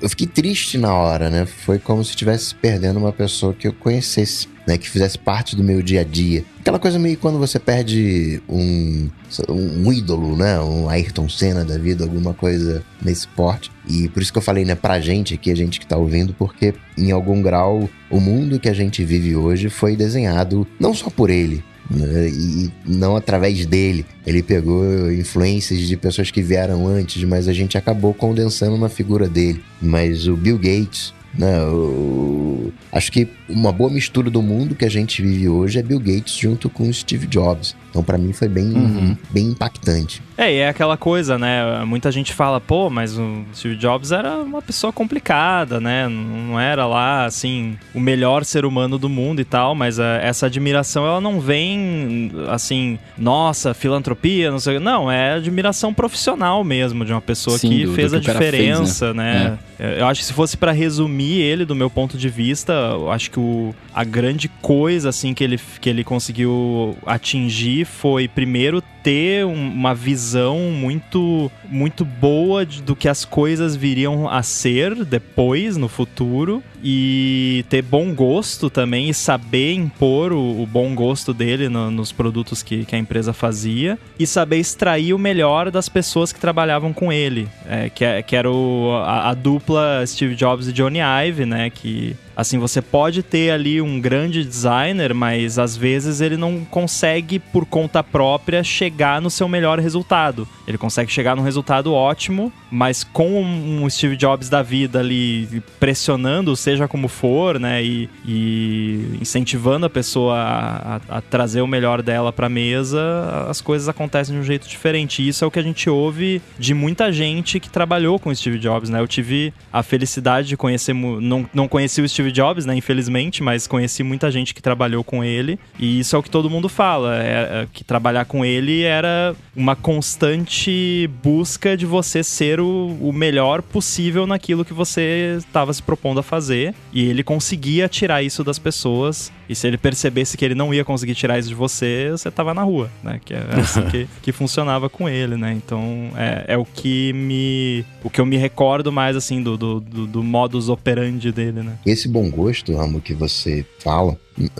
[0.00, 1.46] eu fiquei triste na hora, né?
[1.46, 4.78] Foi como se estivesse perdendo uma pessoa que eu conhecesse, né?
[4.78, 6.44] Que fizesse parte do meu dia a dia.
[6.60, 9.08] Aquela coisa meio quando você perde um,
[9.50, 10.58] um ídolo, né?
[10.60, 13.70] Um Ayrton Senna da vida, alguma coisa nesse porte.
[13.88, 16.34] E por isso que eu falei, né, pra gente aqui, a gente que tá ouvindo,
[16.38, 21.10] porque em algum grau o mundo que a gente vive hoje foi desenhado não só
[21.10, 24.04] por ele, e não através dele.
[24.26, 29.28] Ele pegou influências de pessoas que vieram antes, mas a gente acabou condensando na figura
[29.28, 29.62] dele.
[29.80, 34.90] Mas o Bill Gates, né, o- acho que uma boa mistura do mundo que a
[34.90, 37.76] gente vive hoje é Bill Gates junto com Steve Jobs.
[37.94, 39.16] Então pra mim foi bem, Uhum.
[39.30, 40.20] bem impactante.
[40.36, 41.84] É, e é aquela coisa, né?
[41.86, 46.08] Muita gente fala, pô, mas o Steve Jobs era uma pessoa complicada, né?
[46.08, 50.46] Não era lá, assim, o melhor ser humano do mundo e tal, mas eh, essa
[50.46, 54.80] admiração, ela não vem, assim, nossa, filantropia, não sei.
[54.80, 58.20] Não, é admiração profissional mesmo, de uma pessoa Sim, que do- do fez que a
[58.22, 59.56] cara fez, diferença, né?
[59.78, 60.00] É.
[60.00, 63.30] Eu acho que se fosse pra resumir ele, do meu ponto de vista, eu acho
[63.30, 69.44] que o, a grande coisa, assim, que ele, que ele conseguiu atingir foi, primeiro, ter
[69.44, 75.76] um- uma visão muito, muito boa de- do que as coisas viriam a ser depois,
[75.76, 81.68] no futuro, e ter bom gosto também, e saber impor o, o bom gosto dele
[81.68, 86.32] no- nos produtos que, que a empresa fazia, e saber extrair o melhor das pessoas
[86.32, 90.68] que trabalhavam com ele, é, que, é- que era o, a, a dupla Steve Jobs
[90.68, 95.76] e Johnny Ive, né, que Assim, você pode ter ali um grande designer, mas às
[95.76, 100.46] vezes ele não consegue, por conta própria, chegar no seu melhor resultado.
[100.66, 106.56] Ele consegue chegar num resultado ótimo, mas com um Steve Jobs da vida ali pressionando,
[106.56, 107.82] seja como for, né?
[107.84, 113.60] E, e incentivando a pessoa a, a- a trazer o melhor dela pra mesa, as
[113.60, 115.22] coisas acontecem de um jeito diferente.
[115.22, 118.34] E isso é o que a gente ouve de muita gente que trabalhou com o
[118.36, 119.00] Steve Jobs, né?
[119.00, 123.66] Eu tive a felicidade de conhecer, não, não conheci o Steve Jobs, né, infelizmente, mas
[123.66, 127.22] conheci muita gente que trabalhou com ele, e isso é o que todo mundo fala,
[127.22, 133.12] é, é que trabalhar com ele era uma constante busca de você ser o, o
[133.12, 138.42] melhor possível naquilo que você estava se propondo a fazer, e ele conseguia tirar isso
[138.44, 142.08] das pessoas E se ele percebesse que ele não ia conseguir tirar isso de você,
[142.10, 143.20] você tava na rua, né?
[143.24, 145.52] Que é assim que, que funcionava com ele, né?
[145.52, 147.84] Então é, é o que me.
[148.02, 151.78] O que eu me recordo mais, assim, do, do, do, do modus operandi dele, né?
[151.84, 154.16] Esse bom gosto, Ramo, que você fala,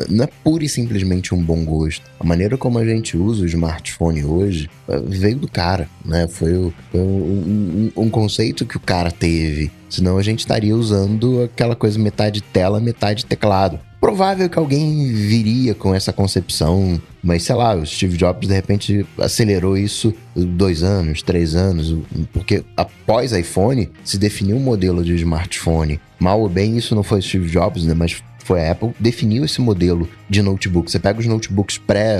[0.08, 2.02] não é pura e simplesmente um bom gosto.
[2.18, 6.28] A maneira como a gente usa o smartphone hoje eh, veio do cara, né?
[6.28, 9.70] Foi, o, foi um, um, um, conceito que o cara teve.
[9.88, 13.80] Senão a gente estaria usando aquela coisa metade tela, metade teclado.
[14.04, 19.06] Provável que alguém viria com essa concepção, mas sei lá, o Steve Jobs de repente
[19.18, 21.96] acelerou isso dois anos, três anos,
[22.30, 25.98] porque após iPhone se definiu um modelo de smartphone.
[26.20, 27.94] Mal ou bem, isso não foi Steve Jobs, né?
[27.94, 30.90] Mas foi a Apple, definiu esse modelo de notebook.
[30.90, 32.18] Você pega os notebooks pré,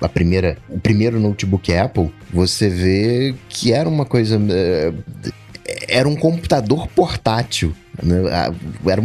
[0.00, 4.36] a, primeira, o primeiro notebook Apple, você vê que era uma coisa.
[4.50, 4.92] É,
[5.86, 7.72] era um computador portátil?
[8.86, 9.04] Era,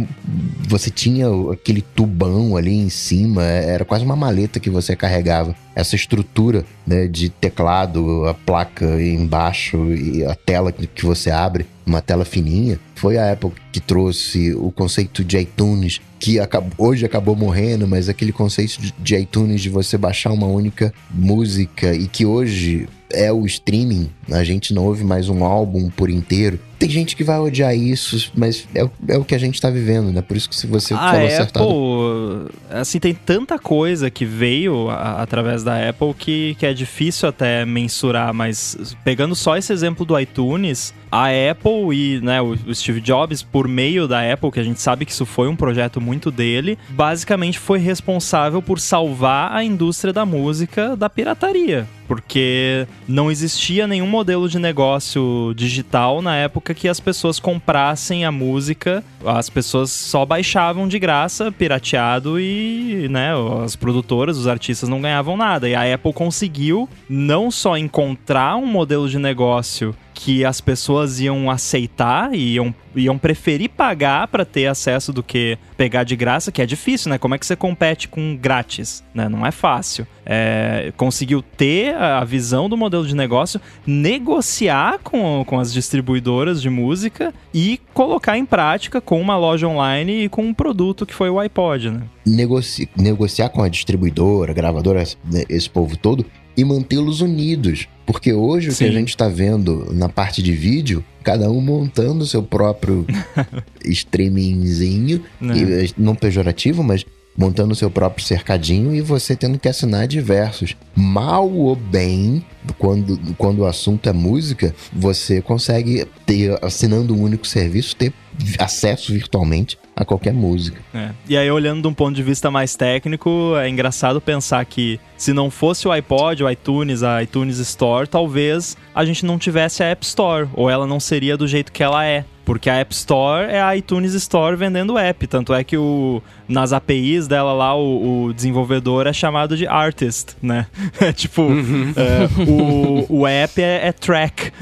[0.68, 5.54] você tinha aquele tubão ali em cima, era quase uma maleta que você carregava.
[5.74, 12.00] Essa estrutura né, de teclado, a placa embaixo e a tela que você abre, uma
[12.00, 12.78] tela fininha.
[12.94, 18.08] Foi a Apple que trouxe o conceito de iTunes, que acabou, hoje acabou morrendo, mas
[18.08, 23.46] aquele conceito de iTunes de você baixar uma única música e que hoje é o
[23.46, 26.58] streaming, a gente não ouve mais um álbum por inteiro.
[26.78, 30.12] Tem gente que vai odiar isso, mas é, é o que a gente tá vivendo,
[30.12, 30.22] né?
[30.22, 32.50] Por isso que se você a falou Apple, acertado.
[32.70, 37.64] Assim, tem tanta coisa que veio a, através da Apple que, que é difícil até
[37.64, 43.00] mensurar, mas pegando só esse exemplo do iTunes, a Apple e né, o, o Steve
[43.00, 46.30] Jobs, por meio da Apple, que a gente sabe que isso foi um projeto muito
[46.30, 53.86] dele, basicamente foi responsável por salvar a indústria da música da pirataria porque não existia
[53.86, 59.90] nenhum modelo de negócio digital na época que as pessoas comprassem a música, as pessoas
[59.90, 63.32] só baixavam de graça, pirateado e, né,
[63.62, 65.68] as produtoras, os artistas não ganhavam nada.
[65.68, 71.50] E a Apple conseguiu não só encontrar um modelo de negócio que as pessoas iam
[71.50, 76.62] aceitar e iam, iam preferir pagar para ter acesso do que pegar de graça, que
[76.62, 77.18] é difícil, né?
[77.18, 79.02] Como é que você compete com grátis?
[79.12, 79.28] Né?
[79.28, 80.06] Não é fácil.
[80.24, 86.70] É, conseguiu ter a visão do modelo de negócio, negociar com, com as distribuidoras de
[86.70, 91.28] música e colocar em prática com uma loja online e com um produto que foi
[91.28, 92.02] o iPod, né?
[92.24, 95.02] Negoci negociar com a distribuidora, gravadora,
[95.48, 96.24] esse povo todo,
[96.56, 97.88] e mantê-los unidos.
[98.06, 98.74] Porque hoje Sim.
[98.74, 103.06] o que a gente está vendo na parte de vídeo, cada um montando seu próprio
[103.84, 105.56] streamingzinho, não.
[105.56, 107.04] E, não pejorativo, mas
[107.36, 110.76] montando seu próprio cercadinho e você tendo que assinar diversos.
[110.94, 112.44] Mal ou bem,
[112.78, 118.12] quando, quando o assunto é música, você consegue ter, assinando um único serviço, ter
[118.58, 120.80] acesso virtualmente a qualquer música.
[120.92, 121.10] É.
[121.28, 125.32] E aí, olhando de um ponto de vista mais técnico, é engraçado pensar que se
[125.32, 129.86] não fosse o iPod, o iTunes, a iTunes Store, talvez a gente não tivesse a
[129.86, 132.24] App Store, ou ela não seria do jeito que ela é.
[132.44, 135.26] Porque a App Store é a iTunes Store vendendo app.
[135.26, 140.36] Tanto é que o, nas APIs dela lá, o, o desenvolvedor é chamado de artist,
[140.42, 140.66] né?
[141.00, 141.92] É tipo, uhum.
[141.96, 144.52] é, o, o app é, é track.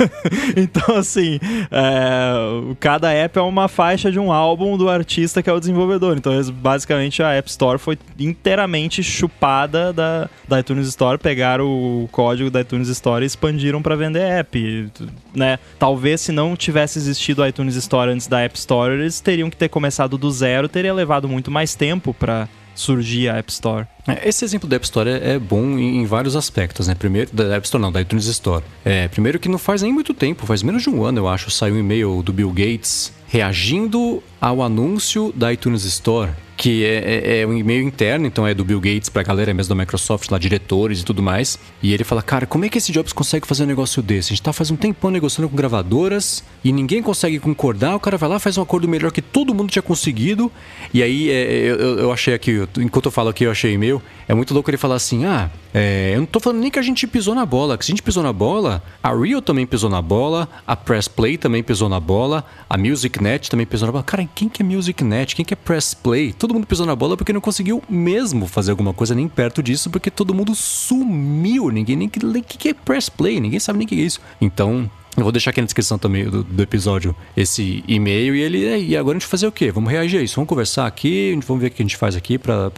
[0.56, 1.38] então, assim,
[1.70, 6.16] é, cada app é uma faixa de um álbum do artista que é o desenvolvedor.
[6.16, 12.50] Então, basicamente, a App Store foi inteiramente chupada da, da iTunes Store, pegaram o código
[12.50, 14.90] da iTunes Store e expandiram para vender app,
[15.34, 15.58] né?
[15.78, 19.56] Talvez se não tivesse existido a iTunes Store antes da App Store, eles teriam que
[19.56, 23.86] ter começado do zero, teria levado muito mais tempo para surgir a App Store.
[24.08, 26.94] É, esse exemplo da App Store é, é bom em, vários aspectos, né?
[26.94, 28.64] Primeiro, da App Store não, da iTunes Store.
[28.84, 31.50] É, primeiro que não faz nem muito tempo, faz menos de um ano, eu acho,
[31.50, 37.40] saiu um e-mail do Bill Gates reagindo ao anúncio da iTunes Store que é, é,
[37.40, 40.38] é, um e-mail interno, então é do Bill Gates pra galera mesmo da Microsoft, lá,
[40.38, 41.58] diretores e tudo mais.
[41.82, 44.28] E ele fala, cara, como é que esse Jobs consegue fazer um negócio desse?
[44.28, 48.16] A gente tá faz um tempão negociando com gravadoras e ninguém consegue concordar, o cara
[48.16, 50.52] vai lá, faz um acordo melhor que todo mundo tinha conseguido.
[50.94, 54.34] E aí é, eu, eu, achei aqui, enquanto eu falo aqui, eu achei e-mail, é
[54.34, 57.06] muito louco ele falar assim, ah, é, eu não tô falando nem que a gente
[57.06, 60.02] pisou na bola, que se a gente pisou na bola, a Rio também pisou na
[60.02, 64.04] bola, a Press Play também pisou na bola, a MusicNet também pisou na bola.
[64.04, 65.34] Cara, quem que é MusicNet?
[65.34, 66.32] Quem que é Press Play?
[66.32, 69.88] Todo mundo pisou na bola porque não conseguiu mesmo fazer alguma coisa nem perto disso,
[69.88, 71.70] porque todo mundo sumiu.
[71.70, 72.10] Ninguém nem o
[72.42, 74.20] que é press play, ninguém sabe nem o que é isso.
[74.40, 78.64] Então, eu vou deixar aqui na descrição também do, do episódio esse e-mail e ele.
[78.66, 79.70] É, e agora a gente fazer o quê?
[79.70, 82.38] Vamos reagir a isso, vamos conversar aqui, vamos ver o que a gente faz aqui
[82.38, 82.70] pra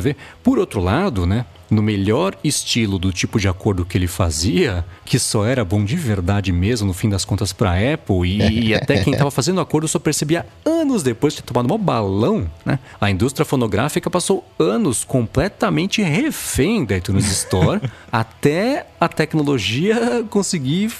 [0.00, 0.16] ver.
[0.42, 1.44] Por outro lado, né?
[1.70, 5.96] No melhor estilo do tipo de acordo que ele fazia, que só era bom de
[5.96, 9.60] verdade mesmo, no fim das contas, pra Apple, e, e até quem tava fazendo o
[9.60, 12.78] acordo só percebia anos depois de ter tomado um balão, né?
[13.00, 17.80] A indústria fonográfica passou anos completamente refém da iTunes Store
[18.10, 20.92] até a tecnologia conseguir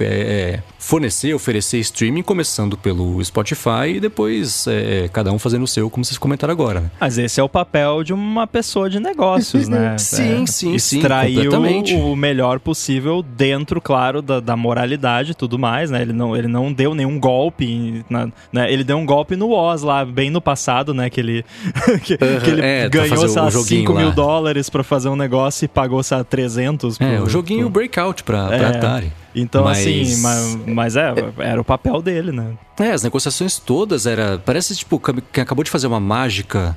[0.00, 5.90] é, fornecer, oferecer streaming, começando pelo Spotify e depois é, cada um fazendo o seu,
[5.90, 6.80] como vocês comentaram agora.
[6.80, 6.90] Né?
[7.00, 9.00] Mas esse é o papel de uma pessoa de
[9.38, 9.96] negócios, né?
[9.98, 11.96] sim, é, sim, extrair sim.
[12.00, 16.02] o melhor possível dentro, claro, da, da, moralidade e tudo mais, né?
[16.02, 18.72] Ele não, ele não deu nenhum golpe, na, né?
[18.72, 21.08] Ele deu um golpe no Oz lá, bem no passado, né?
[21.08, 21.44] Que ele,
[22.04, 25.68] que, uhum, que ele é, ganhou, sei 5 mil dólares pra fazer um negócio e
[25.68, 27.00] pagou, sei 300.
[27.00, 27.80] É, o joguinho pro...
[27.80, 28.64] Breakout pra, pra é.
[28.66, 29.12] Atari.
[29.40, 29.78] Então, mas...
[29.78, 32.54] assim, mas, mas é, era o papel dele, né?
[32.78, 34.38] É, as negociações todas era.
[34.38, 35.00] Parece tipo
[35.32, 36.76] que acabou de fazer uma mágica.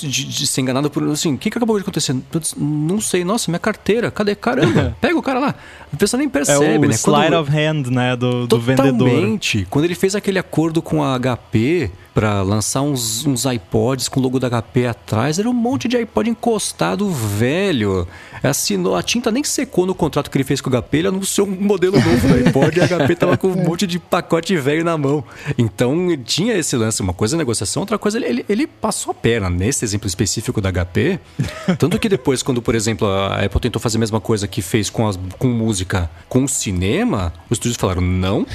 [0.00, 1.02] De, de ser enganado por.
[1.10, 2.14] Assim, o que, que acabou de acontecer?
[2.56, 4.34] Não sei, nossa, minha carteira, cadê?
[4.34, 5.54] Caramba, pega o cara lá.
[5.92, 6.94] A pessoa nem percebe, é o né?
[6.94, 7.40] Slide Quando...
[7.40, 8.16] of hand, né?
[8.16, 8.92] Do, do vendedor.
[8.92, 9.66] Totalmente.
[9.68, 14.22] Quando ele fez aquele acordo com a HP para lançar uns, uns iPods com o
[14.22, 18.06] logo da HP atrás, era um monte de iPod encostado velho.
[18.42, 21.46] Assinou, a tinta nem secou no contrato que ele fez com o HP, ele anunciou
[21.46, 24.84] um modelo novo do iPod e a HP tava com um monte de pacote velho
[24.84, 25.24] na mão.
[25.56, 29.48] Então tinha esse lance, uma coisa é negociação, outra coisa ele, ele passou a perna
[29.48, 31.18] nesse exemplo específico da HP.
[31.78, 34.90] Tanto que depois, quando, por exemplo, a Apple tentou fazer a mesma coisa que fez
[34.90, 38.46] com, as, com música, com cinema, os estúdios falaram: não,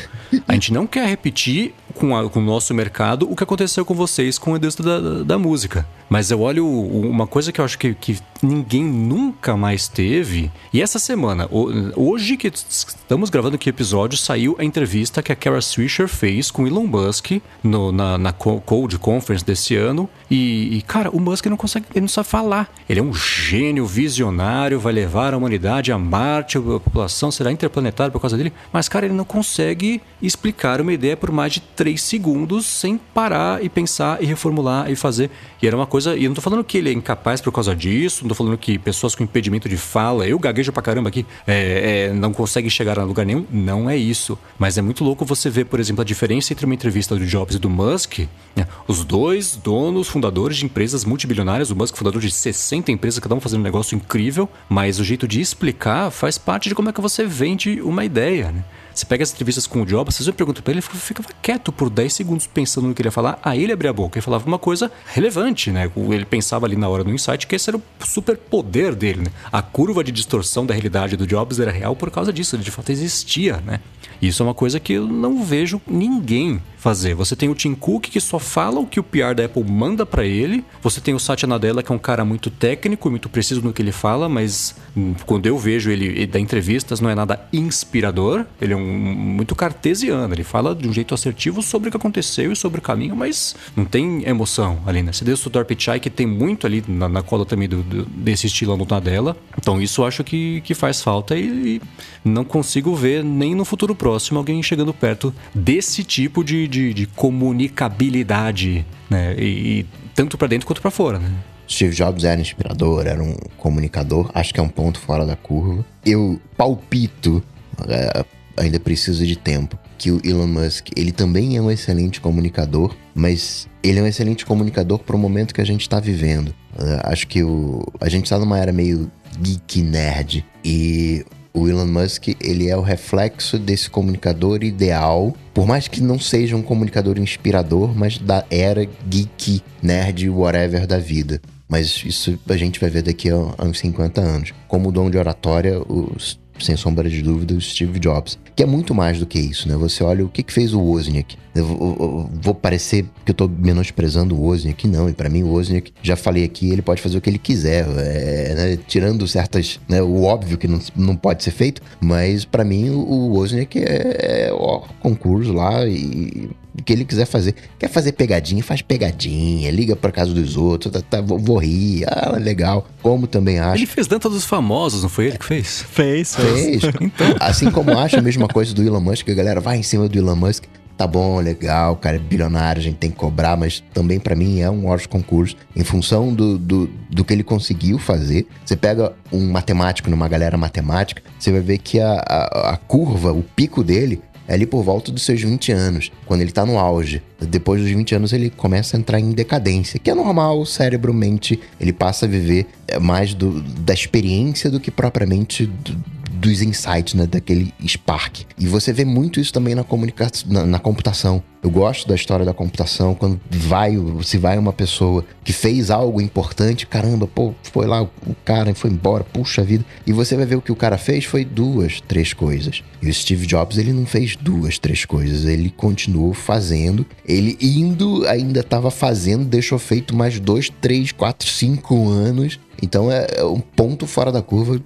[0.48, 3.94] a gente não quer repetir com, a, com o nosso mercado o que aconteceu com
[3.94, 5.88] vocês com a indústria da, da música.
[6.10, 10.52] Mas eu olho uma coisa que eu acho que, que ninguém nunca mais teve.
[10.72, 11.50] E essa semana,
[11.96, 16.68] hoje que estamos gravando aqui episódio, saiu a entrevista que a Kara Swisher fez com
[16.68, 17.32] Elon Musk
[17.64, 20.08] no, na, na Code Conference desse ano.
[20.30, 22.72] E, e, cara, o Musk não consegue, ele não sabe falar.
[22.88, 28.12] Ele é um gênio visionário, vai levar a humanidade a Marte, a população será interplanetária
[28.12, 28.54] por causa dele.
[28.72, 33.64] Mas, cara, ele não consegue explicar uma ideia por mais de três segundos sem parar
[33.64, 35.30] e pensar e reformular e fazer.
[35.62, 36.16] E era uma coisa.
[36.16, 38.58] E eu não tô falando que ele é incapaz por causa disso, não tô falando
[38.58, 42.72] que pessoas com impedimento de fala, eu gaguejo pra caramba aqui, é, é, não conseguem
[42.72, 43.46] chegar a lugar nenhum.
[43.52, 44.36] Não é isso.
[44.58, 47.56] Mas é muito louco você ver, por exemplo, a diferença entre uma entrevista do Jobs
[47.56, 48.22] e do Musk.
[48.56, 48.68] Né?
[48.88, 53.40] Os dois donos, fundadores de empresas multibilionárias, o Musk fundador de 60 empresas, cada um
[53.40, 57.00] fazendo um negócio incrível, mas o jeito de explicar faz parte de como é que
[57.00, 58.64] você vende uma ideia, né?
[58.96, 61.90] Você pega as entrevistas com o Jobs, você pergunta pra ele, ele ficava quieto por
[61.90, 64.48] 10 segundos pensando no que ele ia falar, aí ele abria a boca e falava
[64.48, 65.92] uma coisa relevante, né?
[65.98, 69.32] Ele pensava ali na hora do insight que esse era o super poder dele, né?
[69.52, 72.72] A curva de distorção da realidade do Jobs era real por causa disso, ele de
[72.72, 73.82] fato existia, né?
[74.22, 77.16] Isso é uma coisa que eu não vejo ninguém fazer.
[77.16, 80.06] Você tem o Tim Cook que só fala o que o PR da Apple manda
[80.06, 80.64] para ele.
[80.84, 83.74] Você tem o Satya Nadella que é um cara muito técnico e muito preciso no
[83.74, 87.44] que ele fala, mas hum, quando eu vejo ele, ele dá entrevistas não é nada
[87.52, 88.46] inspirador.
[88.62, 90.34] Ele é um, muito cartesiano.
[90.34, 93.56] Ele fala de um jeito assertivo sobre o que aconteceu e sobre o caminho, mas
[93.76, 95.12] não tem emoção ali, né?
[95.12, 98.06] Você tem o Sudar Pichai que tem muito ali na, na cola também do, do,
[98.06, 99.36] desse estilo no Nadella.
[99.58, 101.82] Então isso eu acho que, que faz falta e, e
[102.24, 107.06] não consigo ver nem no futuro próximo alguém chegando perto desse tipo de, de, de
[107.08, 109.36] comunicabilidade, né?
[109.38, 111.32] E, e tanto para dentro quanto para fora, né?
[111.70, 115.84] Steve Jobs era inspirador, era um comunicador, acho que é um ponto fora da curva.
[116.06, 117.44] Eu palpito,
[117.88, 118.24] é,
[118.58, 123.68] ainda preciso de tempo, que o Elon Musk, ele também é um excelente comunicador, mas
[123.84, 126.54] ele é um excelente comunicador para o momento que a gente está vivendo.
[126.78, 131.88] É, acho que o, a gente está numa era meio geek nerd e o Elon
[131.88, 137.18] Musk, ele é o reflexo desse comunicador ideal, por mais que não seja um comunicador
[137.18, 141.42] inspirador, mas da era geek, nerd, whatever da vida.
[141.68, 144.54] Mas isso a gente vai ver daqui a uns 50 anos.
[144.68, 148.38] Como dom de oratória, os sem sombra de dúvida, o Steve Jobs.
[148.56, 149.76] Que é muito mais do que isso, né?
[149.76, 151.38] Você olha o que, que fez o Wozniak.
[151.54, 155.10] Eu vou, eu vou parecer que eu tô menosprezando o Wozniak, não.
[155.10, 157.86] E para mim o Wozniak, já falei aqui, ele pode fazer o que ele quiser,
[157.98, 158.80] é, né?
[158.88, 160.02] tirando certas, né?
[160.02, 164.54] o óbvio que não, não pode ser feito, mas para mim o, Wozniak é, é
[164.54, 166.50] ó, concurso lá e
[166.84, 167.56] que ele quiser fazer.
[167.80, 172.06] Quer fazer pegadinha, faz pegadinha, liga pra casa dos outros, tá, tá, vou, vou, rir,
[172.08, 172.88] ah, legal.
[173.02, 173.78] Como também acho.
[173.78, 175.82] Ele fez dança dos famosos, não foi ele que fez?
[175.82, 176.82] Fez, fez.
[176.82, 176.84] fez.
[177.02, 177.36] então.
[177.40, 180.18] Assim como acho a mesma coisa do Elon Musk, a galera vai em cima do
[180.18, 180.66] Elon Musk
[180.98, 184.36] tá bom, legal, o cara é bilionário, a gente tem que cobrar, mas também para
[184.36, 188.48] mim é um ótimo concurso em função do, do, do, que ele conseguiu fazer.
[188.66, 193.34] Você pega um matemático numa galera matemática, você vai ver que a, a, a curva,
[193.34, 196.78] o pico dele é ali por volta dos seus 20 anos, quando ele tá no
[196.78, 197.22] auge.
[197.40, 201.14] Depois dos 20 anos ele começa a entrar em decadência, que é normal, o cérebro,
[201.14, 205.98] mente, ele passa a viver é, mais do, da experiência do que propriamente do,
[206.36, 208.42] dos insights, né, daquele Spark.
[208.58, 211.42] E você vê muito isso também na comunicação, na, na, computação.
[211.64, 213.94] Eu gosto da história da computação, quando vai,
[214.24, 218.76] se vai uma pessoa que fez algo importante, caramba, pô, foi lá o cara e
[218.76, 219.84] foi embora, puxa vida.
[220.06, 222.84] E você vai ver o que o cara fez foi duas, três coisas.
[223.02, 228.28] E o Steve Jobs, ele não fez duas, três coisas, ele continuou fazendo, ele indo,
[228.28, 232.60] ainda estava fazendo, deixou feito mais dois, três, quatro, cinco anos.
[232.82, 234.80] Então é, é um ponto fora da curva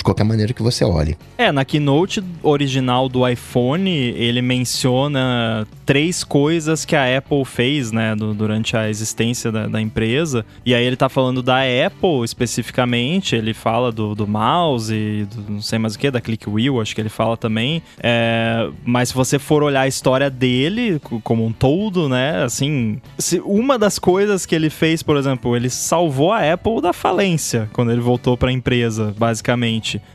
[0.00, 1.16] de qualquer maneira que você olhe.
[1.36, 8.14] É, na keynote original do iPhone, ele menciona três coisas que a Apple fez, né,
[8.16, 10.44] do, durante a existência da, da, empresa.
[10.64, 15.60] E aí ele tá falando da Apple especificamente, ele fala do, do mouse, do, não
[15.60, 17.82] sei mais o que, da Click Wheel, acho que ele fala também.
[17.98, 23.38] É, mas se você for olhar a história dele como um todo, né, assim, se
[23.44, 27.92] uma das coisas que ele fez, por exemplo, ele salvou a Apple da falência quando
[27.92, 29.59] ele voltou para a empresa, basicamente.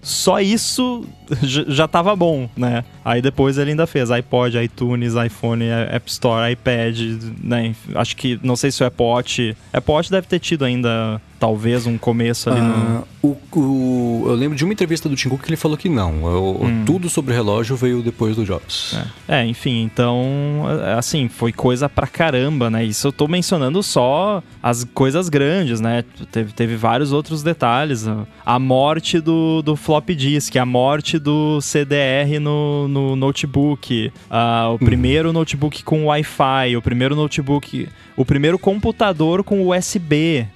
[0.01, 1.03] Só isso
[1.43, 2.83] já tava bom, né?
[3.03, 6.99] Aí depois ele ainda fez iPod, iTunes, iPhone, App Store, iPad,
[7.43, 7.75] né?
[7.93, 9.55] Acho que, não sei se o Apple.
[9.73, 12.73] Apple deve ter tido ainda talvez um começo ali no...
[12.73, 15.89] Ah, o, o, eu lembro de uma entrevista do Tim Cook que ele falou que
[15.89, 16.27] não.
[16.27, 16.83] Eu, hum.
[16.85, 18.95] Tudo sobre relógio veio depois do Jobs.
[19.27, 19.41] É.
[19.41, 19.45] é.
[19.45, 20.63] enfim, então,
[20.97, 22.83] assim, foi coisa pra caramba, né?
[22.83, 26.03] Isso eu tô mencionando só as coisas grandes, né?
[26.31, 28.05] Teve, teve vários outros detalhes.
[28.45, 34.71] A morte do, do flop disk, a morte do CDR no, no notebook, uh, o
[34.71, 34.77] uhum.
[34.77, 40.47] primeiro notebook com Wi-Fi, o primeiro notebook, o primeiro computador com USB,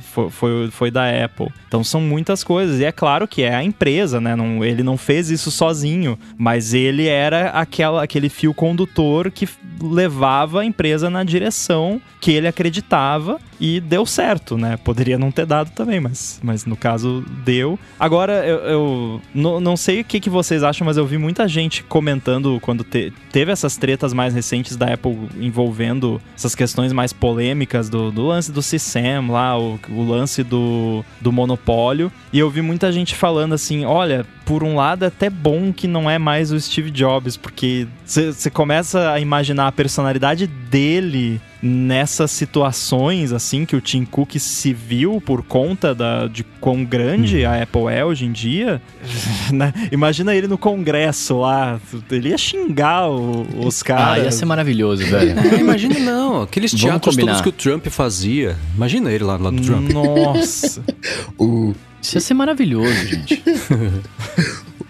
[0.00, 1.48] foi, foi, foi, da Apple.
[1.68, 2.80] Então são muitas coisas.
[2.80, 4.34] E é claro que é a empresa, né?
[4.36, 9.48] Não, ele não fez isso sozinho, mas ele era aquela, aquele fio condutor que
[9.80, 14.76] levava a empresa na direção que ele acreditava e deu certo, né?
[14.76, 17.78] Poderia não ter dado também, mas, mas no caso deu.
[17.98, 21.46] Agora, eu, eu não, não sei o que, que vocês acham, mas eu vi muita
[21.46, 27.12] gente comentando quando te, teve essas tretas mais recentes da Apple envolvendo essas questões mais
[27.12, 29.56] polêmicas do, do lance do CSAM lá,
[29.88, 32.10] o, lance do, do monopólio.
[32.32, 35.88] E eu vi muita gente falando assim: olha, por um lado é até bom que
[35.88, 42.30] não é mais o Steve Jobs, porque você começa a imaginar a personalidade dele nessas
[42.30, 47.50] situações assim que o Tim Cook se viu por conta da, de quão grande hum.
[47.50, 48.80] a Apple é hoje em dia.
[49.52, 49.72] Né?
[49.92, 54.18] Imagina ele no congresso lá, ele ia xingar o, os caras.
[54.22, 55.36] Ah, ia ser maravilhoso, velho.
[55.56, 58.56] É, imagina não, aqueles teatros todos que o Trump fazia.
[58.74, 59.90] Imagina ele lá, lá do Trump.
[59.92, 60.82] Nossa.
[61.38, 61.74] o...
[62.06, 63.42] Isso ia ser maravilhoso, gente.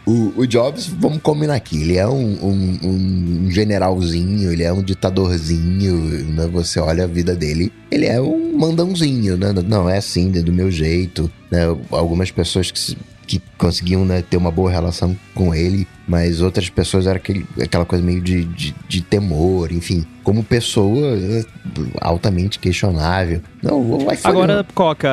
[0.08, 4.80] O, o, Jobs, vamos combinar aqui, ele é um, um, um, generalzinho, ele é um
[4.80, 5.96] ditadorzinho,
[6.32, 6.46] né?
[6.46, 9.52] Você olha a vida dele, ele é um mandãozinho, né?
[9.66, 11.62] Não, é assim, do meu jeito, né?
[11.90, 17.06] Algumas pessoas que que conseguiam né, ter uma boa relação com ele, mas outras pessoas
[17.06, 20.06] era aquele, aquela coisa meio de, de, de temor, enfim.
[20.22, 21.44] Como pessoa, é
[22.00, 23.40] altamente questionável.
[23.62, 24.64] Não, Agora, não.
[24.74, 25.08] Coca,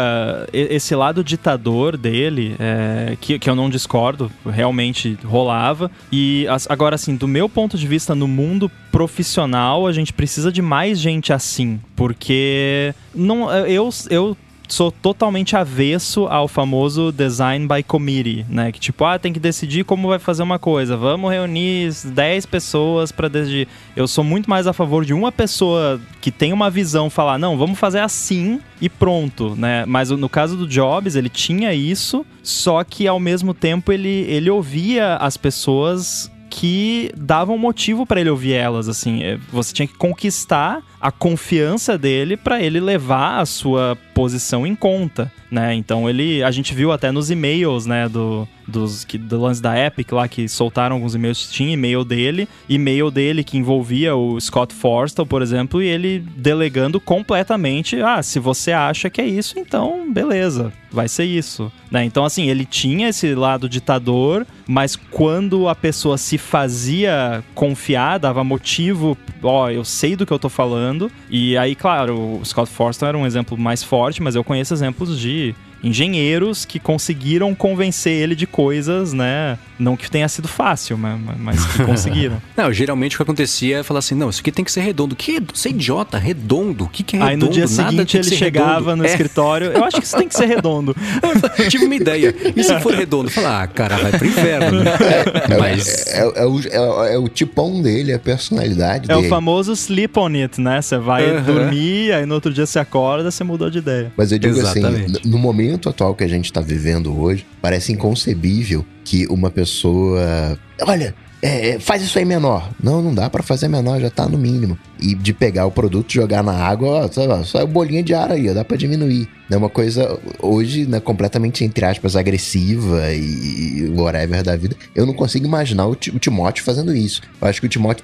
[0.53, 5.89] esse lado ditador dele, é, que, que eu não discordo, realmente rolava.
[6.11, 10.61] E agora, assim, do meu ponto de vista, no mundo profissional, a gente precisa de
[10.61, 11.79] mais gente assim.
[11.95, 14.37] Porque não, eu, eu
[14.73, 18.71] sou totalmente avesso ao famoso design by committee, né?
[18.71, 20.97] Que tipo, ah, tem que decidir como vai fazer uma coisa.
[20.97, 23.67] Vamos reunir 10 pessoas para decidir.
[23.95, 27.55] Eu sou muito mais a favor de uma pessoa que tem uma visão falar, não,
[27.55, 29.85] vamos fazer assim e pronto, né?
[29.85, 34.49] Mas no caso do Jobs, ele tinha isso, só que ao mesmo tempo ele, ele
[34.49, 39.23] ouvia as pessoas que davam motivo para ele ouvir elas, assim.
[39.23, 44.75] É, você tinha que conquistar a confiança dele para ele levar a sua posição em
[44.75, 45.73] conta, né?
[45.73, 49.77] Então ele, a gente viu até nos e-mails, né, do dos que, do lance da
[49.77, 54.73] Epic lá que soltaram alguns e-mails, tinha e-mail dele, e-mail dele que envolvia o Scott
[54.73, 60.11] Forstall, por exemplo, e ele delegando completamente, ah, se você acha que é isso, então
[60.11, 62.03] beleza, vai ser isso, né?
[62.03, 68.43] Então assim, ele tinha esse lado ditador, mas quando a pessoa se fazia confiar, dava
[68.43, 73.09] motivo, ó, eu sei do que eu tô falando, e aí, claro, o Scott Forstall
[73.09, 78.35] era um exemplo mais forte, mas eu conheço exemplos de engenheiros que conseguiram convencer ele
[78.35, 79.57] de coisas, né?
[79.77, 82.41] Não que tenha sido fácil, mas, mas que conseguiram.
[82.55, 85.15] não, geralmente o que acontecia é falar assim: não, isso aqui tem que ser redondo.
[85.15, 86.85] Que você é idiota, redondo.
[86.85, 87.31] O que, que é redondo?
[87.31, 88.95] Aí no dia seguinte ele chegava redondo.
[88.97, 89.07] no é.
[89.07, 89.71] escritório.
[89.71, 90.95] Eu acho que isso tem que ser redondo.
[91.69, 92.33] tive uma ideia.
[92.55, 93.29] E se for redondo?
[93.29, 94.83] Falar, ah, cara, vai pro inferno.
[94.83, 94.93] Né?
[95.03, 96.07] É, mas...
[96.07, 99.25] É, é, é, o, é, é, o tipão dele, a personalidade é dele.
[99.25, 100.81] É o famoso sleep on it, né?
[100.81, 104.11] Você vai dormir, aí no outro dia você acorda, você mudou de ideia.
[104.15, 105.19] Mas eu digo assim, Exatamente.
[105.19, 110.57] assim, no momento atual que a gente tá vivendo hoje, parece inconcebível que uma pessoa.
[110.81, 112.69] Olha, é, faz isso aí menor.
[112.81, 114.79] Não, não dá para fazer menor, já tá no mínimo.
[115.01, 118.31] E de pegar o produto, jogar na água, ó, só, só é bolinha de ar
[118.31, 119.27] aí, ó, dá para diminuir.
[119.53, 124.75] É uma coisa hoje, né, completamente, entre aspas, agressiva e whatever da vida.
[124.95, 127.21] Eu não consigo imaginar o, o Timóteo fazendo isso.
[127.39, 128.03] Eu acho que o Timóteo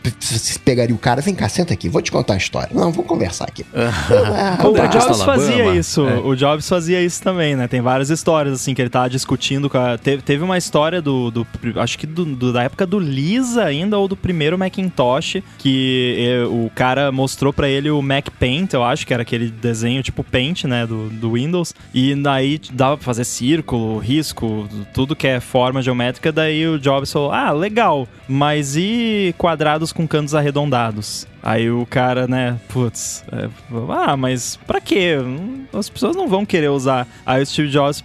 [0.63, 2.69] pegaria o cara, vem cá, senta aqui, vou te contar a história.
[2.71, 3.65] Não, vamos conversar aqui.
[3.73, 6.07] ah, o, o Jobs fazia isso.
[6.07, 6.19] É.
[6.19, 7.67] O Jobs fazia isso também, né?
[7.67, 9.97] Tem várias histórias, assim, que ele tava discutindo com a...
[9.97, 11.47] Teve, teve uma história do, do
[11.77, 16.45] acho que do, do, da época do Lisa ainda, ou do primeiro Macintosh, que eh,
[16.45, 20.23] o cara mostrou para ele o Mac Paint, eu acho que era aquele desenho tipo
[20.23, 25.39] Paint, né, do, do Windows, e daí dava pra fazer círculo, risco, tudo que é
[25.39, 31.27] forma geométrica, daí o Jobs falou, ah, legal, mas e quadrados com cantos arredondados?
[31.41, 33.49] Aí o cara, né, putz, é,
[33.89, 35.15] ah, mas pra quê?
[35.73, 37.07] As pessoas não vão querer usar.
[37.25, 38.03] Aí o Steve Jobs,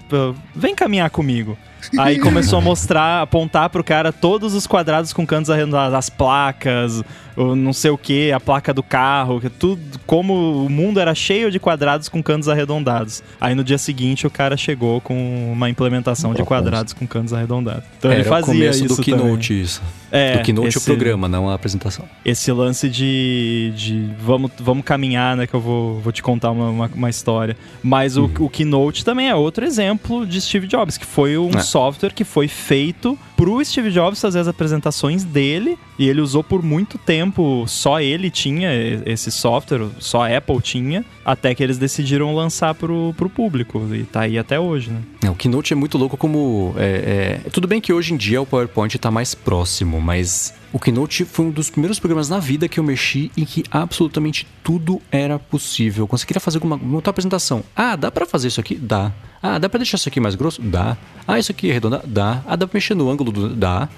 [0.55, 1.59] vem caminhar comigo.
[1.99, 7.03] Aí começou a mostrar, apontar pro cara todos os quadrados com cantos arredondados, as placas,
[7.37, 11.51] o não sei o que, a placa do carro, tudo, como o mundo era cheio
[11.51, 13.23] de quadrados com cantos arredondados.
[13.41, 17.85] Aí no dia seguinte o cara chegou com uma implementação de quadrados com cantos arredondados.
[17.99, 19.63] Então era ele fazia isso do Keynote também.
[19.63, 19.83] isso.
[20.11, 22.05] É, do Keynote esse, o programa, não a apresentação.
[22.25, 26.71] Esse lance de, de vamos, vamos caminhar, né, que eu vou, vou te contar uma,
[26.71, 27.57] uma, uma história.
[27.83, 28.31] Mas uhum.
[28.39, 31.61] o, o Keynote também é outro exemplo de Steve Jobs, que foi um é.
[31.61, 36.63] software que foi feito pro Steve Jobs fazer as apresentações dele e ele usou por
[36.63, 38.71] muito tempo, só ele tinha
[39.05, 44.05] esse software, só a Apple tinha, até que eles decidiram lançar pro, pro público e
[44.05, 45.03] tá aí até hoje, né?
[45.23, 46.75] É, o Keynote é muito louco como...
[46.79, 47.51] É, é...
[47.51, 51.45] Tudo bem que hoje em dia o PowerPoint tá mais próximo, mas o Keynote foi
[51.45, 56.09] um dos primeiros programas na vida que eu mexi em que absolutamente tudo era possível.
[56.27, 58.75] Queria fazer alguma, uma apresentação, ah, dá para fazer isso aqui?
[58.75, 59.13] Dá.
[59.47, 60.63] Ah, dá para deixar isso aqui mais grosso?
[60.63, 60.97] Dá.
[61.29, 62.01] Ah, isso aqui é redondo?
[62.07, 62.43] Dá.
[62.47, 63.31] Ah, dá pra mexer no ângulo?
[63.31, 63.55] Do...
[63.55, 63.91] Dá.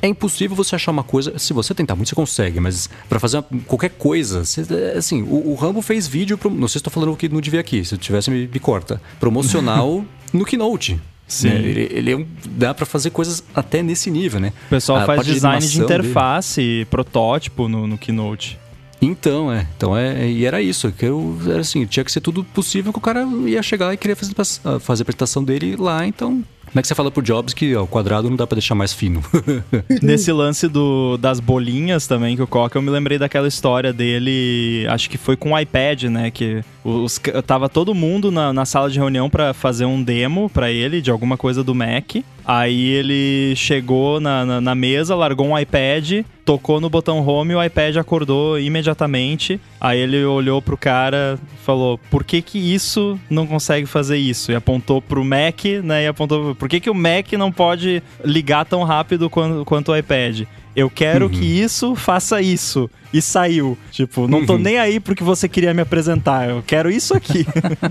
[0.00, 1.38] É impossível você achar uma coisa.
[1.38, 4.62] Se você tentar muito, você consegue, mas para fazer uma, qualquer coisa, você,
[4.96, 6.38] assim, o, o, Rambo fez vídeo.
[6.38, 7.84] Pro, não sei se estou falando o que não devia aqui.
[7.84, 8.98] Se eu tivesse, me, me corta.
[9.20, 10.98] Promocional no Keynote.
[11.28, 11.50] Sim.
[11.50, 11.54] Né?
[11.56, 14.54] Ele, ele é dá para fazer coisas até nesse nível, né?
[14.66, 16.84] O pessoal a faz design de, de interface, dele.
[16.86, 18.58] protótipo no, no Keynote.
[19.02, 19.66] Então, é.
[19.76, 20.30] Então é.
[20.30, 20.92] E era isso.
[20.92, 23.96] Que eu era assim, tinha que ser tudo possível que o cara ia chegar e
[23.96, 24.34] queria fazer,
[24.80, 27.82] fazer a apresentação dele lá, então como é que você fala pro Jobs que ó,
[27.82, 29.22] o quadrado não dá para deixar mais fino?
[30.02, 34.86] Nesse lance do, das bolinhas também que o Coca, eu me lembrei daquela história dele,
[34.88, 36.30] acho que foi com o iPad, né?
[36.30, 40.72] Que os, tava todo mundo na, na sala de reunião para fazer um demo para
[40.72, 42.16] ele de alguma coisa do Mac.
[42.44, 47.54] Aí ele chegou na, na, na, mesa, largou um iPad, tocou no botão home e
[47.54, 49.60] o iPad acordou imediatamente.
[49.80, 54.52] Aí ele olhou pro cara falou: por que que isso não consegue fazer isso?
[54.52, 56.04] E apontou pro Mac, né?
[56.04, 59.96] E apontou: por que que o Mac não pode ligar tão rápido quanto, quanto o
[59.96, 60.42] iPad?
[60.76, 61.32] Eu quero uhum.
[61.32, 62.88] que isso faça isso.
[63.12, 63.76] E saiu.
[63.90, 64.60] Tipo, não tô uhum.
[64.60, 66.48] nem aí pro que você queria me apresentar.
[66.48, 67.44] Eu quero isso aqui.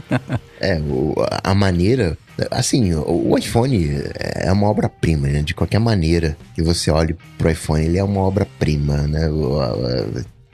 [0.57, 0.81] é,
[1.43, 2.17] a maneira.
[2.49, 5.41] Assim, o iPhone é uma obra-prima, né?
[5.41, 9.27] De qualquer maneira que você olhe pro iPhone, ele é uma obra-prima, né?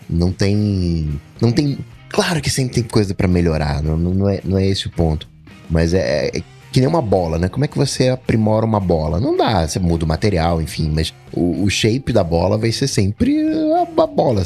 [0.10, 1.22] Não tem.
[1.40, 1.78] Não tem.
[2.10, 5.30] Claro que sempre tem coisa para melhorar, não, não, é, não é esse o ponto.
[5.70, 6.42] Mas é, é
[6.78, 7.50] que nem uma bola, né?
[7.50, 9.20] Como é que você aprimora uma bola?
[9.20, 12.88] Não dá, você muda o material, enfim, mas o, o shape da bola vai ser
[12.88, 13.36] sempre
[13.78, 14.44] a, a, bola,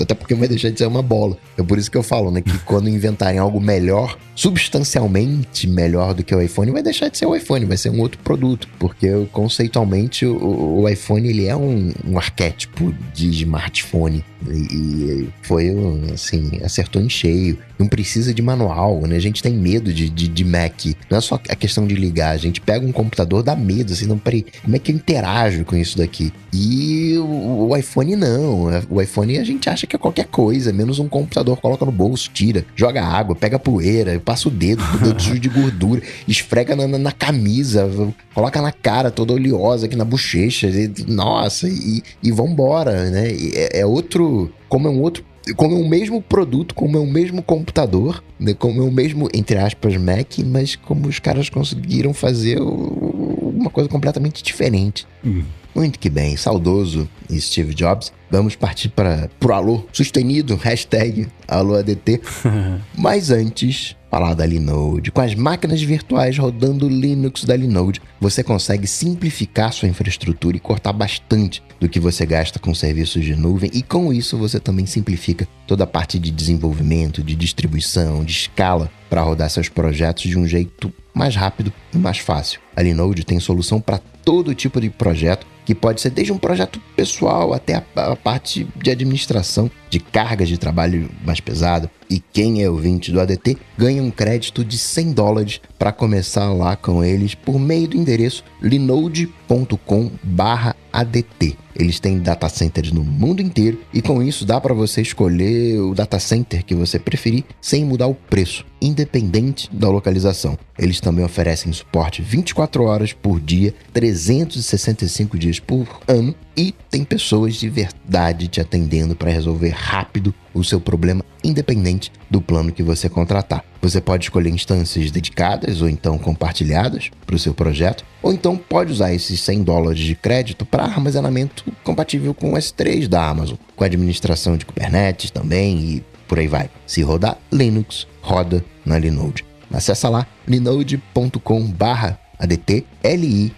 [0.00, 1.36] até porque vai deixar de ser uma bola.
[1.56, 2.40] É por isso que eu falo, né?
[2.40, 7.26] Que quando inventarem algo melhor, substancialmente melhor do que o iPhone, vai deixar de ser
[7.26, 11.92] o iPhone, vai ser um outro produto, porque conceitualmente o, o iPhone ele é um,
[12.06, 15.70] um arquétipo de smartphone e, e foi
[16.12, 17.58] assim acertou em cheio.
[17.78, 19.16] Não precisa de manual, né?
[19.16, 20.86] A gente tem medo de, de, de Mac.
[21.10, 22.30] Não é só a questão de ligar.
[22.30, 25.64] A gente pega um computador, dá medo, assim, não, peraí, como é que eu interajo
[25.64, 26.32] com isso daqui?
[26.52, 28.59] E o, o, iPhone não.
[28.88, 32.30] O iPhone a gente acha que é qualquer coisa, menos um computador, coloca no bolso,
[32.32, 36.86] tira, joga água, pega poeira, passa o dedo, o dedo sujo de gordura, esfrega na,
[36.86, 37.88] na, camisa,
[38.34, 40.68] coloca na cara toda oleosa aqui na bochecha.
[40.68, 43.32] E, nossa, e, e vambora, né?
[43.32, 44.52] E é, é outro.
[44.68, 45.24] Como é um outro
[45.56, 49.28] como é o mesmo produto, como é o mesmo computador, né, como é o mesmo,
[49.34, 55.06] entre aspas, Mac, mas como os caras conseguiram fazer uma coisa completamente diferente.
[55.24, 55.42] Hum.
[55.74, 58.12] Muito que bem, saudoso Steve Jobs.
[58.30, 62.20] Vamos partir para o alô sustenido, hashtag AlôADT.
[62.96, 65.10] Mas antes, falar da Linode.
[65.10, 70.92] Com as máquinas virtuais rodando Linux da Linode, você consegue simplificar sua infraestrutura e cortar
[70.92, 75.48] bastante do que você gasta com serviços de nuvem e com isso você também simplifica
[75.66, 80.46] toda a parte de desenvolvimento, de distribuição, de escala para rodar seus projetos de um
[80.46, 82.60] jeito mais rápido e mais fácil.
[82.76, 86.82] A Linode tem solução para todo tipo de projeto que pode ser desde um projeto
[86.96, 91.90] pessoal até a, a, parte de administração de cargas de trabalho mais pesada.
[92.08, 96.74] E quem é ouvinte do ADT ganha um crédito de 100 dólares para começar lá
[96.76, 101.58] com eles por meio do endereço linode.com/adt.
[101.74, 105.94] Eles têm data centers no mundo inteiro e com isso dá para você escolher o
[105.94, 110.58] data center que você preferir sem mudar o preço, independente da localização.
[110.78, 117.54] Eles também oferecem suporte 24 horas por dia, 365 dias por ano e tem pessoas
[117.54, 123.08] de verdade te atendendo para resolver rápido o seu problema, independente do plano que você
[123.08, 123.64] contratar.
[123.80, 128.92] Você pode escolher instâncias dedicadas ou então compartilhadas para o seu projeto, ou então pode
[128.92, 133.84] usar esses 100 dólares de crédito para armazenamento compatível com o S3 da Amazon, com
[133.84, 136.70] administração de Kubernetes também e por aí vai.
[136.86, 139.44] Se rodar Linux, roda na Linode.
[139.72, 143.52] Acesse lá linode.com/adt, l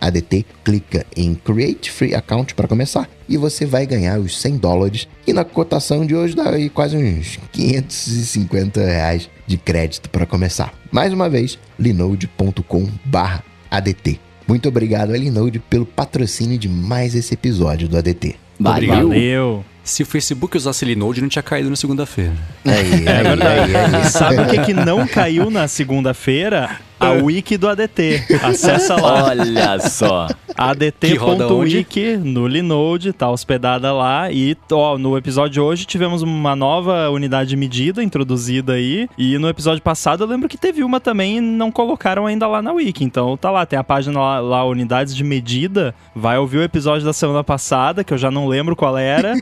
[0.00, 5.06] ADT, clica em Create Free Account para começar e você vai ganhar os 100 dólares,
[5.24, 10.74] que na cotação de hoje dá aí quase uns 550 reais de crédito para começar.
[10.90, 14.20] Mais uma vez, linode.com/adt.
[14.48, 18.34] Muito obrigado a Linode pelo patrocínio de mais esse episódio do ADT.
[18.58, 18.88] Valeu.
[18.88, 19.64] Valeu.
[19.84, 22.32] Se o Facebook usasse Linode, não tinha caído na segunda-feira.
[22.64, 26.80] Aí, é aí, aí, aí, Sabe o que, que não caiu na segunda-feira?
[27.00, 28.22] A wiki do ADT.
[28.42, 29.24] Acessa lá.
[29.24, 30.28] Olha só.
[30.54, 34.30] adt.wiki no Linode, tá hospedada lá.
[34.30, 39.08] E ó, no episódio de hoje tivemos uma nova unidade de medida introduzida aí.
[39.16, 42.60] E no episódio passado eu lembro que teve uma também e não colocaram ainda lá
[42.60, 43.02] na wiki.
[43.02, 45.94] Então tá lá, tem a página lá, lá, unidades de medida.
[46.14, 49.34] Vai ouvir o episódio da semana passada, que eu já não lembro qual era.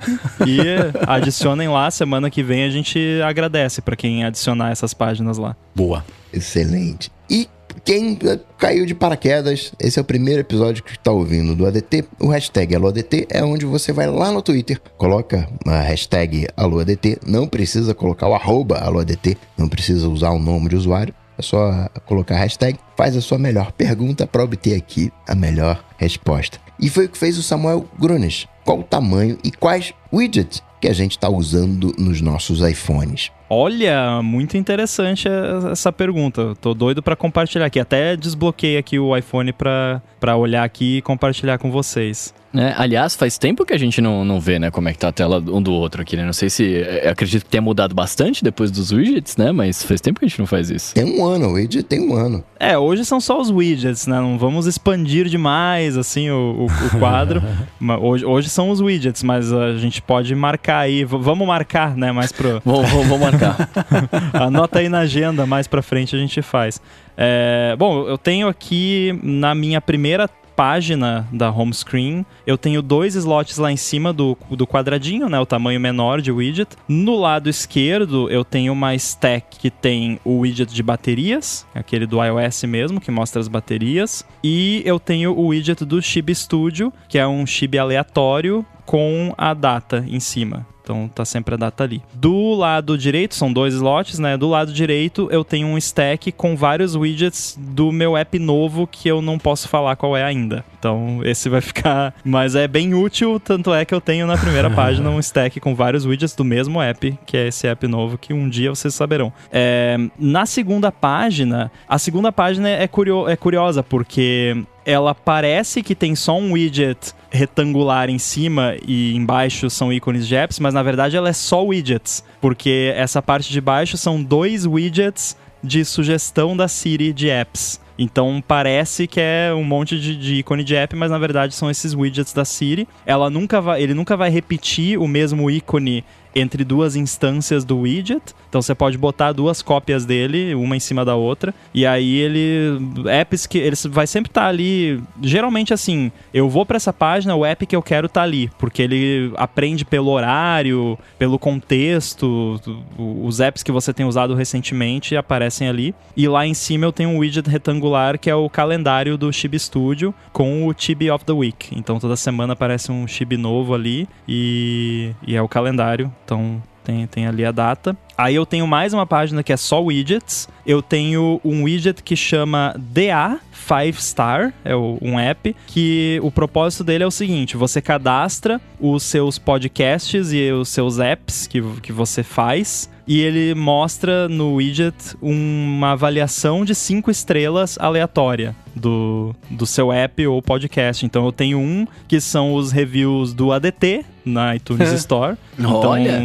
[0.46, 0.60] e
[1.08, 1.90] adicionem lá.
[1.90, 5.56] Semana que vem a gente agradece para quem adicionar essas páginas lá.
[5.74, 6.04] Boa.
[6.32, 7.10] Excelente.
[7.30, 7.48] E
[7.84, 8.18] quem
[8.58, 12.04] caiu de paraquedas, esse é o primeiro episódio que está ouvindo do ADT.
[12.20, 17.46] O hashtag AloADT é onde você vai lá no Twitter, coloca a hashtag AloADT, não
[17.46, 22.34] precisa colocar o arroba AloADT, não precisa usar o nome de usuário, é só colocar
[22.34, 26.58] a hashtag, faz a sua melhor pergunta para obter aqui a melhor resposta.
[26.80, 28.46] E foi o que fez o Samuel Grunes.
[28.64, 33.30] Qual o tamanho e quais widgets que a gente está usando nos nossos iPhones?
[33.50, 35.28] Olha, muito interessante
[35.72, 36.54] essa pergunta.
[36.60, 37.80] Tô doido para compartilhar aqui.
[37.80, 42.34] Até desbloqueei aqui o iPhone para olhar aqui e compartilhar com vocês.
[42.58, 45.08] É, aliás, faz tempo que a gente não, não vê, né, como é que tá
[45.08, 46.24] a tela um do outro aqui, né?
[46.24, 46.82] Não sei se.
[47.08, 49.52] acredito que tenha mudado bastante depois dos widgets, né?
[49.52, 50.92] Mas faz tempo que a gente não faz isso.
[50.92, 52.42] Tem um ano, o widget tem um ano.
[52.58, 54.18] É, hoje são só os widgets, né?
[54.20, 57.40] Não vamos expandir demais, assim, o, o, o quadro.
[58.00, 61.04] hoje, hoje são os widgets, mas a gente pode marcar aí.
[61.04, 62.10] V vamos marcar, né?
[62.10, 62.60] Mais pro.
[62.66, 63.68] vamos, vamos marcar.
[64.34, 66.80] Anota aí na agenda, mais pra frente a gente faz.
[67.16, 70.28] É, bom, eu tenho aqui na minha primeira
[70.58, 75.38] página da home screen, eu tenho dois slots lá em cima do, do quadradinho, né?
[75.38, 76.76] O tamanho menor de widget.
[76.88, 82.20] No lado esquerdo, eu tenho uma stack que tem o widget de baterias, aquele do
[82.20, 84.26] iOS mesmo, que mostra as baterias.
[84.42, 89.54] E eu tenho o widget do Chib Studio, que é um chib aleatório com a
[89.54, 90.66] data em cima.
[90.88, 92.02] Então tá sempre a data ali.
[92.14, 94.38] Do lado direito, são dois slots, né?
[94.38, 99.06] Do lado direito eu tenho um stack com vários widgets do meu app novo que
[99.06, 100.64] eu não posso falar qual é ainda.
[100.78, 102.14] Então esse vai ficar.
[102.24, 105.74] Mas é bem útil, tanto é que eu tenho na primeira página um stack com
[105.74, 109.30] vários widgets do mesmo app, que é esse app novo que um dia vocês saberão.
[109.52, 109.98] É...
[110.18, 113.28] Na segunda página, a segunda página é, curio...
[113.28, 114.56] é curiosa porque
[114.88, 120.34] ela parece que tem só um widget retangular em cima e embaixo são ícones de
[120.34, 124.64] apps, mas na verdade ela é só widgets, porque essa parte de baixo são dois
[124.64, 127.78] widgets de sugestão da Siri de apps.
[127.98, 131.70] Então parece que é um monte de, de, ícone de app, mas na verdade são
[131.70, 132.88] esses widgets da Siri.
[133.04, 136.02] Ela nunca vai, ele nunca vai repetir o mesmo ícone
[136.34, 138.22] entre duas instâncias do widget.
[138.48, 142.78] Então você pode botar duas cópias dele, uma em cima da outra, e aí ele
[143.10, 147.34] apps que ele vai sempre estar tá ali, geralmente assim, eu vou para essa página,
[147.34, 152.60] o app que eu quero tá ali, porque ele aprende pelo horário, pelo contexto,
[152.96, 155.94] os apps que você tem usado recentemente aparecem ali.
[156.16, 159.58] E lá em cima eu tenho um widget retangular que é o calendário do Chibi
[159.58, 161.70] Studio com o Chibi of the Week.
[161.76, 166.12] Então toda semana aparece um Chibi novo ali e, e é o calendário.
[166.28, 167.96] Então tem, tem ali a data.
[168.18, 170.48] Aí eu tenho mais uma página que é só widgets.
[170.66, 176.82] Eu tenho um widget que chama DA 5 Star, é um app, que o propósito
[176.82, 181.92] dele é o seguinte: você cadastra os seus podcasts e os seus apps que, que
[181.92, 189.64] você faz e ele mostra no widget uma avaliação de cinco estrelas aleatória do, do
[189.64, 191.06] seu app ou podcast.
[191.06, 195.36] Então eu tenho um que são os reviews do ADT na iTunes Store.
[195.56, 196.20] Então Olha.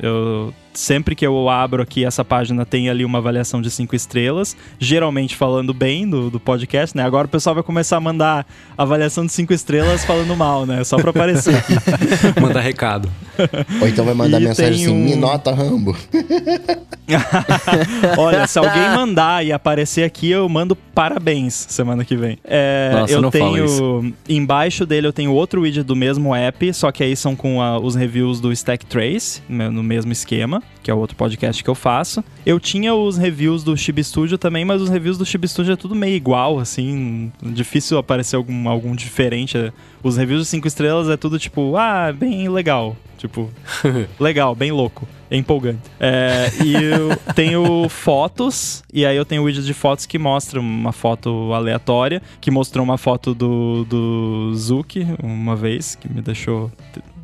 [0.00, 4.56] eu sempre que eu abro aqui essa página tem ali uma avaliação de cinco estrelas,
[4.78, 7.02] geralmente falando bem do, do podcast, né?
[7.02, 8.46] Agora o pessoal vai começar a mandar
[8.76, 10.84] avaliação de cinco estrelas falando mal, né?
[10.84, 11.74] Só pra aparecer aqui.
[12.40, 13.10] Mandar recado.
[13.80, 15.96] Ou então vai mandar E mensagem assim, um- me nota Rambo.
[18.16, 22.38] Olha, se alguém mandar e aparecer aqui, eu mando parabéns semana que vem.
[22.44, 24.14] É, Nossa, eu não fala tenho.
[24.28, 27.78] Embaixo dele eu tenho outro widget do mesmo app, só que aí são com a-
[27.78, 31.68] os reviews do Stack Trace, no no mesmo esquema, que é o outro podcast que
[31.68, 32.24] eu faço.
[32.46, 35.76] Eu tinha os reviews do Chibi Studio também, mas os reviews do Chibi Studio é
[35.76, 37.30] tudo meio igual, assim.
[37.42, 39.72] Difícil aparecer algum, algum diferente.
[40.02, 42.96] Os reviews de 5 estrelas é tudo tipo, ah, bem legal.
[43.18, 43.50] Tipo,
[44.18, 45.06] legal, bem louco.
[45.30, 45.82] É empolgante.
[46.00, 50.92] É, e eu tenho fotos, e aí eu tenho widget de fotos que mostra uma
[50.92, 56.70] foto aleatória, que mostrou uma foto do, do Zuki uma vez, que me deixou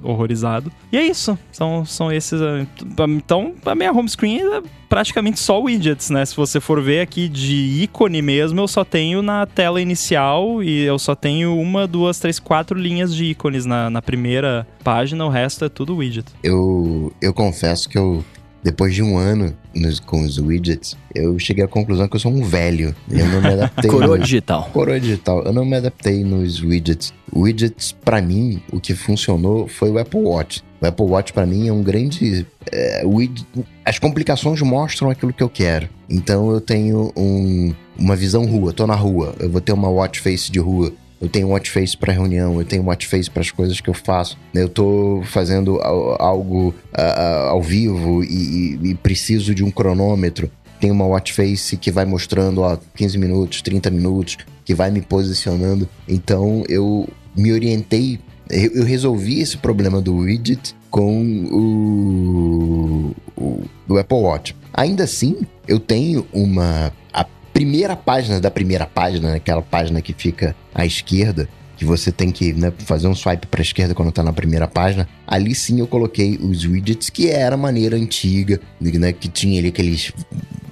[0.05, 0.71] horrorizado.
[0.93, 1.39] E é isso.
[1.51, 2.41] São, são esses.
[2.41, 2.67] eh,
[3.09, 6.25] Então, a minha home screen é praticamente só widgets, né?
[6.25, 10.83] Se você for ver aqui de ícone mesmo, eu só tenho na tela inicial e
[10.83, 15.29] eu só tenho uma, duas, três, quatro linhas de ícones na, na primeira página, o
[15.29, 16.27] resto é tudo widget.
[16.43, 18.25] Eu, eu confesso que eu,
[18.65, 22.33] depois de um ano nos- com os widgets, eu cheguei à conclusão que eu sou
[22.33, 22.95] um velho.
[23.11, 23.89] Eu não me adaptei.
[23.93, 24.71] Coroa nos- digital.
[24.73, 25.43] Coroa digital.
[25.45, 27.13] Eu não me adaptei nos widgets.
[27.33, 30.63] Widgets, pra mim, o que funcionou foi o Apple Watch.
[30.81, 32.47] O Apple Watch, pra mim, é um grande.
[32.73, 33.47] é, widget-
[33.85, 35.89] As complicações mostram aquilo que eu quero.
[36.09, 38.73] Então, eu tenho um- uma visão rua.
[38.73, 39.35] Tô na rua.
[39.39, 40.93] Eu vou ter uma watch face de rua.
[41.25, 43.95] Eu tenho watch face para reunião, eu tenho watch face para as coisas que eu
[43.95, 44.37] faço.
[44.55, 50.51] Eu tô fazendo al- algo ah, ao vivo e, e- e preciso de um cronômetro.
[50.79, 54.37] Tem uma watch face que vai mostrando, ó, 15 minutos, 30 minutos,
[54.67, 55.89] que vai me posicionando.
[56.07, 58.19] Então eu me orientei,
[58.51, 64.55] eu, eu resolvi esse problema do widget com o, o, o Apple Watch.
[64.75, 66.93] Ainda assim, eu tenho uma.
[67.13, 72.13] A primeira página da primeira página, né, aquela página que fica à esquerda, que você
[72.13, 75.09] tem que né, fazer um swipe para a esquerda quando tá na primeira página.
[75.27, 79.69] Ali sim eu coloquei os widgets, que era a maneira antiga, né, que tinha ali
[79.69, 80.13] aqueles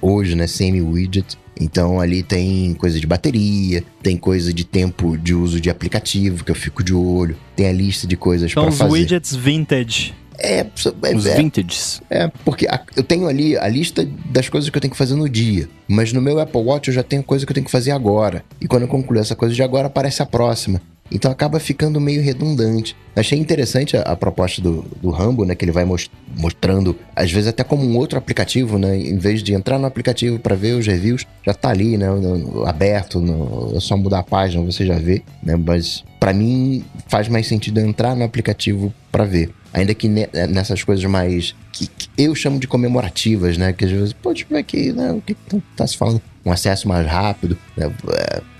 [0.01, 1.37] hoje, né, semi-widget.
[1.59, 6.51] Então ali tem coisa de bateria, tem coisa de tempo de uso de aplicativo que
[6.51, 8.91] eu fico de olho, tem a lista de coisas São para os fazer.
[8.91, 10.13] widgets vintage.
[10.39, 12.01] É, é, Os é, vintages.
[12.09, 15.15] é, porque a- eu tenho ali a lista das coisas que eu tenho que fazer
[15.15, 15.69] no dia.
[15.87, 18.43] Mas no meu Apple Watch eu já tenho coisa que eu tenho que fazer agora.
[18.59, 20.81] E quando eu concluir essa coisa de agora, aparece a próxima.
[21.11, 22.95] Então acaba ficando meio redundante.
[23.15, 25.53] Achei interessante a, a proposta do, do Rambo, né?
[25.53, 28.97] Que ele vai mos- mostrando, às vezes até como um outro aplicativo, né?
[28.97, 32.07] Em vez de entrar no aplicativo para ver os reviews, já tá ali, né?
[32.09, 35.55] no- no- aberto, no- é só mudar a página, você já vê, né?
[35.55, 39.51] Mas para mim faz mais sentido entrar no aplicativo para ver.
[39.73, 41.55] Ainda que ne- nessas coisas mais.
[41.71, 43.73] Que, que eu chamo de comemorativas, né?
[43.73, 45.11] Que às vezes, pô, eu ver aqui, né?
[45.11, 46.21] O que, que tá se falando?
[46.45, 47.57] Um acesso mais rápido.
[47.75, 47.91] né,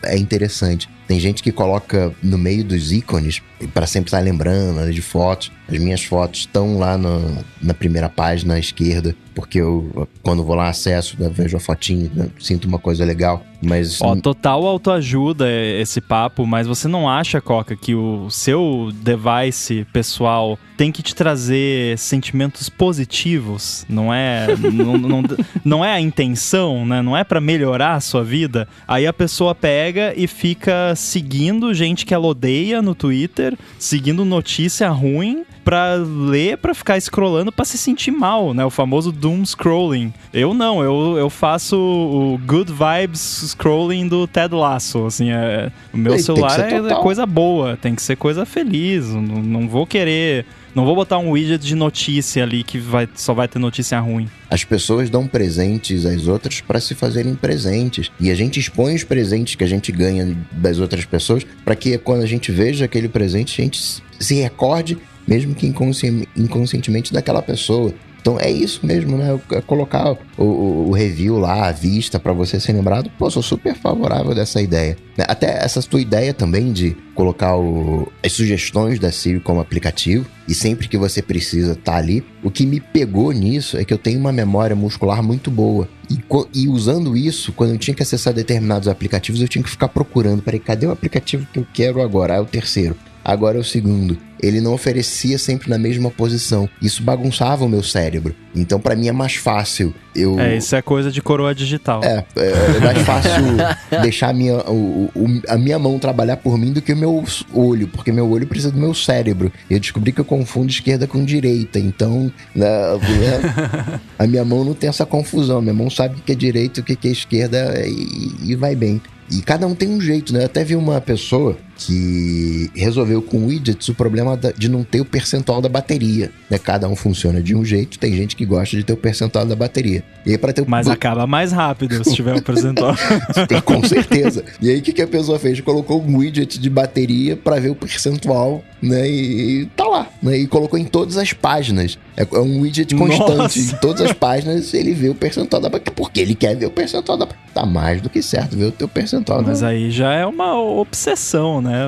[0.03, 0.89] É, interessante.
[1.07, 3.41] Tem gente que coloca no meio dos ícones,
[3.73, 5.51] para sempre estar lembrando né, de fotos.
[5.69, 10.55] As minhas fotos estão lá no- na primeira página à esquerda, porque eu, quando vou
[10.55, 13.43] lá, acesso, né, vejo a fotinha, né, sinto uma coisa legal.
[13.61, 18.89] Mas Ó, total autoajuda é esse papo, mas você não acha, Coca, que o seu
[18.93, 23.85] device pessoal tem que te trazer sentimentos positivos?
[23.87, 25.23] Não é, não, não,
[25.63, 27.01] não é a intenção, né?
[27.01, 28.67] Não é pra melhorar a sua vida.
[28.87, 34.89] Aí a pessoa pega e fica seguindo gente que ela odeia no Twitter, seguindo notícia
[34.89, 38.65] ruim pra ler, pra ficar scrollando, pra se sentir mal, né?
[38.65, 40.13] O famoso doom scrolling.
[40.33, 45.97] Eu não, eu, eu faço o good vibes scrolling do Ted Lasso, assim, é, o
[45.97, 47.01] meu celular é total.
[47.01, 50.45] coisa boa, tem que ser coisa feliz, não, não vou querer
[50.75, 54.27] Não vou botar um widget de notícia ali que vai, só vai ter notícia ruim.
[54.49, 58.11] As pessoas dão presentes às outras para se fazerem presentes.
[58.19, 61.95] E a gente expõe os presentes que a gente ganha das outras pessoas para que
[61.99, 64.97] quando a gente veja aquele presente, a gente se recorde,
[65.27, 67.93] mesmo que inconsci inconscientemente, daquela pessoa.
[68.23, 69.37] Então é isso mesmo, né?
[69.51, 73.11] É colocar o, o, o review lá à vista para você ser lembrado.
[73.19, 74.95] Pô, sou super favorável dessa ideia.
[75.17, 75.25] Né?
[75.27, 80.55] Até essa tua ideia também de colocar o, as sugestões da Siri como aplicativo e
[80.55, 82.23] sempre que você precisa tá ali.
[82.41, 85.89] O que me pegou nisso é que eu tenho uma memória muscular muito boa.
[86.09, 86.17] E,
[86.53, 90.41] e usando isso, quando eu tinha que acessar determinados aplicativos, eu tinha que ficar procurando.
[90.41, 92.35] Peraí, cadê o aplicativo que eu quero agora?
[92.35, 92.95] Ah, é o terceiro.
[93.23, 96.69] Agora é o segundo ele não oferecia sempre na mesma posição.
[96.81, 98.35] Isso bagunçava o meu cérebro.
[98.53, 100.37] Então, para mim, é mais fácil eu.
[100.37, 102.03] É, isso é coisa de coroa digital.
[102.03, 103.41] É, é, é mais fácil
[104.03, 107.23] deixar a minha, o, o, a minha mão trabalhar por mim do que o meu
[107.53, 109.49] olho, porque meu olho precisa do meu cérebro.
[109.69, 114.73] Eu descobri que eu confundo esquerda com direita, então né, né a minha mão não
[114.73, 115.61] tem essa confusão.
[115.61, 119.01] Minha mão sabe o que é direita, o que é esquerda e, e vai bem.
[119.31, 120.41] E cada um tem um jeito, né?
[120.41, 125.05] Eu até vi uma pessoa que resolveu com widgets o problema de não ter o
[125.05, 126.31] percentual da bateria.
[126.49, 126.57] Né?
[126.57, 129.55] Cada um funciona de um jeito, tem gente que gosta de ter o percentual da
[129.55, 130.03] bateria.
[130.25, 130.63] E aí, ter.
[130.67, 132.95] Mas acaba mais rápido se tiver o percentual.
[133.47, 134.43] tem, com certeza.
[134.61, 135.59] E aí o que, que a pessoa fez?
[135.61, 139.09] Colocou um widget de bateria para ver o percentual, né?
[139.09, 140.07] E, e tá lá.
[140.21, 140.37] Né?
[140.37, 141.97] E colocou em todas as páginas.
[142.15, 143.37] É, é um widget constante.
[143.37, 143.59] Nossa.
[143.59, 145.93] Em todas as páginas ele vê o percentual da bateria.
[145.95, 147.43] Porque ele quer ver o percentual da bateria.
[147.53, 149.43] Tá mais do que certo ver o teu percentual.
[149.43, 149.67] Mas da...
[149.67, 151.87] aí já é uma obsessão, né?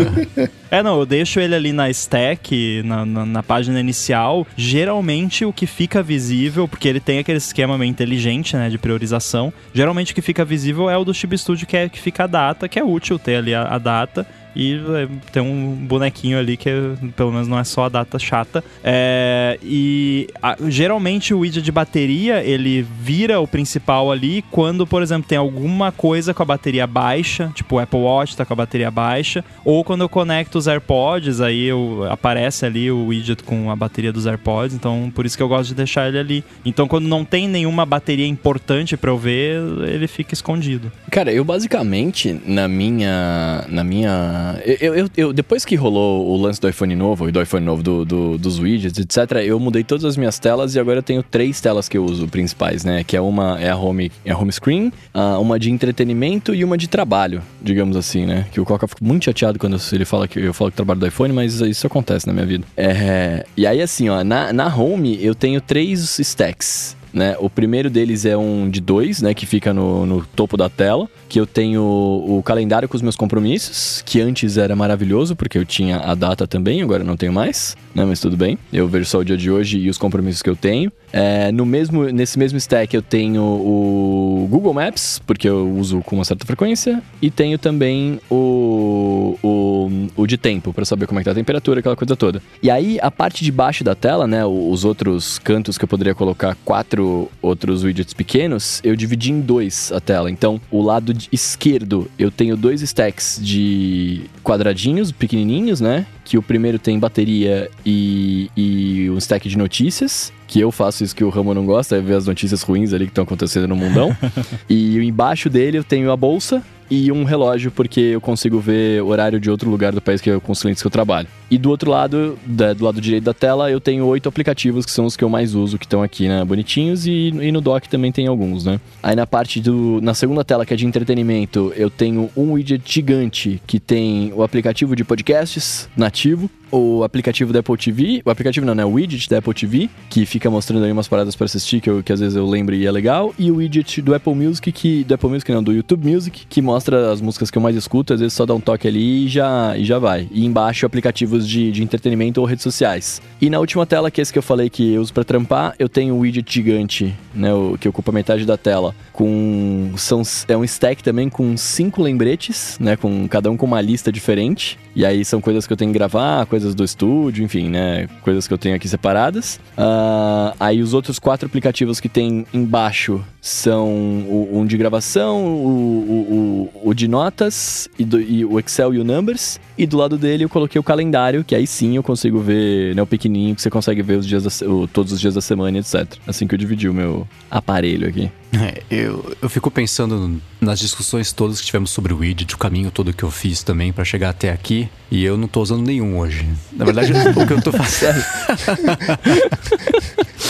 [0.70, 4.46] é, não, eu deixo ele ali na stack, na, na, na, página inicial.
[4.56, 9.52] Geralmente o que fica visível, porque ele tem aquele esquema meio inteligente, né, de priorização.
[9.74, 12.26] Geralmente o que fica visível é o do Chip Studio, que é que fica a
[12.26, 16.56] data, que é útil ter ali a, a data e é, tem um bonequinho ali
[16.56, 18.62] que é, pelo menos não é só a data chata.
[18.82, 25.02] É, e a, geralmente o widget de bateria ele vira o principal ali quando, por
[25.02, 28.56] exemplo, tem alguma coisa com a bateria baixa, tipo o Apple Watch tá com a
[28.56, 33.70] bateria baixa, ou quando eu conecto os AirPods, aí eu, aparece ali o widget com
[33.70, 36.44] a bateria dos AirPods, então por isso que eu gosto de deixar ele ali.
[36.64, 40.92] Então quando não tem nenhuma bateria importante para eu ver, ele fica escondido.
[41.10, 46.60] Cara, eu basicamente na minha na minha eu, eu, eu, depois que rolou o lance
[46.60, 50.04] do iPhone novo e do iPhone novo, do, do, dos widgets, etc., eu mudei todas
[50.04, 53.04] as minhas telas e agora eu tenho três telas que eu uso principais, né?
[53.04, 54.92] Que é uma é a home, é a home screen,
[55.40, 58.46] uma de entretenimento e uma de trabalho, digamos assim, né?
[58.52, 61.06] Que o Coca fica muito chateado quando ele fala que eu falo que trabalho do
[61.06, 62.64] iPhone, mas isso acontece na minha vida.
[62.76, 66.96] É, e aí, assim, ó, na, na home eu tenho três stacks.
[67.12, 67.36] Né?
[67.38, 69.34] O primeiro deles é um de dois, né?
[69.34, 73.16] Que fica no, no topo da tela que eu tenho o calendário com os meus
[73.16, 77.74] compromissos, que antes era maravilhoso, porque eu tinha a data também, agora não tenho mais,
[77.94, 78.04] né?
[78.04, 78.58] Mas tudo bem.
[78.70, 80.92] Eu vejo só o dia de hoje e os compromissos que eu tenho.
[81.10, 86.16] É, no mesmo, nesse mesmo stack eu tenho o Google Maps, porque eu uso com
[86.16, 91.22] uma certa frequência, e tenho também o, o, o de tempo, para saber como é
[91.22, 92.42] que tá a temperatura, aquela coisa toda.
[92.62, 96.14] E aí, a parte de baixo da tela, né, os outros cantos que eu poderia
[96.14, 97.01] colocar quatro
[97.40, 100.30] outros widgets pequenos, eu dividi em dois a tela.
[100.30, 106.06] Então, o lado esquerdo, eu tenho dois stacks de quadradinhos pequenininhos, né?
[106.24, 110.32] Que o primeiro tem bateria e, e um stack de notícias.
[110.46, 113.06] Que eu faço isso que o Ramo não gosta, é ver as notícias ruins ali
[113.06, 114.14] que estão acontecendo no mundão.
[114.68, 116.62] e embaixo dele eu tenho a bolsa
[116.92, 120.42] e um relógio, porque eu consigo ver horário de outro lugar do país que eu,
[120.42, 121.26] com os clientes que eu trabalho.
[121.50, 125.06] E do outro lado, do lado direito da tela, eu tenho oito aplicativos que são
[125.06, 128.12] os que eu mais uso, que estão aqui, né, bonitinhos, e, e no dock também
[128.12, 128.78] tem alguns, né.
[129.02, 130.00] Aí na parte do...
[130.02, 134.42] na segunda tela, que é de entretenimento, eu tenho um widget gigante que tem o
[134.42, 138.82] aplicativo de podcasts nativo, o aplicativo da Apple TV, o aplicativo não, né?
[138.82, 142.02] O widget da Apple TV, que fica mostrando aí umas paradas para assistir que, eu,
[142.02, 145.04] que às vezes eu lembro e é legal, e o widget do Apple Music, que
[145.04, 148.14] do Apple Music não, do YouTube Music, que mostra as músicas que eu mais escuto,
[148.14, 150.28] às vezes só dá um toque ali e já, e já vai.
[150.30, 153.20] E embaixo aplicativos de, de entretenimento ou redes sociais.
[153.40, 155.74] E na última tela, que é esse que eu falei que eu uso para trampar,
[155.78, 160.56] eu tenho um widget gigante, né, o, que ocupa metade da tela, com são é
[160.56, 164.78] um stack também com cinco lembretes, né, com cada um com uma lista diferente.
[164.94, 168.08] E aí são coisas que eu tenho que gravar, coisas do estúdio, enfim, né?
[168.20, 169.58] Coisas que eu tenho aqui separadas.
[169.76, 176.61] Uh, aí os outros quatro aplicativos que tem embaixo são o, um de gravação, o,
[176.61, 176.61] o
[176.94, 179.58] de notas e, do, e, o Excel e o Numbers.
[179.76, 183.02] E do lado dele eu coloquei o calendário, que aí sim eu consigo ver, né,
[183.02, 185.78] o pequenininho, que você consegue ver os dias da, o, todos os dias da semana,
[185.78, 186.06] etc.
[186.26, 188.30] Assim que eu dividi o meu aparelho aqui.
[188.52, 192.90] É, eu, eu fico pensando nas discussões todas que tivemos sobre o widget, o caminho
[192.90, 196.18] todo que eu fiz também para chegar até aqui, e eu não tô usando nenhum
[196.18, 196.46] hoje.
[196.72, 198.22] Na verdade, o que eu tô fazendo.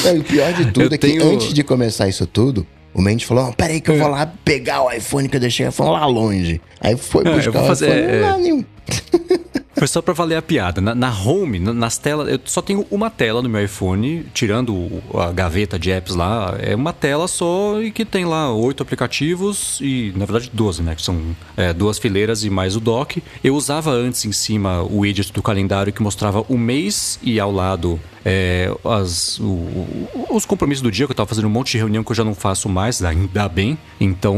[0.05, 1.33] é, o pior de tudo eu é que tenho...
[1.33, 4.83] antes de começar isso tudo, o Mendes falou: oh, peraí, que eu vou lá pegar
[4.83, 6.61] o iPhone que eu deixei o iPhone lá longe.
[6.81, 8.21] Aí foi buscar é, eu vou fazer, o iPhone, é...
[8.21, 8.65] lá nenhum.
[9.75, 10.81] Foi só pra valer a piada.
[10.81, 15.03] Na, na home, na, nas telas, eu só tenho uma tela no meu iPhone, tirando
[15.15, 19.79] a gaveta de apps lá, é uma tela só e que tem lá oito aplicativos
[19.81, 20.95] e, na verdade, 12, né?
[20.95, 21.21] Que são
[21.57, 23.23] é, duas fileiras e mais o dock.
[23.43, 27.51] Eu usava antes em cima o widget do calendário que mostrava o mês e ao
[27.51, 31.79] lado é, as, o, os compromissos do dia, que eu tava fazendo um monte de
[31.79, 33.79] reunião que eu já não faço mais, ainda bem.
[34.01, 34.37] Então,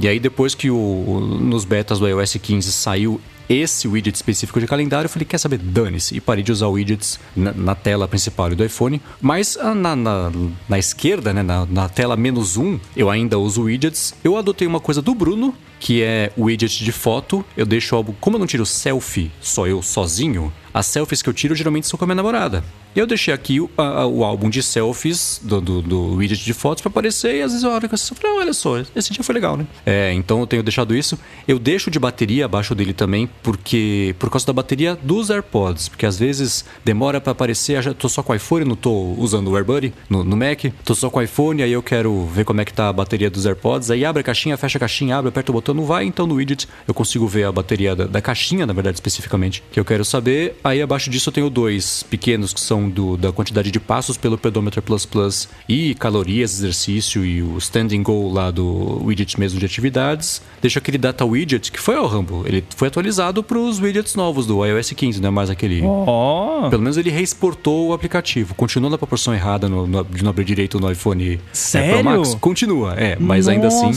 [0.00, 3.20] e aí depois que o, nos betas do iOS 15 saiu
[3.50, 6.16] esse widget específico de calendário, eu falei, quer saber, dane-se.
[6.16, 9.00] E parei de usar widgets na, na tela principal do iPhone.
[9.20, 10.32] Mas ah, na, na,
[10.68, 14.14] na esquerda, né, na, na tela menos um, eu ainda uso widgets.
[14.22, 17.44] Eu adotei uma coisa do Bruno, que é o widget de foto.
[17.56, 18.14] Eu deixo o álbum.
[18.20, 21.98] Como eu não tiro selfie, só eu sozinho, as selfies que eu tiro geralmente são
[21.98, 22.62] com a minha namorada.
[22.94, 26.82] Eu deixei aqui o, a, o álbum de selfies do, do, do widget de fotos
[26.82, 29.56] para aparecer e às vezes eu olho e falo, olha só, esse dia foi legal,
[29.56, 29.66] né?
[29.86, 31.18] É, então eu tenho deixado isso.
[31.46, 36.04] Eu deixo de bateria abaixo dele também, porque por causa da bateria dos AirPods, porque
[36.04, 39.56] às vezes demora para aparecer, já tô só com o iPhone, não tô usando o
[39.56, 42.64] AirBuddy no, no Mac, tô só com o iPhone, aí eu quero ver como é
[42.64, 45.52] que tá a bateria dos AirPods, aí abre a caixinha, fecha a caixinha, abre, aperta
[45.52, 48.66] o botão, não vai, então no widget eu consigo ver a bateria da, da caixinha,
[48.66, 50.56] na verdade, especificamente, que eu quero saber.
[50.62, 54.36] Aí abaixo disso eu tenho dois pequenos que são do, da quantidade de passos pelo
[54.36, 59.66] pedometer plus plus e calorias, exercício e o standing goal lá do widget mesmo de
[59.66, 60.42] atividades.
[60.60, 62.44] Deixo aquele data widget que foi ao Rambo.
[62.46, 65.82] Ele foi atualizado para os widgets novos do iOS 15, não é mais aquele.
[65.82, 66.68] Oh.
[66.68, 68.54] Pelo menos ele reexportou o aplicativo.
[68.54, 71.90] Continua na proporção errada no, no, de não abrir direito no iPhone Sério?
[71.90, 72.34] É, Pro Max.
[72.34, 73.50] Continua, é, mas Nossa.
[73.52, 73.90] ainda assim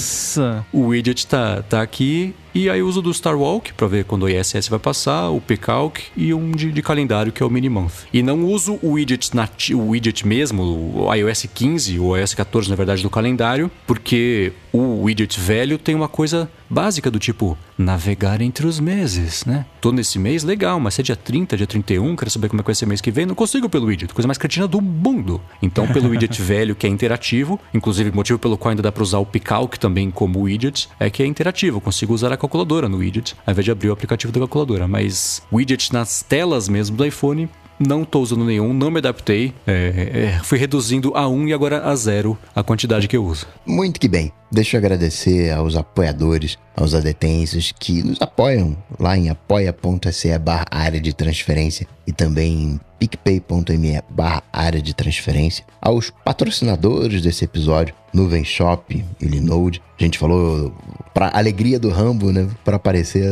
[0.72, 4.30] o widget tá, tá aqui e aí uso do Star Walk para ver quando o
[4.30, 8.06] ISS vai passar, o Pcalc e um de, de, calendário que é o Minimonth.
[8.14, 12.70] E não uso o widget, nati o widget mesmo, o iOS 15 ou iOS 14
[12.70, 18.42] na verdade do calendário, porque o widget velho tem uma coisa básica do tipo navegar
[18.42, 19.66] entre os meses, né?
[19.82, 22.64] Tô nesse mês, legal, mas se é dia 30, dia 31, quero saber como é
[22.64, 25.42] que vai ser mês que vem, não consigo pelo widget, coisa mais cretina do mundo.
[25.62, 29.20] Então, pelo widget velho, que é interativo, inclusive motivo pelo qual ainda dá para usar
[29.20, 32.98] o Picalc também como widget, é que é interativo, eu consigo usar a calculadora no
[32.98, 34.88] widget, ao invés de abrir o aplicativo da calculadora.
[34.88, 37.50] Mas widget nas telas mesmo do iPhone,
[37.80, 39.54] não tô usando nenhum, não me adaptei.
[39.66, 43.48] É, é, fui reduzindo a 1 e agora a 0 a quantidade que eu uso.
[43.66, 44.32] Muito que bem.
[44.54, 51.02] Deixa eu agradecer aos apoiadores, aos adetenses que nos apoiam lá em apoia.se barra área
[51.02, 58.44] de transferência e também em picpay.me barra área de transferência, aos patrocinadores desse episódio, Nuvem
[58.44, 59.82] Shop Linode.
[60.00, 60.72] A gente falou
[61.16, 62.48] para alegria do Rambo, né?
[62.64, 63.26] Para aparecer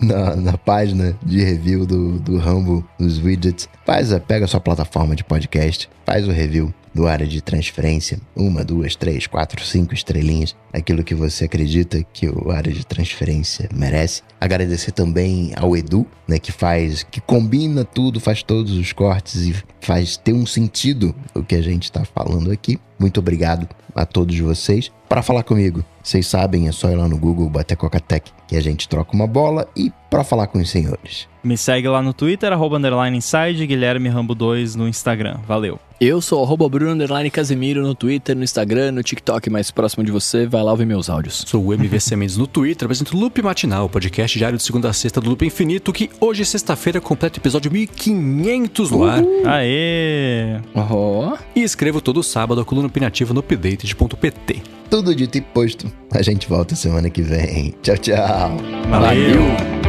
[0.00, 3.68] na, na, página de review do, do Rambo nos widgets.
[3.84, 8.64] Faz, pega a sua plataforma de podcast, faz o review do área de transferência, uma,
[8.64, 14.22] duas, três, quatro, cinco estrelinhas, aquilo que você acredita que o área de transferência merece.
[14.40, 19.54] Agradecer também ao Edu, né, que faz, que combina tudo, faz todos os cortes e
[19.80, 22.78] faz ter um sentido o que a gente está falando aqui.
[22.98, 24.90] Muito obrigado a todos vocês.
[25.08, 28.60] Para falar comigo, vocês sabem, é só ir lá no Google, bater Coca-Tech, que a
[28.60, 31.26] gente troca uma bola e para falar com os senhores.
[31.42, 35.38] Me segue lá no Twitter, arroba underline inside, Guilherme Rambo 2 no Instagram.
[35.48, 35.80] Valeu.
[35.98, 40.12] Eu sou arroba Bruno Underline Casemiro no Twitter, no Instagram, no TikTok mais próximo de
[40.12, 40.46] você.
[40.46, 41.44] Vai lá ouvir meus áudios.
[41.46, 45.18] Sou o MVC Mendes no Twitter, apresento Loop Matinal, podcast diário de segunda a sexta
[45.18, 49.22] do Loop Infinito, que hoje, sexta-feira, completa o episódio 1500 no ar.
[49.46, 50.60] Aê!
[50.74, 51.38] Oh.
[51.56, 54.62] E escrevo todo sábado a coluna opinativa no update.pt.
[54.90, 55.90] Tudo dito e posto.
[56.10, 57.74] A gente volta semana que vem.
[57.80, 58.56] Tchau, tchau.
[58.90, 59.40] Valeu.
[59.40, 59.81] Valeu.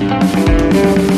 [0.00, 1.09] Thank you.